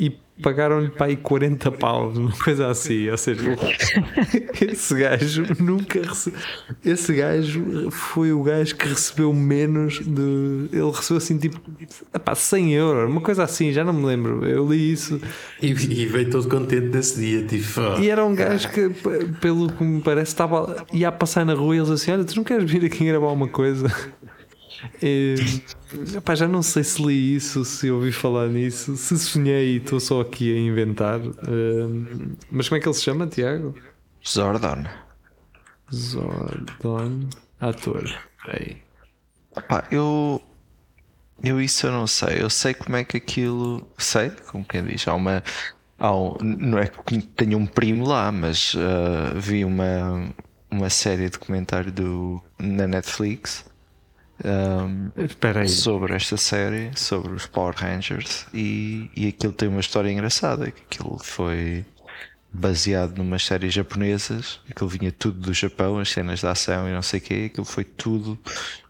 e 0.00 0.10
pagaram-lhe 0.40 0.88
para 0.88 1.06
aí 1.06 1.16
40 1.16 1.70
paus, 1.72 2.16
uma 2.16 2.32
coisa 2.32 2.68
assim. 2.68 3.08
Ou 3.10 3.16
seja, 3.18 3.42
esse 4.60 4.94
gajo 4.94 5.44
nunca 5.60 6.00
recebeu. 6.00 6.40
Esse 6.84 7.12
gajo 7.12 7.90
foi 7.90 8.32
o 8.32 8.42
gajo 8.42 8.74
que 8.74 8.88
recebeu 8.88 9.32
menos 9.32 10.00
de. 10.00 10.68
Ele 10.72 10.90
recebeu 10.90 11.18
assim 11.18 11.38
tipo 11.38 11.60
epá, 12.14 12.34
100 12.34 12.74
euros, 12.74 13.10
uma 13.10 13.20
coisa 13.20 13.44
assim, 13.44 13.72
já 13.72 13.84
não 13.84 13.92
me 13.92 14.06
lembro. 14.06 14.46
Eu 14.46 14.66
li 14.66 14.92
isso. 14.92 15.20
E, 15.60 15.68
e 15.68 16.06
veio 16.06 16.30
todo 16.30 16.48
contente 16.48 16.88
desse 16.88 17.20
dia. 17.20 17.44
Tipo, 17.44 17.80
ah, 17.80 17.98
E 18.00 18.08
era 18.08 18.24
um 18.24 18.34
gajo 18.34 18.70
que, 18.70 18.88
pelo 19.40 19.70
que 19.70 19.84
me 19.84 20.00
parece, 20.00 20.32
estava, 20.32 20.86
ia 20.92 21.08
a 21.08 21.12
passar 21.12 21.44
na 21.44 21.54
rua 21.54 21.76
e 21.76 21.78
eles 21.78 21.90
assim: 21.90 22.12
Olha, 22.12 22.24
tu 22.24 22.36
não 22.36 22.44
queres 22.44 22.70
vir 22.70 22.84
aqui 22.84 23.04
gravar 23.04 23.30
uma 23.32 23.48
coisa? 23.48 23.92
Epá, 26.16 26.34
já 26.34 26.48
não 26.48 26.62
sei 26.62 26.84
se 26.84 27.02
li 27.02 27.34
isso, 27.36 27.64
se 27.64 27.90
ouvi 27.90 28.12
falar 28.12 28.48
nisso, 28.48 28.96
se 28.96 29.18
sonhei 29.18 29.74
e 29.74 29.76
estou 29.76 30.00
só 30.00 30.20
aqui 30.20 30.54
a 30.54 30.58
inventar. 30.58 31.20
Hum, 31.20 32.36
mas 32.50 32.68
como 32.68 32.78
é 32.78 32.80
que 32.80 32.88
ele 32.88 32.94
se 32.94 33.02
chama, 33.02 33.26
Tiago? 33.26 33.74
Zordon. 34.26 34.84
Zordon 35.92 37.28
Ator. 37.60 38.04
Peraí. 38.44 38.82
Pá, 39.68 39.86
eu 39.90 40.40
Eu 41.42 41.60
isso 41.60 41.86
eu 41.86 41.92
não 41.92 42.06
sei. 42.06 42.42
Eu 42.42 42.50
sei 42.50 42.74
como 42.74 42.96
é 42.96 43.04
que 43.04 43.16
aquilo. 43.16 43.86
Sei, 43.98 44.30
como 44.50 44.64
quem 44.64 44.84
diz. 44.84 45.06
Há 45.08 45.14
uma. 45.14 45.42
Há 45.98 46.14
um, 46.14 46.36
não 46.40 46.78
é 46.78 46.86
que 46.88 47.20
tenho 47.22 47.58
um 47.58 47.66
primo 47.66 48.06
lá, 48.06 48.32
mas 48.32 48.74
uh, 48.74 49.38
vi 49.38 49.64
uma, 49.64 50.32
uma 50.70 50.90
série 50.90 51.28
de 51.28 51.38
comentário 51.38 51.92
do, 51.92 52.42
na 52.58 52.86
Netflix 52.86 53.69
um, 54.44 55.68
sobre 55.68 56.14
esta 56.14 56.36
série, 56.36 56.90
sobre 56.96 57.32
os 57.32 57.46
Power 57.46 57.74
Rangers, 57.76 58.46
e, 58.54 59.10
e 59.14 59.28
aquilo 59.28 59.52
tem 59.52 59.68
uma 59.68 59.80
história 59.80 60.10
engraçada. 60.10 60.70
Que 60.70 60.82
aquilo 60.82 61.18
foi 61.22 61.84
baseado 62.52 63.16
numas 63.16 63.44
séries 63.44 63.72
japonesas, 63.72 64.60
aquilo 64.68 64.88
vinha 64.88 65.12
tudo 65.12 65.38
do 65.38 65.54
Japão, 65.54 65.98
as 65.98 66.10
cenas 66.10 66.40
de 66.40 66.46
ação 66.46 66.88
e 66.88 66.92
não 66.92 67.02
sei 67.02 67.20
o 67.20 67.22
quê, 67.22 67.50
aquilo 67.50 67.64
foi 67.64 67.84
tudo 67.84 68.38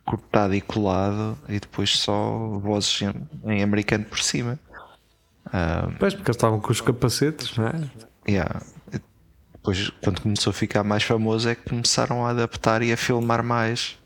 cortado 0.04 0.54
e 0.54 0.60
colado 0.60 1.38
e 1.48 1.60
depois 1.60 1.98
só 1.98 2.58
vozes 2.58 3.02
em, 3.02 3.52
em 3.52 3.62
americano 3.62 4.04
por 4.04 4.18
cima. 4.18 4.58
Um, 5.46 5.94
Pois, 5.98 6.14
porque 6.14 6.30
eles 6.30 6.36
estavam 6.36 6.60
com 6.60 6.72
os 6.72 6.80
capacetes, 6.80 7.56
não 7.56 7.66
é? 7.66 7.90
Yeah. 8.28 8.62
Depois, 9.52 9.90
quando 10.02 10.22
começou 10.22 10.52
a 10.52 10.54
ficar 10.54 10.82
mais 10.82 11.02
famoso, 11.02 11.48
é 11.48 11.54
que 11.54 11.68
começaram 11.68 12.24
a 12.24 12.30
adaptar 12.30 12.82
e 12.82 12.92
a 12.92 12.96
filmar 12.96 13.44
mais 13.44 13.98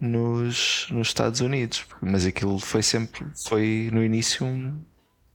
nos, 0.00 0.86
nos 0.90 1.08
Estados 1.08 1.40
Unidos. 1.40 1.84
Mas 2.00 2.26
aquilo 2.26 2.58
foi 2.58 2.82
sempre, 2.82 3.24
foi 3.46 3.90
no 3.92 4.02
início 4.04 4.46
um 4.46 4.80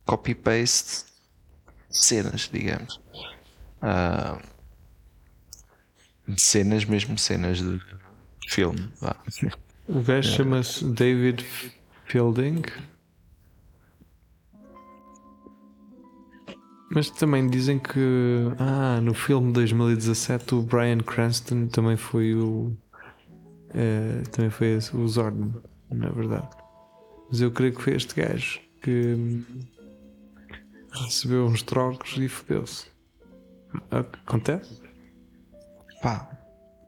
copy-paste 0.05 1.05
de 1.89 1.97
cenas, 1.97 2.49
digamos. 2.51 2.99
Ah, 3.81 4.39
de 6.27 6.41
cenas, 6.41 6.85
mesmo 6.85 7.17
cenas 7.17 7.59
de 7.59 7.79
filme. 8.47 8.91
vá. 8.99 9.15
O 9.87 10.01
gajo 10.01 10.31
chama-se 10.31 10.85
David 10.85 11.45
Fielding. 12.05 12.61
Mas 16.93 17.09
também 17.09 17.49
dizem 17.49 17.79
que 17.79 17.99
ah, 18.59 18.99
no 19.01 19.13
filme 19.13 19.47
de 19.47 19.53
2017 19.53 20.55
o 20.55 20.61
Brian 20.61 20.97
Cranston 20.99 21.67
também 21.67 21.95
foi 21.95 22.35
o 22.35 22.75
eh, 23.73 24.23
também 24.31 24.49
foi 24.49 24.67
esse, 24.75 24.95
o 24.95 25.07
Zordon, 25.07 25.51
na 25.89 26.09
verdade. 26.09 26.49
Mas 27.29 27.41
eu 27.41 27.51
creio 27.51 27.73
que 27.73 27.81
foi 27.81 27.93
este 27.95 28.13
gajo 28.15 28.59
que 28.81 29.13
hum, 29.15 29.43
recebeu 30.91 31.45
uns 31.45 31.61
trocos 31.61 32.17
e 32.17 32.27
fodeu-se. 32.27 32.87
Acontece? 33.89 34.81
Pá, 36.01 36.29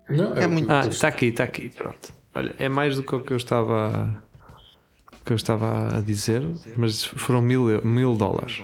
Não, 0.10 0.34
É 0.36 0.46
muito- 0.48 0.70
Ah, 0.72 0.86
está 0.86 1.08
aqui, 1.08 1.28
está 1.28 1.46
aqui, 1.46 1.70
pronto. 1.70 2.14
Olha, 2.36 2.54
é 2.60 2.68
mais 2.68 2.96
do 2.98 3.04
que 3.04 3.16
o 3.16 3.22
que 3.22 3.32
eu 3.32 3.38
estava 3.38 4.22
que 5.26 5.32
eu 5.32 5.38
estava 5.38 5.98
a 5.98 6.02
dizer, 6.02 6.42
mas 6.76 7.06
foram 7.06 7.42
mil, 7.42 7.82
mil 7.86 8.14
dólares. 8.18 8.62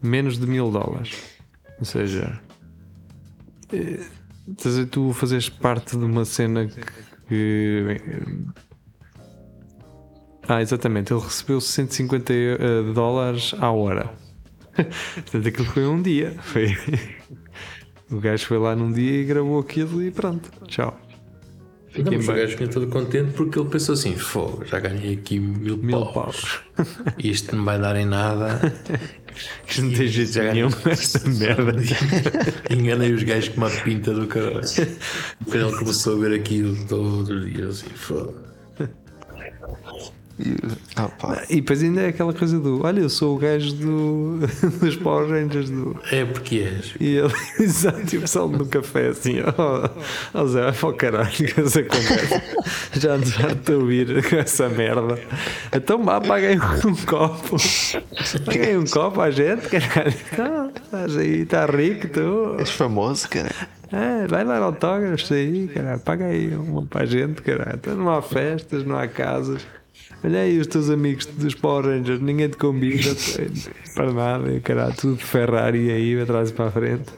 Menos 0.00 0.38
de 0.38 0.46
mil 0.46 0.70
dólares. 0.70 1.16
Ou 1.80 1.84
seja, 1.84 2.40
a 3.68 3.72
ver, 3.74 4.08
tu 4.90 5.12
fazes 5.12 5.48
parte 5.48 5.96
de 5.96 6.04
uma 6.04 6.24
cena 6.24 6.68
que. 7.28 8.00
ah, 10.48 10.60
exatamente, 10.60 11.12
ele 11.12 11.20
recebeu 11.20 11.60
150 11.60 12.32
eh, 12.32 12.58
dólares 12.94 13.54
à 13.58 13.70
hora. 13.70 14.10
Portanto, 14.74 15.48
aquilo 15.48 15.66
foi 15.66 15.86
um 15.86 16.00
dia. 16.02 16.36
Foi. 16.40 16.76
O 18.10 18.20
gajo 18.20 18.46
foi 18.46 18.58
lá 18.58 18.76
num 18.76 18.92
dia 18.92 19.22
e 19.22 19.24
gravou 19.24 19.58
aquilo 19.58 20.02
e 20.02 20.10
pronto, 20.10 20.50
tchau. 20.68 20.96
Não, 21.96 22.04
Fiquem 22.04 22.18
mas 22.18 22.28
o 22.28 22.32
gajo 22.32 22.68
todo 22.68 22.86
contente 22.88 23.32
porque 23.32 23.58
ele 23.58 23.68
pensou 23.68 23.94
assim: 23.94 24.14
fogo, 24.14 24.64
já 24.64 24.78
ganhei 24.78 25.14
aqui 25.14 25.38
mil, 25.38 25.76
Mil 25.76 26.06
paus. 26.06 26.60
Isto 27.18 27.56
não 27.56 27.64
vai 27.64 27.80
dar 27.80 27.96
em 27.96 28.04
nada. 28.04 28.60
Isto 29.66 29.82
não 29.82 29.92
tem 29.92 30.08
jeito 30.08 30.38
nenhum, 30.38 30.70
esta 30.86 31.28
merda. 31.28 31.74
Enganei 32.70 33.12
os 33.12 33.22
gajos 33.22 33.48
com 33.50 33.56
uma 33.58 33.70
pinta 33.70 34.12
do 34.12 34.26
caralho. 34.26 34.60
Depois 34.60 35.62
ele 35.62 35.76
começou 35.76 36.16
a 36.16 36.28
ver 36.28 36.40
aquilo 36.40 36.76
todos 36.86 37.28
os 37.28 37.52
dias 37.52 37.70
assim: 37.70 37.90
fogo. 37.94 38.34
E, 40.38 40.56
ah, 40.96 41.10
E 41.48 41.56
depois 41.56 41.82
ainda 41.82 42.02
é 42.02 42.08
aquela 42.08 42.32
coisa 42.32 42.58
do 42.58 42.84
olha, 42.84 43.00
eu 43.00 43.08
sou 43.08 43.36
o 43.36 43.38
gajo 43.38 43.72
do, 43.74 44.40
dos 44.80 44.96
Power 44.96 45.28
Rangers 45.28 45.70
do. 45.70 45.96
É 46.10 46.24
porque 46.24 46.58
és. 46.58 46.94
E 46.98 47.16
ele, 47.16 47.32
exato, 47.60 48.14
e 48.14 48.18
o 48.18 48.20
pessoal 48.22 48.48
no 48.48 48.66
café 48.66 49.08
assim, 49.08 49.36
ó 49.40 49.88
oh, 50.34 50.46
Zé, 50.46 50.62
vai 50.62 50.72
para 50.72 50.88
o 50.88 50.94
caralho 50.94 51.54
com 51.54 51.60
essa 51.62 51.82
conversa. 51.82 52.42
Já 52.94 53.18
já 53.18 53.54
te 53.54 53.72
a 53.72 53.76
ouvir 53.76 54.28
com 54.28 54.36
essa 54.36 54.68
merda. 54.68 55.18
Então 55.72 56.02
vá, 56.02 56.20
paguei 56.20 56.56
um 56.56 56.96
copo. 57.06 57.56
Paguei 58.44 58.76
um 58.76 58.84
copo 58.84 59.20
à 59.20 59.30
gente, 59.30 59.68
caralho. 59.68 60.14
Então, 60.32 60.72
estás 60.74 61.16
aí, 61.16 61.42
está 61.42 61.66
rico, 61.66 62.08
tu. 62.08 62.56
és 62.58 62.70
famoso, 62.70 63.28
cara. 63.28 63.50
É, 63.92 64.26
vai 64.26 64.44
dar 64.44 64.60
autógrafos 64.62 65.30
aí, 65.30 65.68
caralho. 65.68 66.00
Paga 66.00 66.26
aí 66.26 66.48
uma 66.56 66.84
para 66.84 67.02
a 67.02 67.06
gente, 67.06 67.40
caralho. 67.42 67.76
Então 67.76 67.94
não 67.94 68.10
há 68.10 68.20
festas, 68.20 68.84
não 68.84 68.98
há 68.98 69.06
casas. 69.06 69.64
Olha 70.24 70.40
aí 70.40 70.58
os 70.58 70.66
teus 70.66 70.88
amigos 70.88 71.26
dos 71.26 71.54
Power 71.54 71.84
Rangers, 71.84 72.20
ninguém 72.20 72.48
te 72.48 72.56
convida 72.56 73.10
para 73.94 74.12
nada, 74.12 74.60
caralho. 74.60 74.94
Tudo 74.96 75.16
de 75.16 75.24
Ferrari 75.24 75.90
aí, 75.90 76.18
atrás 76.20 76.48
e 76.50 76.52
para 76.54 76.66
a 76.68 76.70
frente. 76.70 77.12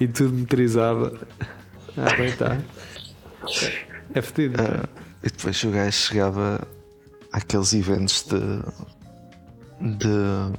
E 0.00 0.08
tudo 0.08 0.36
motorizado. 0.36 1.18
Ah, 1.96 2.16
bem, 2.16 2.32
tá. 2.32 2.58
É 4.14 4.20
fedido. 4.20 4.60
Ah, 4.60 4.88
e 5.22 5.30
depois 5.30 5.62
o 5.62 5.70
gajo 5.70 5.92
chegava 5.92 6.66
àqueles 7.32 7.72
eventos 7.72 8.26
de. 8.28 9.96
de. 9.98 10.58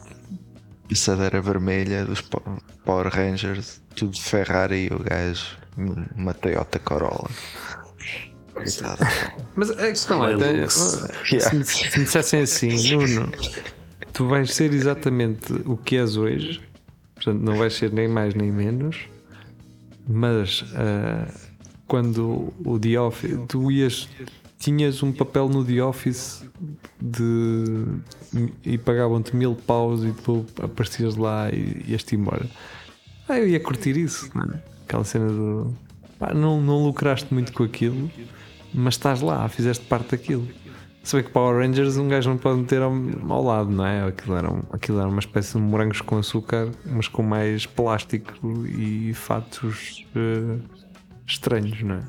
passadeira 0.88 1.42
vermelha 1.42 2.06
dos 2.06 2.22
Po- 2.22 2.42
Power 2.86 3.08
Rangers, 3.14 3.82
tudo 3.96 4.12
de 4.14 4.22
Ferrari 4.22 4.88
e 4.90 4.94
o 4.96 5.00
gajo 5.00 5.58
uma 6.16 6.34
Toyota 6.34 6.80
Corolla. 6.80 7.30
Mas 9.56 9.70
a 9.72 9.76
questão 9.88 10.26
é: 10.26 10.38
tem- 10.38 10.70
se, 10.70 11.40
se 11.40 12.00
me 12.00 12.06
dissessem 12.06 12.42
assim, 12.42 12.92
Nuno, 12.92 13.32
tu 14.14 14.28
vais 14.28 14.54
ser 14.54 14.74
exatamente 14.74 15.54
o 15.66 15.78
que 15.78 15.98
és 15.98 16.18
hoje, 16.18 16.62
portanto, 17.16 17.42
não 17.42 17.56
vais 17.56 17.74
ser 17.74 17.92
nem 17.92 18.08
mais 18.08 18.34
nem 18.34 18.52
menos, 18.52 18.98
mas 20.08 20.64
ah, 20.76 21.28
quando 21.88 22.54
o 22.64 22.80
The 22.80 23.00
Office, 23.00 23.38
tu 23.48 23.72
ias, 23.72 24.08
tinhas 24.60 25.02
um 25.04 25.12
papel 25.12 25.50
no 25.50 25.64
The 25.66 25.84
Office 25.84 26.44
de, 27.02 27.86
e 28.64 28.78
pagavam-te 28.78 29.36
mil 29.36 29.56
paus 29.56 30.04
e 30.04 30.12
tu 30.24 30.46
aparecias 30.62 31.16
lá 31.16 31.50
e 31.50 31.84
ias-te 31.88 32.16
embora. 32.16 32.46
Ah, 33.28 33.40
eu 33.40 33.48
ia 33.48 33.60
curtir 33.60 33.98
isso, 33.98 34.30
não 34.36 34.44
é? 34.44 34.72
aquela 34.92 35.04
cena 35.06 35.28
do 35.28 35.74
pá, 36.20 36.34
não, 36.34 36.60
não 36.62 36.84
lucraste 36.84 37.34
muito 37.34 37.54
com 37.54 37.64
aquilo, 37.64 38.12
mas 38.74 38.96
estás 38.96 39.22
lá, 39.22 39.48
fizeste 39.50 39.86
parte 39.86 40.12
daquilo. 40.12 40.48
Se 41.04 41.16
bem 41.16 41.26
que 41.26 41.32
Power 41.32 41.58
Rangers 41.66 41.98
um 41.98 42.08
gajo 42.08 42.30
não 42.30 42.38
pode 42.38 42.60
meter 42.60 42.82
ao, 42.82 42.94
ao 43.30 43.44
lado, 43.44 43.72
não 43.72 43.86
é? 43.86 44.06
Aquilo 44.06 44.36
era, 44.36 44.52
um- 44.54 44.62
aquilo 44.72 45.00
era 45.00 45.08
uma 45.10 45.20
espécie 45.20 45.54
de 45.54 45.60
morangos 45.60 46.00
com 46.02 46.18
açúcar, 46.20 46.70
mas 46.86 47.08
com 47.08 47.24
mais 47.24 47.66
plástico 47.66 48.34
e 48.68 49.12
fatos 49.16 50.06
eh, 50.16 50.60
estranhos, 51.26 51.82
não 51.82 51.96
é? 51.96 52.04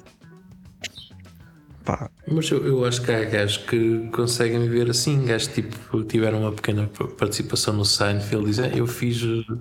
Pá, 1.85 2.11
Mas 2.31 2.49
eu, 2.51 2.65
eu 2.67 2.85
acho 2.85 3.03
que 3.03 3.11
há 3.11 3.25
gajos 3.25 3.57
que 3.57 4.09
conseguem 4.13 4.61
viver 4.61 4.89
assim. 4.91 5.25
Gajos 5.25 5.49
tipo 5.49 6.05
tiveram 6.05 6.43
uma 6.43 6.53
pequena 6.53 6.89
participação 7.19 7.75
no 7.75 7.85
Seinfeld. 7.85 8.45
Dizem, 8.47 8.71
"Ah, 8.73 8.77
eu 8.77 8.87
fiz. 8.87 9.21
eh, 9.23 9.57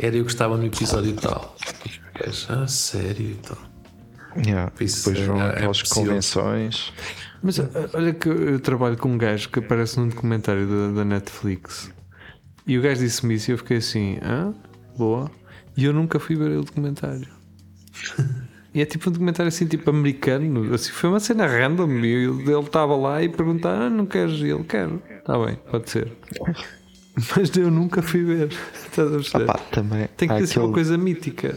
Era 0.00 0.16
eu 0.16 0.24
que 0.24 0.30
estava 0.30 0.56
no 0.56 0.66
episódio 0.66 1.14
tal. 1.14 1.56
Gajos, 2.14 2.46
ah, 2.50 2.66
sério 2.66 3.30
e 3.30 3.34
tal. 3.36 3.58
Yeah. 4.36 4.72
Isso 4.80 5.10
depois 5.10 5.24
é- 5.24 5.26
vão 5.26 5.40
é 5.42 5.50
àquelas 5.50 5.82
possível. 5.82 6.04
convenções. 6.04 6.92
Mas 7.42 7.60
ah, 7.60 7.68
olha 7.94 8.12
que 8.12 8.28
eu 8.28 8.58
trabalho 8.60 8.96
com 8.96 9.10
um 9.10 9.18
gajo 9.18 9.48
que 9.48 9.58
aparece 9.60 9.98
num 9.98 10.08
documentário 10.08 10.66
da, 10.66 10.92
da 10.98 11.04
Netflix 11.04 11.90
e 12.66 12.76
o 12.78 12.82
gajo 12.82 13.00
disse-me 13.00 13.34
isso 13.34 13.50
e 13.50 13.54
eu 13.54 13.58
fiquei 13.58 13.76
assim, 13.78 14.18
ah, 14.22 14.52
boa. 14.96 15.30
E 15.76 15.84
eu 15.84 15.92
nunca 15.92 16.18
fui 16.18 16.34
ver 16.36 16.50
o 16.56 16.62
documentário. 16.64 17.28
E 18.74 18.82
é 18.82 18.84
tipo 18.84 19.08
um 19.08 19.12
documentário 19.12 19.48
assim, 19.48 19.66
tipo 19.66 19.88
americano. 19.88 20.74
Assim, 20.74 20.92
foi 20.92 21.08
uma 21.08 21.18
cena 21.18 21.46
random. 21.46 21.88
E 22.04 22.06
ele 22.24 22.52
estava 22.60 22.94
lá 22.96 23.20
e 23.22 23.28
perguntava: 23.28 23.84
ah, 23.84 23.90
não 23.90 24.04
queres? 24.04 24.38
E 24.40 24.48
ele 24.50 24.62
quero. 24.62 25.02
Está 25.18 25.42
bem, 25.42 25.58
pode 25.70 25.88
ser. 25.90 26.12
Mas 27.34 27.56
eu 27.56 27.70
nunca 27.70 28.02
fui 28.02 28.22
ver. 28.22 28.48
Estás 28.88 29.08
a 29.08 29.10
perceber? 29.16 29.44
Ah, 29.44 29.54
pá, 29.54 29.58
também 29.72 30.06
Tem 30.18 30.28
que 30.28 30.34
ter 30.36 30.46
sido 30.46 30.58
uma 30.58 30.64
aquele- 30.66 30.74
coisa 30.74 30.98
mítica. 30.98 31.56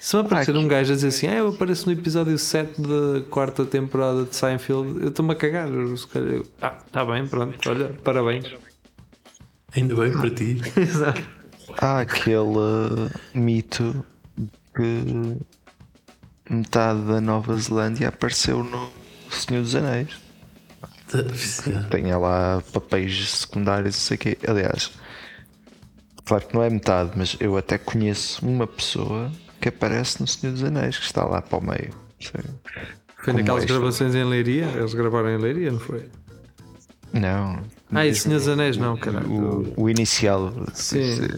Se 0.00 0.16
me 0.16 0.22
aparecer 0.22 0.56
um 0.56 0.66
gajo 0.66 0.92
a 0.92 0.94
dizer 0.94 1.08
assim, 1.08 1.26
ah, 1.26 1.34
eu 1.34 1.48
apareço 1.48 1.84
no 1.84 1.92
episódio 1.92 2.38
7 2.38 2.80
da 2.80 3.20
quarta 3.28 3.66
temporada 3.66 4.24
de 4.24 4.34
Seinfeld, 4.34 4.98
eu 4.98 5.08
estou-me 5.08 5.32
a 5.32 5.34
cagar. 5.34 5.68
Eu, 5.68 5.94
se 5.94 6.06
calhar, 6.06 6.36
eu, 6.36 6.46
ah, 6.62 6.78
está 6.86 7.04
bem, 7.04 7.28
pronto, 7.28 7.68
olha, 7.68 7.90
parabéns. 8.02 8.46
Ainda 9.76 9.94
bem 9.94 10.10
para 10.10 10.30
ti. 10.30 10.58
Exato. 10.74 11.22
Há 11.76 12.00
aquele 12.00 13.10
mito 13.34 14.02
que 14.74 15.36
metade 16.48 17.02
da 17.02 17.20
Nova 17.20 17.54
Zelândia 17.58 18.08
apareceu 18.08 18.64
no 18.64 18.90
Senhor 19.30 19.60
dos 19.60 19.74
Anéis. 19.74 20.18
tenha 21.90 22.16
lá 22.16 22.62
papéis 22.72 23.28
secundários, 23.32 23.96
não 23.96 24.00
sei 24.00 24.14
o 24.14 24.18
quê. 24.18 24.38
Aliás, 24.48 24.92
claro 26.24 26.46
que 26.46 26.54
não 26.54 26.62
é 26.62 26.70
metade, 26.70 27.10
mas 27.16 27.36
eu 27.38 27.54
até 27.58 27.76
conheço 27.76 28.46
uma 28.46 28.66
pessoa 28.66 29.30
que 29.60 29.68
aparece 29.68 30.20
no 30.20 30.26
Senhor 30.26 30.52
dos 30.52 30.64
Anéis, 30.64 30.98
que 30.98 31.04
está 31.04 31.24
lá 31.24 31.40
para 31.42 31.58
o 31.58 31.64
meio. 31.64 31.90
Sei. 32.20 32.40
Foi 33.16 33.24
Como 33.26 33.38
naquelas 33.38 33.62
extra. 33.64 33.78
gravações 33.78 34.14
em 34.14 34.24
Leiria? 34.24 34.64
Eles 34.76 34.94
gravaram 34.94 35.28
em 35.30 35.36
Leiria, 35.38 35.70
não 35.72 35.80
foi? 35.80 36.08
Não. 37.12 37.60
Ah, 37.92 38.06
e 38.06 38.14
Senhor 38.14 38.38
dos 38.38 38.48
Anéis, 38.48 38.76
não, 38.76 38.96
caralho. 38.96 39.28
O, 39.76 39.82
o 39.84 39.90
inicial. 39.90 40.52
Sim. 40.72 41.28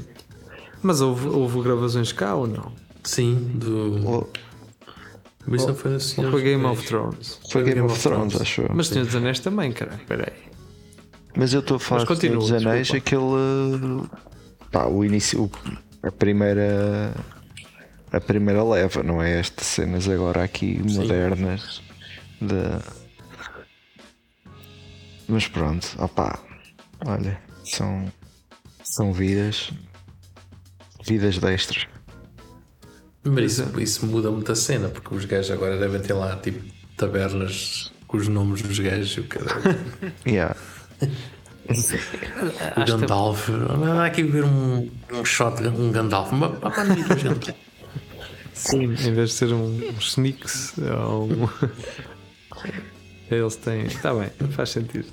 Mas 0.83 1.01
houve, 1.01 1.27
houve 1.29 1.63
gravações 1.63 2.13
cá 2.13 2.35
ou 2.35 2.47
não? 2.47 2.73
Sim, 3.05 3.35
do. 3.55 4.09
O- 4.09 4.29
Mas 5.47 5.67
não 5.67 5.75
foi 5.75 5.99
Senhor 5.99 6.31
foi 6.31 6.43
Game 6.43 6.65
of 6.65 6.87
Thrones? 6.87 7.41
Foi 7.51 7.63
Game 7.65 7.81
of 7.81 8.01
Thrones, 8.01 8.41
acho 8.41 8.63
eu. 8.63 8.71
Mas 8.75 8.89
Senhor 8.89 9.05
dos 9.07 9.17
Anéis 9.17 9.41
também, 9.41 9.73
caralho. 9.73 10.01
Espera 10.01 10.31
aí. 10.33 10.53
Mas 11.37 11.53
eu 11.55 11.61
estou 11.61 11.79
a 11.79 11.81
falar 11.81 12.05
de 12.05 12.17
Senhor 12.17 12.39
dos 12.39 12.53
Anéis, 12.53 12.89
desculpa. 12.89 13.07
aquele. 13.07 14.09
Pá, 14.71 14.87
o 14.87 15.05
início. 15.05 15.43
o- 15.45 15.51
a 16.07 16.13
primeira. 16.13 17.13
A 18.13 18.21
primeira 18.21 18.63
leva, 18.63 19.03
não 19.03 19.23
é? 19.23 19.41
Estas 19.41 19.67
cenas 19.67 20.09
agora 20.09 20.45
aqui 20.45 20.79
modernas. 20.83 21.81
De... 22.41 22.55
Mas 25.29 25.49
pronto, 25.49 25.87
opá. 25.99 26.39
Olha, 27.07 27.41
são. 27.65 28.13
São 28.85 29.13
vidas. 29.13 29.71
Vidas 31.07 31.39
destras. 31.39 31.87
Mas 33.25 33.53
isso, 33.59 33.81
isso 33.81 34.07
muda 34.07 34.31
muito 34.31 34.51
a 34.53 34.57
cena, 34.57 34.89
porque 34.89 35.15
os 35.15 35.25
gajos 35.25 35.51
agora 35.53 35.79
devem 35.79 36.01
ter 36.01 36.13
lá 36.13 36.37
tipo 36.37 36.63
tabernas 36.97 37.93
com 38.07 38.17
os 38.19 38.29
nomes 38.29 38.61
dos 38.63 38.79
gajos 38.79 39.17
e 39.17 39.21
o 39.21 39.25
caralho. 39.25 39.63
Yeah. 40.27 40.55
O 42.77 42.85
Gandalf. 42.85 43.49
Anda 43.49 44.05
aqui 44.05 44.25
ver 44.25 44.45
um, 44.45 44.91
um 45.13 45.25
shot, 45.25 45.63
um 45.63 45.93
Gandalf. 45.93 46.33
Ma- 46.33 46.49
ma- 46.49 46.59
Manda 46.77 46.93
aí 46.95 47.05
dois 47.05 47.23
Gandalf. 47.23 47.57
Sim. 48.53 48.85
Em 48.85 49.13
vez 49.13 49.31
de 49.31 49.35
ser 49.35 49.53
um, 49.53 49.65
um 49.67 49.99
Sneaks 49.99 50.75
ou 51.09 51.25
um. 51.25 51.49
Eles 53.31 53.57
têm. 53.57 53.85
Está 53.85 54.15
bem, 54.15 54.31
faz 54.51 54.71
sentido. 54.71 55.07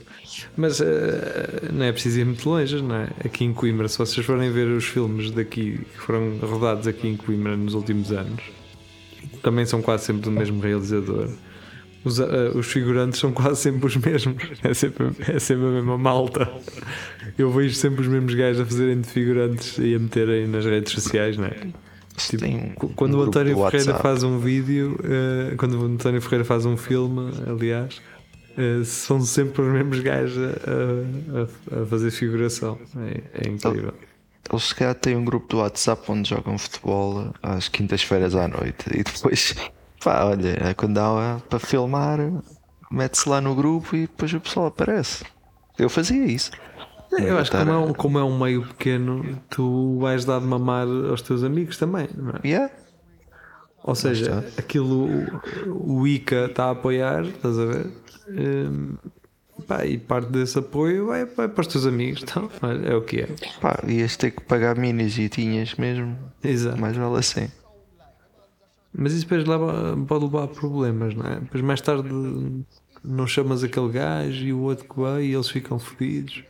Mas 0.56 0.82
eh, 0.82 1.70
não 1.72 1.86
é 1.86 1.92
preciso 1.92 2.20
ir 2.20 2.26
muito 2.26 2.48
longe, 2.50 2.82
não 2.82 2.96
é? 2.96 3.10
Aqui 3.24 3.46
em 3.46 3.54
Coimbra, 3.54 3.88
se 3.88 3.98
vocês 3.98 4.26
forem 4.26 4.52
ver 4.52 4.68
os 4.68 4.86
filmes 4.86 5.32
daqui 5.32 5.80
que 5.80 6.00
foram 6.00 6.38
rodados 6.40 6.88
aqui 6.88 7.08
em 7.08 7.18
Coimbra 7.18 7.56
nos 7.56 7.74
últimos 7.74 8.12
anos, 8.12 8.44
também 9.42 9.66
são 9.66 9.82
quase 9.82 10.06
sempre 10.06 10.24
do 10.24 10.32
mesmo 10.32 10.62
realizador. 10.62 11.30
Os, 12.04 12.20
eh, 12.20 12.52
os 12.56 12.68
figurantes 12.68 13.20
são 13.20 13.32
quase 13.32 13.62
sempre 13.62 13.86
os 13.86 13.96
mesmos, 13.98 14.44
é 14.64 14.74
sempre, 14.74 15.12
é 15.28 15.40
sempre 15.40 15.66
a 15.68 15.72
mesma 15.72 15.98
malta. 15.98 16.50
Eu 17.38 17.52
vejo 17.52 17.76
sempre 17.76 18.02
os 18.02 18.08
mesmos 18.08 18.34
gajos 18.34 18.62
a 18.62 18.66
fazerem 18.66 19.02
de 19.02 19.08
figurantes 19.08 19.78
e 19.78 19.96
a 19.96 20.00
meterem 20.00 20.48
nas 20.48 20.66
redes 20.66 20.94
sociais, 20.94 21.38
não 21.38 21.46
é? 21.46 21.68
Tipo, 22.28 22.44
Tem 22.44 22.70
Qu- 22.76 22.86
um 22.88 22.94
Quando 22.94 23.14
o 23.18 23.22
António 23.22 23.56
Ferreira 23.70 23.96
faz 23.96 24.24
um 24.24 24.38
vídeo, 24.40 24.98
eh, 25.04 25.56
quando 25.58 25.80
o 25.82 25.86
António 25.86 26.22
Ferreira 26.22 26.46
faz 26.46 26.66
um 26.66 26.76
filme, 26.78 27.32
aliás, 27.48 28.02
eh, 28.58 28.84
são 28.84 29.22
sempre 29.22 29.62
os 29.62 29.72
mesmos 29.72 30.00
gajos 30.02 30.38
a, 30.38 31.78
a- 31.78 31.82
a 31.82 31.86
fazer 31.86 32.12
figuração. 32.12 32.78
É, 32.98 33.46
é 33.46 33.48
incrível. 33.50 33.94
Eles 34.52 34.64
se 34.64 34.76
calhar 34.76 34.96
têm 34.96 35.16
um 35.16 35.24
grupo 35.24 35.48
do 35.48 35.58
WhatsApp 35.58 36.02
onde 36.12 36.30
jogam 36.30 36.58
futebol 36.58 37.32
às 37.44 37.68
quintas-feiras 37.68 38.34
à 38.36 38.48
noite 38.48 38.86
e 38.92 39.04
depois, 39.04 39.54
pá, 40.04 40.26
olha, 40.26 40.74
quando 40.76 40.98
há 40.98 41.40
para 41.50 41.60
filmar, 41.60 42.20
mete-se 42.92 43.30
lá 43.30 43.40
no 43.40 43.54
grupo 43.54 43.96
e 43.96 44.02
depois 44.02 44.34
o 44.34 44.40
pessoal 44.40 44.66
aparece. 44.68 45.24
Eu 45.78 45.90
fazia 45.90 46.26
isso. 46.26 46.52
Eu 47.12 47.38
acho 47.38 47.52
que 47.52 47.58
como 47.58 47.72
é, 47.72 47.78
um, 47.78 47.94
como 47.94 48.20
é 48.20 48.24
um 48.24 48.40
meio 48.40 48.62
pequeno, 48.64 49.40
tu 49.50 49.98
vais 50.00 50.26
dar 50.26 50.40
de 50.40 50.46
mamar 50.46 50.88
aos 50.88 51.22
teus 51.22 51.44
amigos 51.44 51.78
também, 51.78 52.08
não 52.16 52.32
é? 52.32 52.48
Yeah. 52.48 52.74
Ou 53.84 53.96
seja, 53.96 54.46
aquilo 54.58 55.08
o 55.66 56.06
ICA 56.06 56.46
está 56.46 56.66
a 56.66 56.72
apoiar, 56.72 57.24
estás 57.26 57.58
a 57.58 57.66
ver? 57.66 57.88
Hum, 58.30 58.96
pá, 59.68 59.86
e 59.86 59.98
parte 59.98 60.30
desse 60.30 60.60
apoio 60.60 61.08
vai, 61.08 61.26
vai 61.26 61.48
para 61.48 61.62
os 61.62 61.68
teus 61.68 61.86
amigos, 61.86 62.22
então, 62.24 62.50
é 62.86 62.96
o 62.96 63.02
que 63.02 63.22
é. 63.22 63.30
Pá, 63.62 63.80
ias 63.88 64.16
ter 64.16 64.32
que 64.32 64.42
pagar 64.44 64.78
minis 64.78 65.18
e 65.18 65.30
tinhas 65.30 65.76
mesmo, 65.76 66.16
Exato. 66.44 66.80
mais 66.80 66.96
vale 66.96 67.18
assim. 67.18 67.50
Mas 68.94 69.14
isso 69.14 69.26
depois 69.26 69.46
leva, 69.46 69.98
pode 70.08 70.26
levar 70.26 70.44
a 70.44 70.48
problemas, 70.48 71.16
não 71.16 71.26
é? 71.26 71.40
Depois 71.40 71.64
mais 71.64 71.80
tarde 71.80 72.10
não 73.04 73.28
chamas 73.28 73.64
aquele 73.64 73.90
gajo 73.90 74.46
e 74.46 74.52
o 74.52 74.60
outro 74.62 74.88
que 74.88 75.00
vai 75.00 75.24
e 75.24 75.34
eles 75.34 75.50
ficam 75.50 75.80
fodidos. 75.80 76.44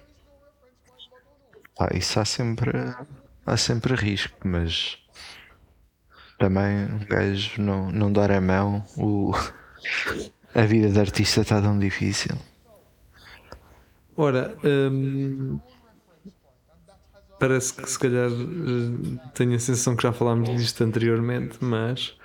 Pá, 1.80 1.88
isso 1.94 2.20
há 2.20 2.26
sempre, 2.26 2.72
há 3.46 3.56
sempre 3.56 3.96
risco, 3.96 4.38
mas 4.44 4.98
também 6.38 6.84
um 6.84 7.06
gajo 7.08 7.62
não, 7.62 7.90
não 7.90 8.12
dar 8.12 8.32
a 8.32 8.42
mão, 8.42 8.84
o, 8.98 9.32
a 10.54 10.64
vida 10.64 10.90
de 10.90 11.00
artista 11.00 11.40
está 11.40 11.62
tão 11.62 11.80
difícil. 11.80 12.36
Ora, 14.18 14.58
hum, 14.62 15.58
parece 17.40 17.74
que 17.74 17.90
se 17.90 17.98
calhar 17.98 18.30
hum, 18.30 19.18
tenho 19.34 19.56
a 19.56 19.60
sensação 19.60 19.96
que 19.96 20.04
já 20.04 20.12
falámos 20.12 20.50
disto 20.50 20.84
anteriormente, 20.84 21.60
mas 21.62 22.18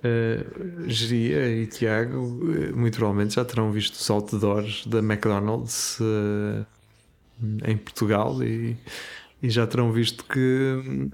uh, 0.00 0.86
Geria 0.86 1.48
e 1.48 1.66
Tiago 1.66 2.38
eh, 2.52 2.72
muito 2.72 2.98
provavelmente 2.98 3.36
já 3.36 3.46
terão 3.46 3.72
visto 3.72 3.94
os 3.94 4.10
outdoors 4.10 4.86
da 4.86 4.98
McDonald's 4.98 5.98
eh, 6.02 6.66
em 7.64 7.76
Portugal 7.76 8.42
e, 8.42 8.76
e 9.42 9.50
já 9.50 9.66
terão 9.66 9.92
visto 9.92 10.24
que, 10.24 11.10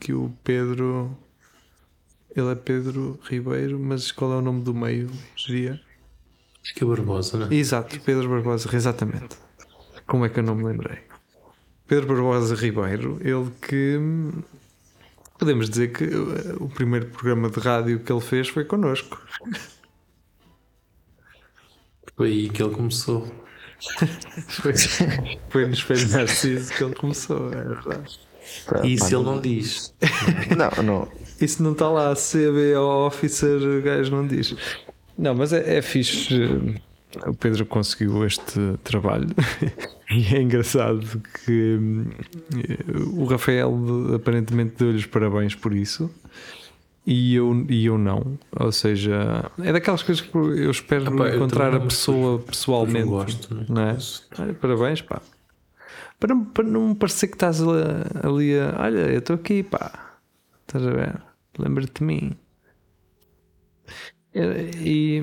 que 0.00 0.12
o 0.12 0.32
Pedro 0.42 1.16
ele 2.36 2.52
é 2.52 2.54
Pedro 2.54 3.18
Ribeiro, 3.22 3.78
mas 3.78 4.12
qual 4.12 4.32
é 4.34 4.36
o 4.36 4.42
nome 4.42 4.62
do 4.62 4.74
meio? 4.74 5.10
Geria? 5.34 5.80
Acho 6.62 6.74
que 6.74 6.84
é 6.84 6.86
Barbosa, 6.86 7.38
não 7.38 7.46
é? 7.46 7.54
Exato, 7.54 7.98
Pedro 8.00 8.28
Barbosa, 8.28 8.68
exatamente. 8.76 9.36
Como 10.06 10.24
é 10.24 10.28
que 10.28 10.40
eu 10.40 10.42
não 10.42 10.54
me 10.54 10.64
lembrei? 10.64 10.98
Pedro 11.86 12.08
Barbosa 12.08 12.54
Ribeiro, 12.54 13.18
ele 13.22 13.50
que 13.62 13.98
podemos 15.38 15.70
dizer 15.70 15.92
que 15.92 16.04
uh, 16.04 16.62
o 16.62 16.68
primeiro 16.68 17.06
programa 17.06 17.48
de 17.48 17.58
rádio 17.58 18.00
que 18.00 18.12
ele 18.12 18.20
fez 18.20 18.48
foi 18.48 18.64
connosco. 18.64 19.18
Foi 22.16 22.28
aí 22.28 22.48
que 22.50 22.62
ele 22.62 22.74
começou. 22.74 23.45
Foi, 24.48 24.72
foi 25.50 25.66
no 25.66 25.74
Espelho 25.74 26.08
Narciso 26.08 26.72
que 26.72 26.82
ele 26.84 26.94
começou, 26.94 27.52
é 27.52 27.62
verdade. 27.62 28.18
E 28.84 28.94
isso 28.94 29.14
ele 29.14 29.24
não 29.24 29.40
diz. 29.40 29.94
Não, 30.56 30.82
não. 30.82 31.08
Isso 31.40 31.62
não 31.62 31.72
está 31.72 31.88
lá, 31.88 32.14
CB 32.14 32.76
Officer, 32.76 33.58
o 33.60 33.82
gajo 33.82 34.10
não 34.10 34.26
diz. 34.26 34.54
Não, 35.18 35.34
mas 35.34 35.52
é, 35.52 35.76
é 35.78 35.82
fixe. 35.82 36.34
uh, 36.34 36.74
O 37.30 37.34
Pedro 37.34 37.64
conseguiu 37.66 38.24
este 38.26 38.58
trabalho 38.84 39.28
e 40.10 40.34
é 40.34 40.40
engraçado 40.42 41.22
que 41.44 41.76
hum, 41.80 42.10
o 43.14 43.24
Rafael 43.24 43.72
aparentemente 44.14 44.74
deu-lhe 44.78 44.98
os 44.98 45.06
parabéns 45.06 45.54
por 45.54 45.74
isso 45.74 46.10
e 47.06 47.34
eu, 47.36 47.64
e 47.68 47.86
eu 47.86 47.96
não. 47.96 48.36
Ou 48.58 48.72
seja, 48.72 49.50
é 49.62 49.72
daquelas 49.72 50.02
coisas 50.02 50.24
que 50.24 50.36
eu 50.36 50.70
espero 50.70 51.04
Epá, 51.14 51.28
eu 51.28 51.36
encontrar 51.36 51.66
também 51.70 51.82
a 51.84 51.86
pessoa 51.86 52.38
pessoalmente. 52.40 53.00
eu 53.00 53.08
gosto, 53.08 53.54
né? 53.54 53.64
não 53.68 53.82
é? 53.82 53.96
Olha, 54.38 54.54
parabéns, 54.54 55.00
pá. 55.02 55.22
Para, 56.18 56.34
não- 56.34 56.44
para 56.44 56.64
não 56.64 56.94
parecer 56.94 57.28
que 57.28 57.34
estás 57.34 57.60
ali, 57.62 58.58
a. 58.58 58.74
Olha, 58.82 59.12
eu 59.12 59.18
estou 59.20 59.36
aqui, 59.36 59.62
pá. 59.62 60.18
Estás 60.66 60.84
a 60.86 60.90
ver? 60.90 61.22
Lembra-te 61.58 61.98
de 62.00 62.04
mim. 62.04 62.36
E- 64.34 65.22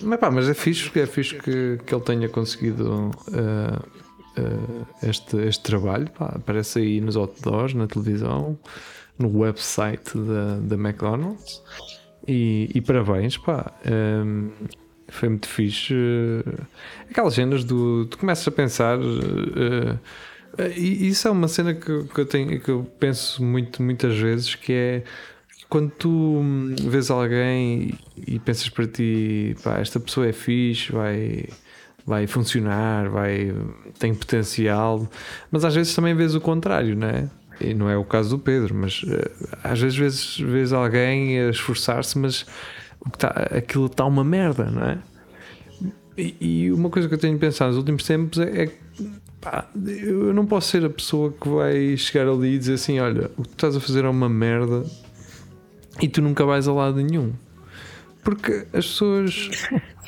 mas, 0.00 0.18
pá, 0.18 0.30
mas 0.30 0.48
é 0.48 0.54
fixe, 0.54 0.90
é 0.98 1.06
fixe 1.06 1.36
que, 1.36 1.78
que 1.86 1.94
ele 1.94 2.02
tenha 2.04 2.28
conseguido 2.28 3.10
uh, 3.28 4.40
uh, 4.40 4.86
este, 5.02 5.36
este 5.46 5.62
trabalho. 5.62 6.10
Pá. 6.10 6.32
Aparece 6.36 6.80
aí 6.80 7.00
nos 7.00 7.16
outdoors, 7.16 7.74
na 7.74 7.86
televisão, 7.86 8.58
no 9.22 9.38
website 9.38 10.16
da, 10.16 10.58
da 10.58 10.74
McDonald's. 10.74 11.62
E, 12.26 12.70
e 12.74 12.80
parabéns, 12.80 13.36
pá. 13.36 13.72
Um, 13.86 14.50
foi 15.08 15.28
muito 15.28 15.48
fixe. 15.48 15.94
Uh, 15.94 16.66
Aquelas 17.10 17.34
cenas 17.34 17.64
do. 17.64 18.06
Tu 18.06 18.18
começas 18.18 18.46
a 18.46 18.50
pensar. 18.50 18.98
uh, 18.98 19.98
e 20.76 21.08
isso 21.08 21.28
é 21.28 21.30
uma 21.30 21.48
cena 21.48 21.74
que, 21.74 22.04
que 22.04 22.20
eu 22.20 22.26
tenho 22.26 22.60
que 22.60 22.70
eu 22.70 22.84
penso 23.00 23.42
muito, 23.42 23.82
muitas 23.82 24.16
vezes 24.18 24.54
que 24.54 24.72
é 24.72 25.04
quando 25.72 25.90
tu 25.90 26.10
hum, 26.10 26.74
vês 26.78 27.10
alguém 27.10 27.98
e, 28.14 28.34
e 28.34 28.38
pensas 28.38 28.68
para 28.68 28.86
ti, 28.86 29.56
pá, 29.64 29.78
esta 29.78 29.98
pessoa 29.98 30.26
é 30.26 30.32
fixe, 30.32 30.92
vai, 30.92 31.46
vai 32.04 32.26
funcionar, 32.26 33.08
vai, 33.08 33.54
tem 33.98 34.14
potencial, 34.14 35.08
mas 35.50 35.64
às 35.64 35.74
vezes 35.74 35.94
também 35.94 36.14
vês 36.14 36.34
o 36.34 36.42
contrário, 36.42 36.94
não 36.94 37.08
é? 37.08 37.30
E 37.62 37.74
não 37.74 37.88
é 37.88 37.96
o 37.96 38.04
caso 38.04 38.30
do 38.30 38.38
Pedro, 38.38 38.74
mas 38.74 39.02
eh, 39.08 39.30
às 39.62 39.80
vezes 39.80 39.96
vês, 39.96 40.38
vês 40.38 40.72
alguém 40.72 41.40
a 41.40 41.50
esforçar-se, 41.50 42.18
mas 42.18 42.46
tá, 43.18 43.28
aquilo 43.56 43.86
está 43.86 44.04
uma 44.04 44.24
merda, 44.24 44.64
não 44.64 44.82
é? 44.82 44.98
e, 46.16 46.36
e 46.40 46.72
uma 46.72 46.90
coisa 46.90 47.08
que 47.08 47.14
eu 47.14 47.18
tenho 47.18 47.38
pensado 47.38 47.70
nos 47.70 47.78
últimos 47.78 48.04
tempos 48.04 48.38
é, 48.38 48.64
é 48.64 48.70
pá, 49.40 49.66
eu 49.84 50.32
não 50.32 50.46
posso 50.46 50.68
ser 50.68 50.84
a 50.84 50.90
pessoa 50.90 51.32
que 51.32 51.48
vai 51.48 51.96
chegar 51.96 52.28
ali 52.28 52.54
e 52.54 52.58
dizer 52.58 52.74
assim: 52.74 53.00
olha, 53.00 53.30
o 53.36 53.42
que 53.42 53.48
tu 53.48 53.54
estás 53.54 53.76
a 53.76 53.80
fazer 53.80 54.04
é 54.04 54.08
uma 54.08 54.28
merda 54.28 54.84
e 56.00 56.08
tu 56.08 56.22
nunca 56.22 56.44
vais 56.44 56.68
a 56.68 56.72
lado 56.72 56.96
nenhum. 56.96 57.32
Porque 58.22 58.66
as 58.72 58.86
pessoas, 58.86 59.50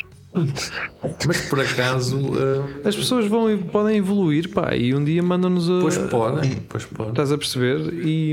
Mas 1.26 1.41
por 1.49 1.61
acaso. 1.61 2.18
ah, 2.35 2.89
as 2.89 2.97
pessoas 2.97 3.26
vão, 3.26 3.57
podem 3.59 3.99
evoluir 3.99 4.49
pá, 4.51 4.74
e 4.74 4.95
um 4.95 5.05
dia 5.05 5.22
mandam-nos 5.22 5.68
a. 5.70 5.80
pois 5.80 5.99
podem, 5.99 6.57
pois 6.68 6.85
podem. 6.85 7.11
Estás 7.12 7.30
a 7.32 7.39
perceber? 7.39 7.93
E, 7.95 8.30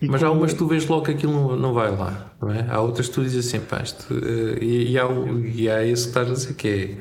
e 0.00 0.08
Mas 0.08 0.22
há 0.22 0.28
como- 0.28 0.40
umas 0.40 0.52
que 0.52 0.58
tu 0.58 0.66
vês 0.66 0.86
logo 0.86 1.04
que 1.04 1.12
aquilo 1.12 1.56
não, 1.56 1.72
vai 1.72 1.90
lá, 1.96 2.32
não 2.40 2.50
é? 2.50 2.66
Há 2.68 2.80
outras 2.80 3.08
que 3.08 3.14
tu 3.14 3.22
dizes 3.22 3.46
assim, 3.46 3.60
pá, 3.60 3.80
isto, 3.82 4.04
eh, 4.12 4.58
e, 4.64 4.92
e, 4.92 4.98
há, 4.98 5.06
e 5.54 5.70
há 5.70 5.84
esse 5.86 6.02
que 6.04 6.08
estás 6.08 6.28
a 6.28 6.32
dizer 6.32 6.54
que 6.54 6.96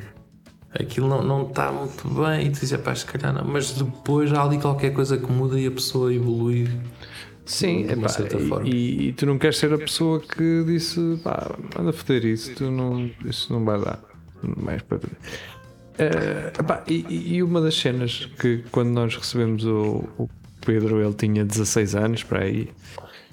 é 0.74 0.84
aquilo 0.84 1.08
não, 1.10 1.24
não 1.24 1.48
está 1.48 1.72
muito 1.72 2.08
bem, 2.10 2.48
e 2.48 2.50
tu 2.52 2.60
dizes, 2.60 2.78
pá, 2.80 2.94
se 2.94 3.06
calhar 3.06 3.34
não, 3.34 3.44
mas 3.52 3.72
depois 3.72 4.32
há 4.34 4.44
ali 4.44 4.60
qualquer 4.60 4.94
coisa 4.94 5.18
que 5.18 5.32
muda 5.32 5.60
e 5.60 5.66
a 5.68 5.72
pessoa 5.72 6.14
evolui. 6.14 6.70
Sim, 7.44 7.88
de 7.88 7.94
uma 7.96 8.02
epá, 8.04 8.10
certa 8.10 8.38
e- 8.38 8.48
forma. 8.48 8.68
E, 8.70 9.08
e 9.10 9.14
tu 9.14 9.26
não 9.26 9.38
queres 9.40 9.58
ser 9.58 9.74
a 9.74 9.78
pessoa 9.78 10.20
que 10.22 10.64
disse 10.64 11.20
pá, 11.24 11.54
manda 11.76 11.92
foder 11.92 12.24
isso, 12.24 12.54
tu 12.56 12.70
não, 12.70 13.10
isso 13.26 13.52
não 13.52 13.66
vai 13.66 13.82
dar. 13.82 14.00
Mais 14.44 14.82
para 14.82 15.00
Eh, 15.98 16.54
epá, 16.60 16.84
e, 16.88 17.36
e 17.36 17.44
uma 17.44 17.62
das 17.62 17.76
cenas 17.76 18.28
que 18.40 18.64
quando 18.72 18.90
nós 18.90 19.16
recebemos 19.16 19.66
o, 19.66 20.08
o 20.18 20.30
Pedro, 20.66 21.04
ele 21.04 21.14
tinha 21.14 21.44
16 21.46 21.96
anos 21.96 22.24
para 22.24 22.44
aí, 22.44 22.70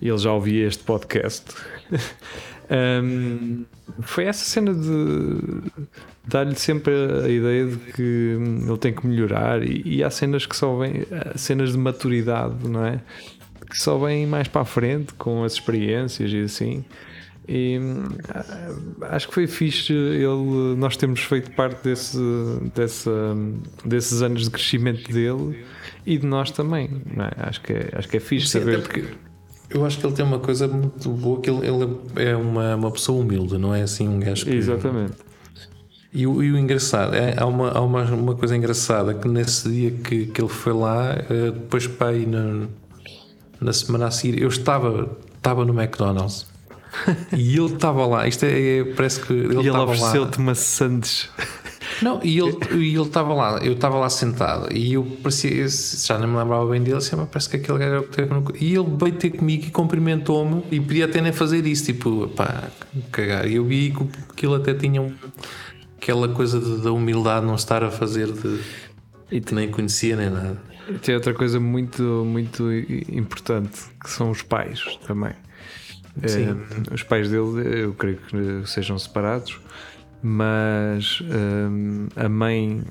e 0.02 0.09
ele 0.09 0.18
já 0.18 0.32
ouvia 0.32 0.66
este 0.66 0.82
podcast. 0.84 1.44
Hum, 2.70 3.64
foi 4.02 4.24
essa 4.24 4.44
cena 4.44 4.74
de 4.74 5.70
dar-lhe 6.26 6.54
sempre 6.54 6.92
a 7.24 7.26
ideia 7.26 7.66
de 7.66 7.78
que 7.94 8.36
hum, 8.38 8.66
ele 8.68 8.76
tem 8.76 8.92
que 8.92 9.06
melhorar 9.06 9.62
e, 9.62 9.80
e 9.86 10.04
há 10.04 10.11
cenas 10.11 10.44
que 10.44 10.54
só 10.54 10.76
vêm 10.76 11.06
cenas 11.34 11.72
de 11.72 11.78
maturidade, 11.78 12.68
não 12.68 12.84
é? 12.84 13.00
que 13.68 13.78
só 13.78 13.98
vêm 13.98 14.26
mais 14.26 14.48
para 14.48 14.62
a 14.62 14.64
frente 14.64 15.12
com 15.14 15.44
as 15.44 15.54
experiências 15.54 16.32
e 16.32 16.40
assim. 16.42 16.84
E 17.49 17.80
ah, 18.28 18.44
acho 19.12 19.28
que 19.28 19.34
foi 19.34 19.46
fixe 19.46 19.94
ele, 19.94 20.76
nós 20.76 20.99
temos 20.99 21.20
feito 21.20 21.51
parte 21.53 21.82
desse, 21.82 22.18
dessa, 22.74 23.11
desses 23.82 24.20
anos 24.20 24.44
de 24.44 24.51
crescimento 24.51 25.11
dele 25.11 25.64
e 26.05 26.18
de 26.18 26.26
nós 26.26 26.51
também. 26.51 26.90
É? 27.16 27.49
acho, 27.49 27.62
que 27.62 27.72
é, 27.72 27.88
acho 27.94 28.07
que 28.07 28.18
é 28.18 28.20
fixe 28.20 28.49
Sim, 28.49 28.59
saber. 28.59 28.82
porque 28.82 29.05
eu 29.70 29.84
acho 29.86 29.99
que 29.99 30.07
ele 30.07 30.14
tem 30.14 30.24
uma 30.26 30.38
coisa 30.38 30.68
muito 30.68 31.09
boa, 31.09 31.40
que 31.40 31.49
ele, 31.49 31.66
ele 31.66 31.96
é 32.16 32.36
uma, 32.36 32.76
uma 32.76 32.90
pessoa 32.90 33.18
humilde, 33.22 33.57
não 33.57 33.74
é 33.74 33.80
assim 33.80 34.07
um 34.07 34.20
gajo 34.20 34.44
que... 34.44 34.55
Exatamente. 34.55 35.14
E 36.12 36.26
o, 36.26 36.42
e 36.42 36.53
o 36.53 36.59
engraçado, 36.59 37.14
é, 37.14 37.34
há, 37.38 37.46
uma, 37.46 37.70
há 37.70 37.80
uma, 37.80 38.05
uma 38.12 38.34
coisa 38.34 38.57
engraçada 38.57 39.14
que 39.14 39.26
nesse 39.26 39.70
dia 39.70 39.90
que, 39.90 40.26
que 40.26 40.40
ele 40.40 40.49
foi 40.49 40.72
lá, 40.72 41.14
eh, 41.30 41.51
depois 41.51 41.86
para 41.86 42.09
aí 42.09 42.24
na, 42.24 42.66
na 43.61 43.72
semana 43.72 44.07
a 44.07 44.11
seguir, 44.11 44.40
eu 44.40 44.49
estava, 44.49 45.16
estava 45.36 45.66
no 45.66 45.78
McDonald's 45.78 46.46
e 47.36 47.57
ele 47.57 47.66
estava 47.74 48.07
lá. 48.07 48.26
Isto 48.28 48.45
é, 48.45 48.78
é- 48.78 48.84
parece 48.84 49.20
que 49.20 49.32
ele 49.32 49.43
e 49.55 49.59
ele 49.59 49.66
estava 49.66 49.78
lá. 49.78 49.84
ofereceu-te 49.93 50.41
maçãs. 50.41 51.28
Não, 52.03 52.20
e 52.22 52.39
ele 52.39 52.57
e 52.74 52.95
ele 52.95 53.03
estava 53.03 53.32
lá, 53.34 53.59
eu 53.64 53.72
estava 53.72 53.99
lá 53.99 54.09
sentado 54.11 54.72
e 54.72 54.93
eu 54.95 55.05
parecia, 55.22 55.66
já 55.68 56.18
não 56.18 56.28
me 56.28 56.36
lembrava 56.36 56.66
bem 56.70 56.82
dele, 56.82 56.99
assim, 56.99 57.16
"Mas 57.16 57.28
parece 57.28 57.49
que 57.49 57.57
aquele 57.57 57.78
gajo 57.78 57.91
era 57.91 58.01
o 58.01 58.05
que 58.05 58.11
teve 58.16 58.32
no... 58.34 58.45
E 58.61 58.74
ele 58.74 58.86
veio 59.01 59.14
ter 59.14 59.30
comigo 59.30 59.64
e 59.66 59.70
cumprimentou-me 59.70 60.62
e 60.70 60.80
podia 60.80 61.07
até 61.07 61.20
nem 61.20 61.32
fazer 61.32 61.66
isso, 61.66 61.86
tipo, 61.86 62.28
pá, 62.28 62.64
cagar. 63.11 63.49
E 63.49 63.55
eu 63.57 63.64
vi 63.64 63.91
que 63.91 64.34
que 64.36 64.47
ele 64.47 64.57
até 64.57 64.74
tinha 64.74 65.01
um- 65.03 65.14
aquela 66.01 66.28
coisa 66.28 66.61
de- 66.61 66.82
da 66.82 66.93
humildade, 66.93 67.47
não 67.47 67.55
estar 67.55 67.82
a 67.82 67.91
fazer 67.91 68.30
de 68.32 68.61
E 69.30 69.41
que 69.41 69.55
nem 69.55 69.70
conhecia 69.70 70.14
nem 70.16 70.30
nada. 70.30 70.61
Tem 71.03 71.14
outra 71.14 71.34
coisa 71.34 71.59
muito, 71.61 72.03
muito 72.03 72.70
importante 73.11 73.78
que 74.03 74.09
são 74.11 74.30
os 74.30 74.41
pais 74.43 74.80
também. 75.07 75.32
Sim. 76.26 76.48
Eh, 76.90 76.94
os 76.94 77.02
pais 77.02 77.28
dele, 77.30 77.82
eu 77.84 77.94
creio 77.94 78.18
que 78.18 78.62
sejam 78.66 78.98
separados, 78.98 79.58
mas 80.22 81.22
eh, 81.30 82.24
a 82.24 82.28
mãe 82.28 82.82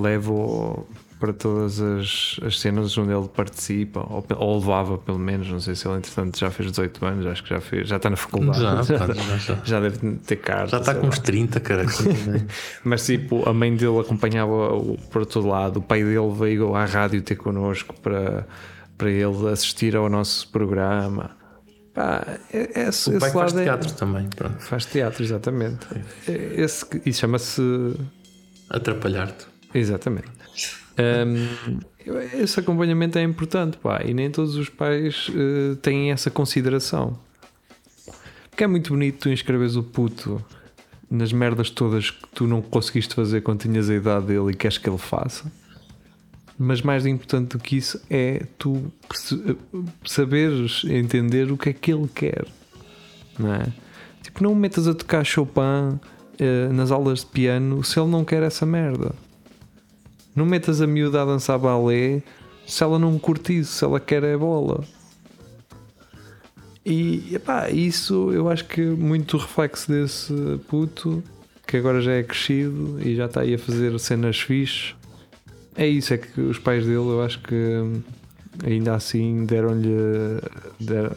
leva-o 0.00 0.86
para 1.18 1.32
todas 1.32 1.80
as, 1.80 2.38
as 2.44 2.60
cenas 2.60 2.96
onde 2.98 3.12
ele 3.12 3.28
participa, 3.28 4.00
ou, 4.00 4.24
ou 4.36 4.58
levava 4.58 4.98
pelo 4.98 5.18
menos. 5.18 5.48
Não 5.50 5.60
sei 5.60 5.74
se 5.74 5.86
ele, 5.88 5.98
entretanto, 5.98 6.38
já 6.38 6.50
fez 6.50 6.70
18 6.70 7.04
anos, 7.04 7.26
acho 7.26 7.42
que 7.42 7.50
já 7.50 7.60
fez, 7.60 7.88
já 7.88 7.96
está 7.96 8.10
na 8.10 8.16
faculdade, 8.16 8.60
Já, 8.60 8.82
já, 8.82 8.98
pá, 8.98 9.14
já, 9.14 9.36
já. 9.38 9.58
já 9.64 9.80
deve 9.80 10.16
ter 10.18 10.36
carta. 10.36 10.68
Já 10.68 10.78
está 10.78 10.94
com 10.94 11.02
lá. 11.02 11.08
uns 11.08 11.18
30, 11.18 11.60
cara. 11.60 11.84
Mas 12.84 13.06
tipo, 13.06 13.48
a 13.48 13.52
mãe 13.52 13.74
dele 13.74 13.98
acompanhava-o 13.98 14.98
para 15.10 15.24
todo 15.24 15.48
lado, 15.48 15.78
o 15.78 15.82
pai 15.82 16.02
dele 16.04 16.32
veio 16.38 16.74
à 16.74 16.84
rádio 16.84 17.22
ter 17.22 17.36
connosco 17.36 17.94
para, 18.00 18.46
para 18.98 19.10
ele 19.10 19.48
assistir 19.48 19.96
ao 19.96 20.08
nosso 20.08 20.48
programa. 20.48 21.35
Pá, 21.96 22.22
é- 22.52 22.88
esse, 22.88 23.08
o 23.08 23.18
pai 23.18 23.30
faz 23.32 23.56
é- 23.56 23.64
teatro 23.64 23.90
também, 23.94 24.28
pronto. 24.28 24.60
faz 24.62 24.84
teatro, 24.84 25.24
exatamente. 25.24 25.78
É- 26.28 26.60
Esse, 26.60 26.84
isso 27.06 27.20
chama-se. 27.20 27.62
Atrapalhar-te. 28.68 29.46
Exatamente. 29.74 30.28
Hum, 30.98 31.78
esse 32.34 32.60
acompanhamento 32.60 33.18
é 33.18 33.22
importante, 33.22 33.78
pá, 33.78 34.02
e 34.04 34.12
nem 34.14 34.30
todos 34.30 34.56
os 34.56 34.68
pais 34.68 35.30
eh, 35.34 35.74
têm 35.82 36.12
essa 36.12 36.30
consideração. 36.30 37.18
Porque 38.50 38.64
é 38.64 38.66
muito 38.66 38.90
bonito 38.90 39.20
tu 39.20 39.28
inscreves 39.30 39.74
o 39.76 39.82
puto 39.82 40.44
nas 41.10 41.32
merdas 41.32 41.70
todas 41.70 42.10
que 42.10 42.26
tu 42.34 42.46
não 42.46 42.60
conseguiste 42.60 43.14
fazer 43.14 43.40
quando 43.40 43.60
tinhas 43.60 43.88
a 43.88 43.94
idade 43.94 44.26
dele 44.26 44.50
e 44.52 44.54
queres 44.54 44.76
que 44.78 44.88
ele 44.88 44.98
faça. 44.98 45.50
Mas 46.58 46.80
mais 46.80 47.04
importante 47.04 47.50
do 47.56 47.58
que 47.58 47.76
isso 47.76 48.00
é 48.08 48.42
tu 48.58 48.90
perce- 49.08 49.56
saberes 50.06 50.82
entender 50.84 51.52
o 51.52 51.56
que 51.58 51.68
é 51.68 51.72
que 51.72 51.92
ele 51.92 52.08
quer, 52.08 52.46
não 53.38 53.52
é? 53.54 53.66
Tipo, 54.22 54.42
não 54.42 54.54
metas 54.54 54.88
a 54.88 54.94
tocar 54.94 55.22
Chopin 55.24 56.00
eh, 56.38 56.68
nas 56.72 56.90
aulas 56.90 57.20
de 57.20 57.26
piano 57.26 57.84
se 57.84 58.00
ele 58.00 58.08
não 58.10 58.24
quer 58.24 58.42
essa 58.42 58.64
merda. 58.64 59.14
Não 60.34 60.44
metas 60.46 60.80
a 60.80 60.86
miúda 60.86 61.22
a 61.22 61.24
dançar 61.26 61.58
balé 61.58 62.22
se 62.66 62.82
ela 62.82 62.98
não 62.98 63.18
curte 63.18 63.58
isso, 63.58 63.72
se 63.72 63.84
ela 63.84 64.00
quer 64.00 64.24
é 64.24 64.36
bola. 64.36 64.82
E 66.84 67.34
epá, 67.34 67.68
isso 67.70 68.32
eu 68.32 68.48
acho 68.48 68.64
que 68.64 68.80
é 68.80 68.84
muito 68.90 69.36
reflexo 69.36 69.90
desse 69.92 70.32
puto 70.68 71.22
que 71.66 71.76
agora 71.76 72.00
já 72.00 72.12
é 72.12 72.22
crescido 72.22 72.98
e 73.00 73.14
já 73.14 73.26
está 73.26 73.42
aí 73.42 73.54
a 73.54 73.58
fazer 73.58 73.98
cenas 74.00 74.40
fixes. 74.40 74.94
É 75.76 75.86
isso, 75.86 76.14
é 76.14 76.18
que 76.18 76.40
os 76.40 76.58
pais 76.58 76.84
dele 76.84 76.96
eu 76.96 77.22
acho 77.22 77.40
que 77.40 77.54
hum, 77.54 78.00
ainda 78.64 78.94
assim 78.94 79.44
deram-lhe. 79.44 80.40
deram- 80.80 81.12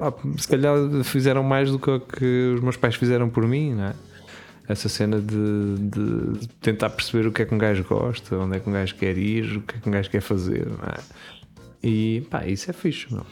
ah, 0.00 0.12
se 0.36 0.48
calhar 0.48 0.76
fizeram 1.04 1.42
mais 1.44 1.70
do 1.70 1.78
que 1.78 1.90
o 1.90 2.00
que 2.00 2.52
os 2.56 2.60
meus 2.60 2.76
pais 2.76 2.96
fizeram 2.96 3.28
por 3.28 3.46
mim, 3.46 3.74
não 3.74 3.84
é? 3.84 3.94
Essa 4.66 4.88
cena 4.88 5.20
de, 5.20 5.74
de 5.78 6.48
tentar 6.60 6.90
perceber 6.90 7.28
o 7.28 7.32
que 7.32 7.42
é 7.42 7.44
que 7.44 7.54
um 7.54 7.58
gajo 7.58 7.84
gosta, 7.84 8.36
onde 8.36 8.56
é 8.56 8.60
que 8.60 8.68
um 8.68 8.72
gajo 8.72 8.94
quer 8.96 9.16
ir, 9.18 9.58
o 9.58 9.60
que 9.60 9.76
é 9.76 9.78
que 9.78 9.88
um 9.88 9.92
gajo 9.92 10.10
quer 10.10 10.22
fazer, 10.22 10.66
não 10.66 10.88
é? 10.88 10.98
E 11.82 12.22
pá, 12.30 12.46
isso 12.46 12.70
é 12.70 12.72
fixe, 12.72 13.12
meu. 13.12 13.24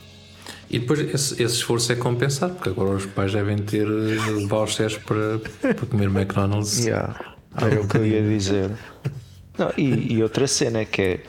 E 0.68 0.78
depois 0.78 1.00
esse, 1.00 1.42
esse 1.42 1.54
esforço 1.54 1.90
é 1.90 1.96
compensado, 1.96 2.54
porque 2.54 2.68
agora 2.68 2.90
os 2.90 3.06
pais 3.06 3.32
devem 3.32 3.56
ter 3.58 3.86
eh, 3.86 4.46
vouchers 4.46 4.98
para, 4.98 5.38
para 5.60 5.86
comer 5.86 6.06
McDonald's. 6.08 6.84
Yeah, 6.84 7.18
era 7.56 7.80
o 7.80 7.88
que 7.88 7.96
eu 7.96 8.06
ia 8.06 8.22
dizer. 8.22 8.70
Não, 9.58 9.72
e, 9.76 10.14
e 10.14 10.22
outra 10.22 10.46
cena 10.46 10.84
que 10.84 11.02
é, 11.02 11.20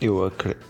eu 0.00 0.24
acredito, 0.24 0.60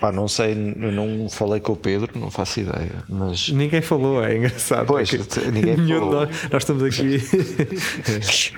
pá, 0.00 0.10
não 0.10 0.26
sei, 0.26 0.52
eu 0.52 0.90
não 0.92 1.28
falei 1.28 1.60
com 1.60 1.72
o 1.72 1.76
Pedro, 1.76 2.18
não 2.18 2.30
faço 2.30 2.60
ideia, 2.60 3.04
mas 3.08 3.48
Ninguém 3.50 3.80
falou, 3.82 4.24
é 4.24 4.36
engraçado. 4.36 4.86
Pois, 4.86 5.10
ninguém 5.52 5.76
falou. 5.76 6.12
nós, 6.12 6.28
nós 6.50 6.62
estamos 6.62 6.82
aqui. 6.82 7.18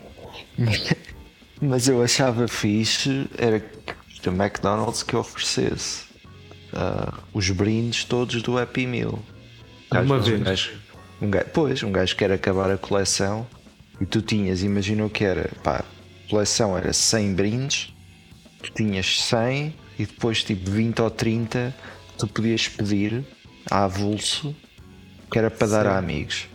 Mas 1.61 1.87
eu 1.87 2.03
achava 2.03 2.49
fixe 2.49 3.27
era 3.39 3.61
que 4.21 4.29
o 4.29 4.33
McDonald's 4.33 5.03
que 5.03 5.15
oferecesse 5.15 6.05
ah, 6.73 7.15
os 7.33 7.49
brindes 7.51 8.05
todos 8.05 8.43
do 8.43 8.59
Happy 8.59 8.87
Meal. 8.87 9.19
Uma 9.93 10.19
vez. 10.19 10.41
Um 10.41 10.43
gajo, 10.45 10.71
um 11.21 11.31
gajo- 11.31 11.47
pois, 11.53 11.83
um 11.83 11.93
gajo 11.93 12.17
quer 12.17 12.33
acabar 12.33 12.71
a 12.71 12.77
coleção 12.77 13.47
e 14.01 14.07
tu 14.07 14.21
tinhas, 14.21 14.63
imagina 14.63 15.05
o 15.05 15.11
que 15.11 15.23
era, 15.25 15.51
pá, 15.63 15.85
coleção 16.37 16.77
era 16.79 16.93
100 16.95 17.35
brindes, 17.35 17.93
tu 18.63 18.73
tinhas 18.73 19.21
100 19.25 19.75
e 19.99 20.07
depois 20.07 20.43
tipo 20.43 20.71
20 20.71 21.03
ou 21.03 21.11
30 21.11 21.75
tu 22.17 22.27
podias 22.27 22.67
pedir 22.69 23.23
a 23.71 23.85
avulso 23.85 24.57
que 25.31 25.39
era 25.39 25.51
para 25.51 25.67
dar 25.69 25.87
a 25.87 25.99
amigos. 25.99 26.49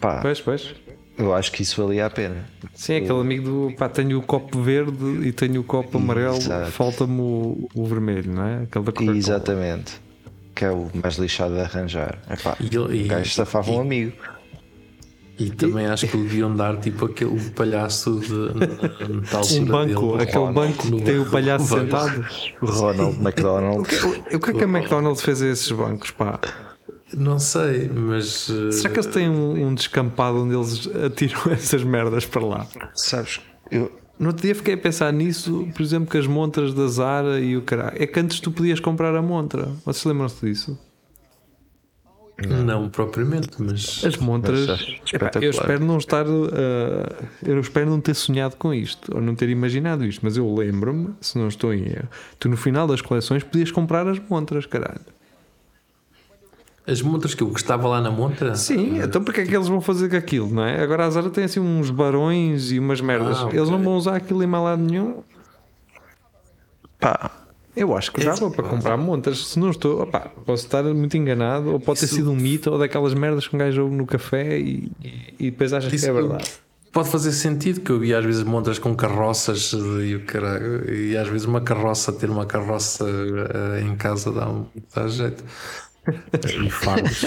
Pá, 0.00 0.18
pois, 0.20 0.40
pois. 0.40 0.74
eu 1.16 1.32
acho 1.34 1.52
que 1.52 1.62
isso 1.62 1.80
valia 1.80 2.06
a 2.06 2.10
pena. 2.10 2.44
Sim, 2.74 2.96
aquele 2.96 3.20
amigo 3.20 3.68
do 3.70 3.76
pá, 3.76 3.88
tenho 3.88 4.18
o 4.18 4.22
copo 4.22 4.60
verde 4.62 5.26
e 5.26 5.32
tenho 5.32 5.60
o 5.60 5.64
copo 5.64 5.98
amarelo, 5.98 6.40
falta-me 6.72 7.20
o, 7.20 7.68
o 7.74 7.84
vermelho, 7.86 8.32
não 8.32 8.44
é? 8.46 8.54
Aquele 8.64 8.84
da 8.84 8.92
Coca-Cola. 8.92 9.16
Exatamente. 9.16 10.00
Que 10.56 10.64
é 10.64 10.70
o 10.72 10.90
mais 10.92 11.14
lixado 11.16 11.54
de 11.54 11.60
arranjar. 11.60 12.18
Epá, 12.28 12.56
E 12.60 12.68
e- 12.74 12.78
o 13.04 13.06
gajo 13.08 13.30
safava 13.30 13.70
um 13.70 13.78
e- 13.78 13.80
amigo. 13.80 14.12
E 15.38 15.50
também 15.50 15.86
acho 15.86 16.08
que 16.08 16.16
deviam 16.16 16.54
dar 16.54 16.76
tipo 16.78 17.04
aquele 17.04 17.38
palhaço 17.50 18.18
de 18.20 18.32
na- 18.58 19.22
tal 19.30 19.42
Um 19.44 19.64
banco, 19.66 20.12
dele. 20.16 20.22
aquele 20.22 20.52
banco 20.52 20.82
que 20.90 21.02
tem 21.02 21.18
o 21.20 21.30
palhaço 21.30 21.64
Vejo. 21.66 21.80
sentado. 21.84 22.24
Ronald 22.60 23.16
McDonald. 23.22 23.88
O, 24.32 24.36
o 24.36 24.40
que 24.40 24.50
é 24.50 24.54
que 24.54 24.64
a 24.64 24.68
McDonald's 24.68 25.22
fez 25.22 25.40
a 25.42 25.46
esses 25.46 25.70
bancos, 25.70 26.10
pá? 26.10 26.40
Não 27.16 27.38
sei, 27.38 27.88
mas. 27.88 28.50
Será 28.72 28.90
que 28.92 29.00
eles 29.00 29.06
têm 29.06 29.30
um, 29.30 29.68
um 29.68 29.74
descampado 29.74 30.42
onde 30.42 30.54
eles 30.54 30.88
atiram 31.06 31.40
essas 31.52 31.82
merdas 31.84 32.26
para 32.26 32.44
lá? 32.44 32.66
Sabes, 32.94 33.40
eu, 33.70 33.90
No 34.18 34.26
outro 34.28 34.42
dia 34.42 34.54
fiquei 34.54 34.74
a 34.74 34.78
pensar 34.78 35.12
nisso, 35.12 35.68
por 35.74 35.80
exemplo, 35.82 36.10
que 36.10 36.18
as 36.18 36.26
montras 36.26 36.74
da 36.74 36.86
Zara 36.88 37.38
e 37.40 37.56
o 37.56 37.62
caralho. 37.62 37.96
É 37.96 38.06
que 38.06 38.18
antes 38.18 38.40
tu 38.40 38.50
podias 38.50 38.80
comprar 38.80 39.14
a 39.14 39.22
montra. 39.22 39.68
Vocês 39.86 40.04
lembram-se 40.04 40.44
disso? 40.44 40.78
Não 42.46 42.88
propriamente, 42.88 43.50
mas. 43.58 44.04
As 44.04 44.16
montras. 44.16 44.66
Mas 44.66 45.12
Epá, 45.12 45.30
eu 45.40 45.50
espero 45.50 45.84
não 45.84 45.98
estar. 45.98 46.24
uh, 46.24 46.48
eu 47.44 47.58
espero 47.58 47.90
não 47.90 48.00
ter 48.00 48.14
sonhado 48.14 48.54
com 48.56 48.72
isto, 48.72 49.12
ou 49.12 49.20
não 49.20 49.34
ter 49.34 49.48
imaginado 49.48 50.04
isto, 50.04 50.20
mas 50.22 50.36
eu 50.36 50.54
lembro-me, 50.54 51.14
se 51.20 51.36
não 51.36 51.48
estou 51.48 51.74
em 51.74 51.86
erro, 51.86 52.08
tu 52.38 52.48
no 52.48 52.56
final 52.56 52.86
das 52.86 53.00
coleções 53.00 53.42
podias 53.42 53.72
comprar 53.72 54.06
as 54.06 54.20
montras, 54.20 54.66
caralho. 54.66 55.00
As 56.86 57.02
montras 57.02 57.34
que 57.34 57.42
eu 57.42 57.48
gostava 57.48 57.88
lá 57.88 58.00
na 58.00 58.10
montra. 58.10 58.54
Sim, 58.54 59.00
então 59.02 59.22
porque 59.22 59.40
é 59.40 59.44
que 59.44 59.54
eles 59.54 59.68
vão 59.68 59.80
fazer 59.80 60.08
com 60.08 60.16
aquilo, 60.16 60.48
não 60.48 60.64
é? 60.64 60.80
Agora 60.80 61.06
a 61.06 61.10
Zara 61.10 61.28
tem 61.28 61.44
assim 61.44 61.60
uns 61.60 61.90
barões 61.90 62.70
e 62.70 62.78
umas 62.78 63.00
merdas. 63.00 63.38
Ah, 63.38 63.46
ok. 63.46 63.58
Eles 63.58 63.68
não 63.68 63.82
vão 63.82 63.96
usar 63.96 64.16
aquilo 64.16 64.42
em 64.42 64.46
mal 64.46 64.64
lado 64.64 64.80
nenhum. 64.80 65.22
pá, 67.00 67.30
Eu 67.80 67.96
acho 67.96 68.10
que 68.12 68.24
dava 68.24 68.50
para 68.50 68.64
comprar 68.68 68.96
montas. 68.96 69.46
Se 69.48 69.58
não 69.58 69.70
estou, 69.70 70.02
opá, 70.02 70.30
posso 70.44 70.64
estar 70.66 70.82
muito 70.82 71.16
enganado, 71.16 71.72
ou 71.72 71.80
pode 71.80 72.00
ter 72.00 72.06
Isso- 72.06 72.16
sido 72.16 72.30
um 72.32 72.36
mito, 72.36 72.70
ou 72.70 72.78
daquelas 72.78 73.14
merdas 73.14 73.46
que 73.46 73.54
um 73.54 73.58
gajo 73.58 73.82
ouve 73.84 73.94
no 73.96 74.04
café 74.06 74.58
e, 74.58 74.90
e 75.38 75.50
depois 75.50 75.72
achas 75.72 75.90
que 76.00 76.06
é 76.08 76.12
verdade. 76.12 76.44
Pode 76.92 77.10
fazer 77.10 77.32
sentido 77.32 77.80
que 77.80 77.90
eu 77.92 78.00
vi 78.00 78.14
às 78.14 78.24
vezes 78.24 78.42
montras 78.42 78.78
com 78.78 78.94
carroças 78.96 79.72
e 79.72 80.14
o 80.16 80.24
caralho, 80.24 80.90
e 80.92 81.16
às 81.16 81.28
vezes 81.28 81.46
uma 81.46 81.60
carroça, 81.60 82.12
ter 82.12 82.30
uma 82.30 82.46
carroça 82.46 83.04
eh, 83.06 83.82
em 83.82 83.94
casa 83.94 84.32
dá, 84.32 84.48
um, 84.48 84.66
dá 84.94 85.06
jeito. 85.06 85.44
E 86.64 86.70
faros. 86.70 87.26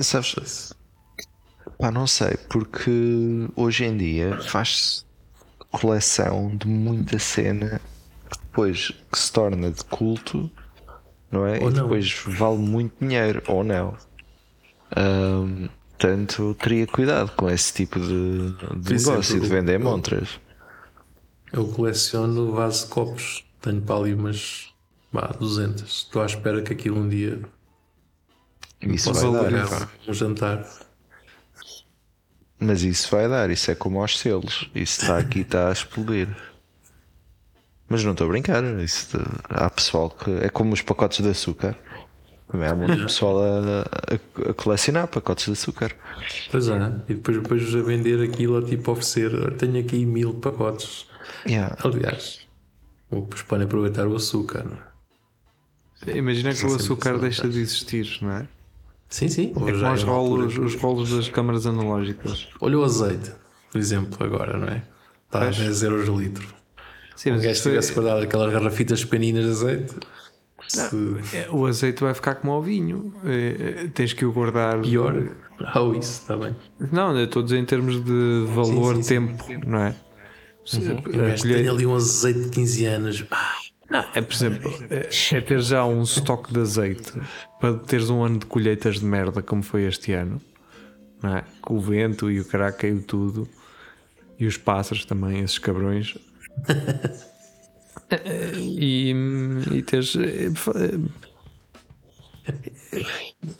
sabes, 0.00 0.72
pá, 1.78 1.92
não 1.92 2.08
sei, 2.08 2.36
porque 2.50 2.90
hoje 3.54 3.84
em 3.84 3.96
dia 3.96 4.36
faz-se 4.42 5.04
coleção 5.70 6.50
de 6.56 6.66
muita 6.66 7.18
cena 7.20 7.80
depois 8.52 8.92
que 9.10 9.18
se 9.18 9.32
torna 9.32 9.70
de 9.70 9.82
culto, 9.84 10.50
não 11.30 11.46
é? 11.46 11.60
Ou 11.60 11.70
e 11.70 11.72
não. 11.72 11.84
depois 11.84 12.12
vale 12.26 12.58
muito 12.58 12.94
dinheiro, 13.00 13.42
ou 13.48 13.64
não. 13.64 13.96
Ahm, 14.96 15.68
portanto, 15.98 16.54
teria 16.60 16.86
cuidado 16.86 17.32
com 17.36 17.48
esse 17.50 17.72
tipo 17.72 17.98
de, 18.00 18.52
de 18.80 18.94
negócio, 18.94 19.40
de 19.40 19.48
vender 19.48 19.80
eu- 19.80 19.80
montras. 19.80 20.40
Eu 21.52 21.68
coleciono 21.68 22.52
vaso 22.52 22.84
de 22.86 22.90
copos, 22.90 23.44
tenho 23.60 23.80
para 23.82 23.96
ali 23.96 24.14
umas 24.14 24.72
vá, 25.12 25.28
200. 25.38 25.82
Estou 26.04 26.22
à 26.22 26.26
espera 26.26 26.62
que 26.62 26.72
aquilo 26.72 26.98
um 26.98 27.08
dia 27.08 27.40
Isso 28.82 29.08
possa 29.12 29.26
pá. 29.30 29.88
um 30.08 30.14
jantar. 30.14 30.66
Mas 32.58 32.82
isso 32.82 33.10
vai 33.10 33.28
dar, 33.28 33.50
isso 33.50 33.70
é 33.70 33.74
como 33.74 34.00
aos 34.00 34.18
selos. 34.18 34.70
Isso 34.74 35.02
está 35.02 35.18
aqui, 35.18 35.40
está 35.40 35.68
a 35.68 35.72
explodir. 35.72 36.28
Mas 37.92 38.02
não 38.04 38.12
estou 38.12 38.26
a 38.26 38.30
brincar. 38.30 38.64
Isso 38.80 39.16
de- 39.18 39.24
há 39.50 39.68
pessoal 39.70 40.08
que. 40.10 40.30
É 40.30 40.48
como 40.48 40.72
os 40.72 40.80
pacotes 40.82 41.20
de 41.22 41.28
açúcar. 41.30 41.76
Também 42.50 42.68
há 42.68 42.74
muito 42.74 42.96
pessoal 43.02 43.38
a, 43.42 43.82
a- 43.82 44.50
a 44.50 44.54
colecionar 44.54 45.06
pacotes 45.08 45.44
de 45.46 45.52
açúcar. 45.52 45.94
Pois 46.50 46.68
é, 46.68 46.76
e 47.08 47.14
depois, 47.14 47.40
depois 47.42 47.74
a 47.74 47.82
vender 47.82 48.22
aquilo, 48.22 48.56
a 48.58 48.62
tipo 48.62 48.90
oferecer. 48.92 49.34
"Olha, 49.34 49.50
Tenho 49.52 49.78
aqui 49.80 50.04
mil 50.06 50.34
pacotes. 50.34 51.06
Yeah. 51.46 51.76
Aliás, 51.84 52.40
depois 53.10 53.42
podem 53.42 53.64
aproveitar 53.66 54.06
o 54.06 54.16
açúcar. 54.16 54.64
não 54.64 54.76
é? 56.12 56.16
Imagina 56.16 56.50
que 56.50 56.56
o 56.56 56.68
sempre 56.70 56.76
açúcar 56.82 57.10
são 57.12 57.20
deixa 57.20 57.48
de 57.48 57.60
existir, 57.60 58.18
não 58.22 58.32
é? 58.32 58.48
Sim, 59.08 59.28
sim. 59.28 59.50
É 59.50 59.54
como 59.54 59.66
os 59.70 59.82
altura 59.82 60.04
rolos, 60.10 60.54
que- 60.54 60.60
os 60.60 60.74
rolos 60.76 61.10
das 61.10 61.28
câmaras 61.28 61.66
analógicas. 61.66 62.48
Olha 62.60 62.78
o 62.78 62.84
azeite, 62.84 63.30
por 63.70 63.78
exemplo, 63.78 64.24
agora, 64.26 64.56
não 64.58 64.66
é? 64.68 64.82
Está 65.26 65.38
a 65.38 65.42
Pois. 65.44 65.56
10 65.58 65.82
euros 65.84 66.08
o 66.08 66.16
litro. 66.18 66.61
Sim, 67.22 67.28
Se 67.28 67.28
o 67.30 67.32
mas 67.34 67.42
gajo 67.44 67.62
tivesse 67.62 67.92
guardado 67.94 68.22
aquelas 68.24 68.52
garrafitas 68.52 69.04
pequeninas 69.04 69.44
de 69.44 69.50
azeite, 69.52 69.94
se- 70.66 71.36
é, 71.36 71.48
o 71.50 71.66
azeite 71.66 72.02
vai 72.02 72.12
ficar 72.14 72.34
como 72.36 72.52
ao 72.52 72.60
vinho. 72.62 73.14
É, 73.24 73.84
é, 73.84 73.88
tens 73.88 74.12
que 74.12 74.24
o 74.24 74.32
guardar. 74.32 74.80
pior. 74.80 75.14
Oh, 75.76 75.92
isso, 75.94 76.22
está 76.22 76.36
bem. 76.36 76.56
Não, 76.90 77.16
eu 77.16 77.26
estou 77.26 77.40
a 77.40 77.44
dizer 77.44 77.58
em 77.58 77.64
termos 77.64 78.02
de 78.04 78.44
valor, 78.52 78.96
Sim, 78.96 79.02
sim, 79.02 79.08
tempo, 79.08 79.44
não 79.66 79.78
é? 79.78 79.94
O 81.06 81.18
gajo 81.18 81.42
colher- 81.42 81.68
ali 81.70 81.86
um 81.86 81.94
azeite 81.94 82.40
de 82.40 82.48
15 82.50 82.84
anos. 82.86 83.24
Ah, 83.30 83.52
Não, 83.88 84.04
é 84.14 84.20
por 84.20 84.34
exemplo, 84.34 84.72
é, 84.90 85.08
é 85.36 85.40
ter 85.40 85.60
já 85.60 85.84
um 85.84 86.02
estoque 86.02 86.52
de 86.52 86.58
azeite 86.60 87.12
para 87.60 87.74
teres 87.78 88.10
um 88.10 88.22
ano 88.24 88.38
de 88.40 88.46
colheitas 88.46 88.98
de 88.98 89.04
merda 89.04 89.42
como 89.42 89.62
foi 89.62 89.84
este 89.84 90.12
ano, 90.12 90.40
não 91.22 91.36
é? 91.36 91.44
Com 91.60 91.76
o 91.76 91.80
vento 91.80 92.28
e 92.30 92.40
o 92.40 92.44
caralho 92.44 92.74
caiu 92.76 93.00
tudo 93.02 93.46
e 94.40 94.46
os 94.46 94.56
pássaros 94.56 95.04
também, 95.04 95.40
esses 95.40 95.58
cabrões. 95.58 96.16
E, 98.78 99.14
e 99.72 99.82
teres. 99.82 100.14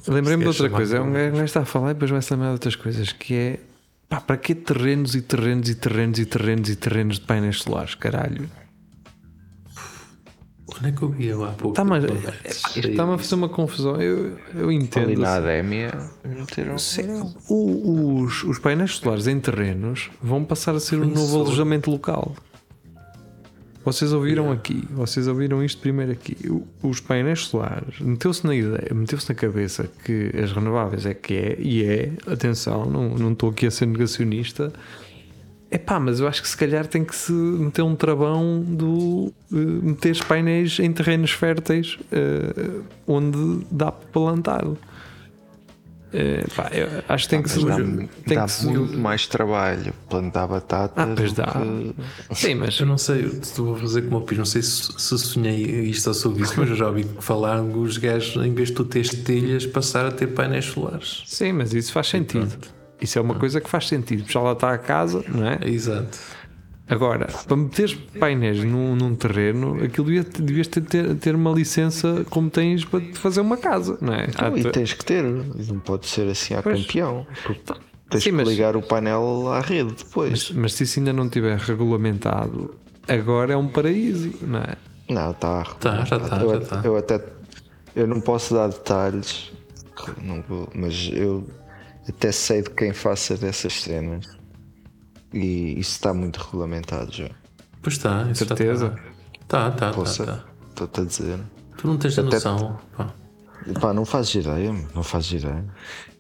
Lembrei-me 0.07 0.43
de 0.43 0.49
outra 0.49 0.71
coisa. 0.71 0.97
É 0.97 1.01
um 1.01 1.13
gajo 1.13 1.45
está 1.45 1.61
a 1.61 1.65
falar 1.65 1.91
e 1.91 1.95
depois 1.95 2.11
vai-se 2.11 2.33
lembrar 2.33 2.49
de 2.49 2.53
outras 2.55 2.77
coisas 2.77 3.13
que 3.13 3.35
é. 3.35 3.61
Pá, 4.09 4.21
para 4.21 4.37
que 4.37 4.55
terrenos 4.55 5.15
e 5.15 5.23
terrenos 5.23 5.69
e 5.71 5.75
terrenos 5.75 6.19
e 6.19 6.27
terrenos 6.27 6.69
e 6.69 6.77
terrenos 6.77 7.19
de 7.19 7.25
painéis 7.25 7.63
solares, 7.63 7.95
caralho? 7.95 8.49
onde 10.83 10.89
é 10.89 10.93
que 10.93 11.03
eu 11.03 11.09
vi 11.09 11.27
eu 11.27 11.45
há 11.45 11.53
pouco? 11.53 11.77
Tá, 11.77 11.85
mas 11.85 12.05
Pô, 12.05 12.13
isto 12.45 12.89
está-me 12.89 13.15
a 13.15 13.19
fazer 13.19 13.35
uma 13.37 13.49
confusão. 13.49 14.01
Eu, 14.01 14.37
eu 14.55 14.69
Ali 14.69 14.77
entendo. 14.77 15.21
na 15.21 15.37
Adémia 15.37 15.93
meteram. 16.25 16.75
Os, 16.75 18.45
os 18.45 18.59
painéis 18.59 18.97
solares 18.97 19.27
em 19.27 19.39
terrenos 19.39 20.11
vão 20.21 20.45
passar 20.45 20.75
a 20.75 20.81
ser 20.81 20.97
um 20.97 21.07
novo 21.07 21.41
alojamento 21.41 21.91
local. 21.91 22.35
Vocês 23.85 24.13
ouviram 24.13 24.53
aqui, 24.53 24.85
vocês 24.93 25.27
ouviram 25.27 25.63
isto 25.63 25.81
primeiro 25.81 26.13
aqui. 26.13 26.37
Os 26.83 27.01
painéis 27.01 27.47
solares 27.47 27.99
meteu-se 28.01 28.47
na 28.47 28.55
ideia, 28.55 28.89
meteu-se 28.95 29.29
na 29.29 29.35
cabeça 29.35 29.89
que 30.05 30.31
as 30.41 30.53
renováveis 30.53 31.05
é 31.05 31.15
que 31.15 31.35
é, 31.35 31.57
e 31.59 31.85
é, 31.85 32.13
atenção, 32.27 32.87
não, 32.87 33.09
não 33.11 33.33
estou 33.33 33.51
aqui 33.51 33.67
a 33.67 33.71
ser 33.71 33.87
negacionista. 33.87 34.73
É 35.69 35.79
pá, 35.79 35.99
mas 35.99 36.21
eu 36.21 36.29
acho 36.29 36.43
que 36.43 36.49
se 36.49 36.57
calhar 36.57 36.87
tem 36.87 37.03
que 37.03 37.17
se 37.17 37.33
meter 37.33 37.83
um 37.83 37.97
travão 37.97 38.61
do 38.61 39.33
eh, 39.51 39.57
meter 39.57 40.13
os 40.13 40.21
painéis 40.21 40.79
em 40.79 40.93
terrenos 40.93 41.31
férteis 41.31 41.99
eh, 42.13 42.83
onde 43.07 43.65
dá 43.71 43.91
para 43.91 44.07
plantar. 44.13 44.65
Pá, 46.55 46.69
eu 46.73 46.89
acho 47.09 47.25
que 47.25 47.31
tem 47.31 47.43
que 47.43 47.49
se. 47.51 47.65
Dá, 47.65 47.77
tem 47.77 48.37
dá 48.37 48.45
que 48.45 48.51
se- 48.53 48.67
muito 48.67 48.99
mais 48.99 49.27
trabalho 49.27 49.95
plantar 50.11 50.47
batata. 50.47 51.03
Ah, 51.03 51.09
pois 51.17 51.33
dá. 51.33 51.47
que- 51.47 51.95
Sim, 52.35 52.55
mas 52.57 52.79
Eu 52.79 52.87
não 52.87 52.99
sei, 52.99 53.25
estou 53.43 53.75
a 53.75 53.79
fazer 53.79 54.03
como 54.03 54.17
eu 54.19 54.27
fiz, 54.27 54.39
não 54.39 54.45
sei 54.45 54.63
se, 54.63 54.93
se 54.99 55.19
sonhei 55.19 55.63
isto 55.85 56.07
ou 56.09 56.15
sobre 56.15 56.43
isso, 56.43 56.55
mas 56.59 56.69
eu 56.69 56.77
já 56.77 56.87
ouvi 56.89 57.07
falar 57.21 57.63
que 57.65 57.79
os 57.79 57.97
gajos, 57.97 58.37
em 58.45 58.53
vez 58.53 58.69
de 58.69 58.75
tu 58.75 58.85
teres 58.85 59.09
telhas, 59.11 59.65
passar 59.67 60.05
a 60.07 60.11
ter 60.11 60.27
painéis 60.29 60.67
solares. 60.67 61.23
Sim, 61.27 61.53
mas 61.53 61.73
isso 61.73 61.93
faz 61.93 62.09
sentido. 62.09 62.53
Isso 63.01 63.19
é 63.19 63.23
uma 63.23 63.35
coisa 63.35 63.61
que 63.61 63.69
faz 63.69 63.89
sentido. 63.89 64.25
Já 64.31 64.41
lá 64.41 64.53
está 64.53 64.73
a 64.73 64.79
casa, 64.79 65.25
não? 65.29 65.45
É 65.47 65.59
exato. 65.69 66.19
Agora, 66.89 67.27
para 67.47 67.57
meteres 67.57 67.95
painéis 67.95 68.63
num, 68.65 68.95
num 68.97 69.15
terreno, 69.15 69.83
aquilo 69.83 70.07
devia, 70.07 70.25
devias 70.25 70.67
ter, 70.67 70.83
ter, 70.83 71.15
ter 71.17 71.35
uma 71.35 71.51
licença 71.53 72.27
como 72.29 72.51
tens 72.51 72.85
para 72.85 73.01
te 73.01 73.15
fazer 73.19 73.41
uma 73.41 73.57
casa, 73.57 73.97
não 74.01 74.13
é? 74.13 74.27
Então, 74.29 74.53
Há 74.53 74.59
e 74.59 74.63
te- 74.63 74.71
tens 74.73 74.93
que 74.93 75.05
ter, 75.05 75.23
não 75.23 75.79
pode 75.79 76.07
ser 76.07 76.29
assim 76.29 76.55
a 76.55 76.63
campeão. 76.63 77.27
porque 77.45 77.61
Tens 78.11 78.25
Sim, 78.25 78.31
que 78.31 78.37
mas- 78.37 78.49
ligar 78.49 78.77
o 78.77 78.83
painel 78.83 79.49
à 79.51 79.61
rede 79.61 79.95
depois. 79.95 80.31
mas, 80.31 80.51
mas 80.51 80.75
se 80.75 80.83
isso 80.85 80.99
ainda 80.99 81.15
não 81.15 81.25
estiver 81.27 81.57
regulamentado, 81.59 82.75
agora 83.09 83.55
é 83.55 83.57
um 83.57 83.69
paraíso, 83.69 84.31
não 84.43 84.59
é? 84.59 84.75
Não, 85.09 85.31
está. 85.31 85.65
Tá, 85.81 86.05
já 86.05 86.19
tá, 86.21 86.37
eu, 86.43 86.61
tá. 86.61 86.83
eu 86.85 86.97
até 86.97 87.25
eu 87.97 88.07
não 88.07 88.21
posso 88.21 88.53
dar 88.53 88.69
detalhes, 88.69 89.51
não 90.23 90.43
vou- 90.47 90.69
mas 90.75 91.11
eu 91.13 91.47
até 92.07 92.31
sei 92.33 92.61
de 92.63 92.69
quem 92.71 92.93
faça 92.93 93.35
dessas 93.37 93.81
cenas. 93.81 94.27
E 95.33 95.79
isso 95.79 95.93
está 95.93 96.13
muito 96.13 96.39
regulamentado 96.39 97.11
já. 97.13 97.29
Pois 97.83 97.97
está, 97.97 98.29
isso 98.31 98.45
Certeza? 98.47 98.91
Tá, 99.49 99.71
tá, 99.71 99.89
tá, 99.89 99.93
Posso- 99.93 100.25
tá. 100.25 100.45
Estou-te 100.71 101.01
a 101.01 101.05
dizer. 101.05 101.39
Tu 101.77 101.87
não 101.87 101.97
tens 101.99 102.19
a 102.19 102.23
Até- 102.23 102.31
noção. 102.35 102.79
pá. 102.97 103.15
Pá, 103.81 103.93
não 103.93 104.05
fazes 104.05 104.35
ideia, 104.35 104.73
não 104.95 105.03
fazes 105.03 105.33
ideia. 105.43 105.65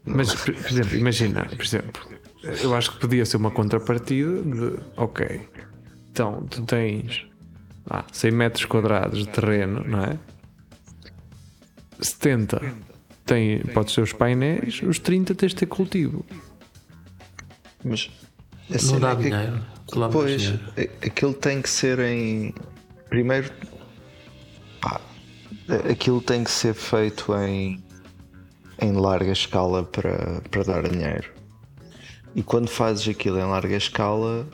Mas, 0.04 0.34
por 0.34 0.54
por 0.54 0.66
exemplo, 0.70 0.96
imagina, 0.96 1.44
por 1.46 1.64
exemplo, 1.64 2.02
eu 2.62 2.74
acho 2.74 2.92
que 2.92 2.98
podia 3.00 3.24
ser 3.26 3.36
uma 3.36 3.50
contrapartida 3.50 4.42
de, 4.42 4.78
ok, 4.96 5.48
então 6.10 6.44
tu 6.50 6.62
tens 6.62 7.26
ah, 7.90 8.04
100 8.12 8.30
metros 8.32 8.64
quadrados 8.66 9.20
de 9.20 9.28
terreno, 9.28 9.82
não 9.86 10.04
é? 10.04 10.18
70 12.00 12.60
tem, 13.24 13.60
pode 13.72 13.92
ser 13.92 14.00
os 14.02 14.12
painéis, 14.12 14.82
os 14.82 14.98
30 14.98 15.34
tens 15.34 15.50
de 15.50 15.56
ter 15.56 15.66
cultivo. 15.66 16.24
Mas 17.84 18.10
Não 18.90 19.00
dá 19.00 19.10
é 19.12 19.16
que- 19.16 19.22
dinheiro. 19.22 19.52
Metes 19.94 20.12
Pois, 20.12 20.40
dinheiro. 20.40 20.60
aquilo 21.04 21.34
tem 21.34 21.60
que 21.60 21.68
ser 21.68 21.98
em. 21.98 22.54
Primeiro, 23.08 23.50
pá, 24.80 25.00
aquilo 25.90 26.20
tem 26.22 26.42
que 26.44 26.50
ser 26.50 26.72
feito 26.74 27.34
em, 27.36 27.82
em 28.80 28.92
larga 28.92 29.32
escala 29.32 29.84
para, 29.84 30.40
para 30.50 30.62
dar 30.64 30.88
dinheiro. 30.88 31.30
E 32.34 32.42
quando 32.42 32.68
fazes 32.68 33.06
aquilo 33.08 33.38
em 33.38 33.44
larga 33.44 33.76
escala, 33.76 34.46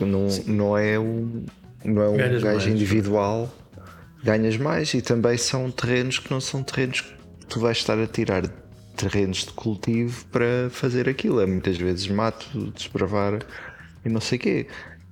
não, 0.00 0.26
não 0.46 0.76
é 0.76 0.98
um, 0.98 1.44
não 1.84 2.02
é 2.02 2.08
um 2.08 2.16
Ganhas 2.16 2.42
gajo 2.42 2.56
mais. 2.56 2.66
individual, 2.66 3.54
ganhas 4.24 4.56
mais 4.56 4.92
e 4.94 5.00
também 5.00 5.38
são 5.38 5.70
terrenos 5.70 6.18
que 6.18 6.30
não 6.32 6.40
são 6.40 6.62
terrenos 6.64 7.02
que 7.02 7.46
tu 7.48 7.60
vais 7.60 7.76
estar 7.76 7.96
a 7.98 8.06
tirar 8.08 8.42
terrenos 8.98 9.44
de 9.44 9.52
cultivo 9.52 10.24
para 10.26 10.68
fazer 10.70 11.08
aquilo. 11.08 11.40
É 11.40 11.46
muitas 11.46 11.76
vezes 11.76 12.08
mato, 12.08 12.72
desbravar 12.72 13.38
e 14.04 14.08
não 14.08 14.20
sei 14.20 14.38
o 14.38 14.40
quê. 14.40 14.66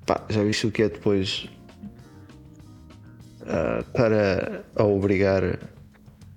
Pá, 0.05 0.25
já 0.29 0.43
viste 0.43 0.67
o 0.67 0.71
que 0.71 0.83
é 0.83 0.89
depois 0.89 1.49
ah, 3.47 3.85
para 3.95 4.65
a 4.75 4.85
obrigar 4.85 5.59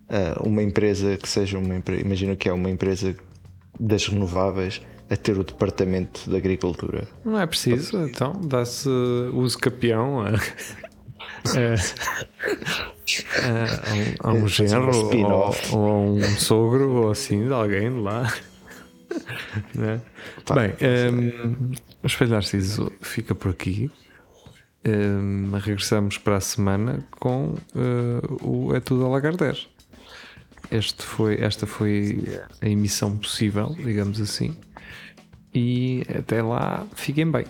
ah, 0.10 0.42
uma 0.44 0.62
empresa 0.62 1.18
que 1.18 1.28
seja 1.28 1.58
uma 1.58 1.76
empresa, 1.76 2.02
imagina 2.02 2.36
que 2.36 2.48
é 2.48 2.54
uma 2.54 2.70
empresa 2.70 3.16
das 3.80 4.08
renováveis 4.08 4.82
a 5.10 5.16
ter 5.16 5.38
o 5.38 5.44
departamento 5.44 6.30
de 6.30 6.38
agricultura. 6.38 7.08
Não 7.26 7.40
é 7.40 7.48
preciso, 7.48 7.98
então 8.04 8.34
dá-se 8.44 8.88
uso 9.34 9.58
capião 9.58 10.22
a, 10.22 10.34
a- 11.46 11.76
a 14.22 14.30
um, 14.30 14.32
a 14.32 14.34
um 14.34 14.48
genro 14.48 14.92
ou, 15.72 15.88
a 15.88 16.00
um 16.02 16.22
sogro 16.38 16.92
ou 16.92 17.12
assim 17.12 17.46
de 17.48 17.54
alguém 17.54 17.90
de 17.94 18.00
lá. 18.00 18.34
Né? 19.74 20.00
Bem, 20.54 20.76
um, 21.12 21.72
o 22.04 22.06
Espelho 22.06 22.30
Narciso 22.30 22.92
fica 23.02 23.34
por 23.34 23.50
aqui. 23.50 23.90
Um, 24.86 25.50
regressamos 25.58 26.20
para 26.20 26.38
a 26.38 26.40
semana 26.40 27.04
com 27.20 27.56
uh, 27.76 28.48
o 28.48 28.76
É 28.76 28.80
Tudo 28.80 29.06
a 29.06 29.10
Lagardère. 29.10 29.68
Este 30.70 31.02
foi, 31.04 31.42
esta 31.42 31.66
foi 31.66 32.40
a 32.62 32.70
emissão 32.70 33.18
possível, 33.18 33.76
digamos 33.84 34.22
assim. 34.22 34.56
E 35.56 36.04
até 36.16 36.44
lá, 36.44 36.86
fiquem 36.96 37.30
bem. 37.32 37.46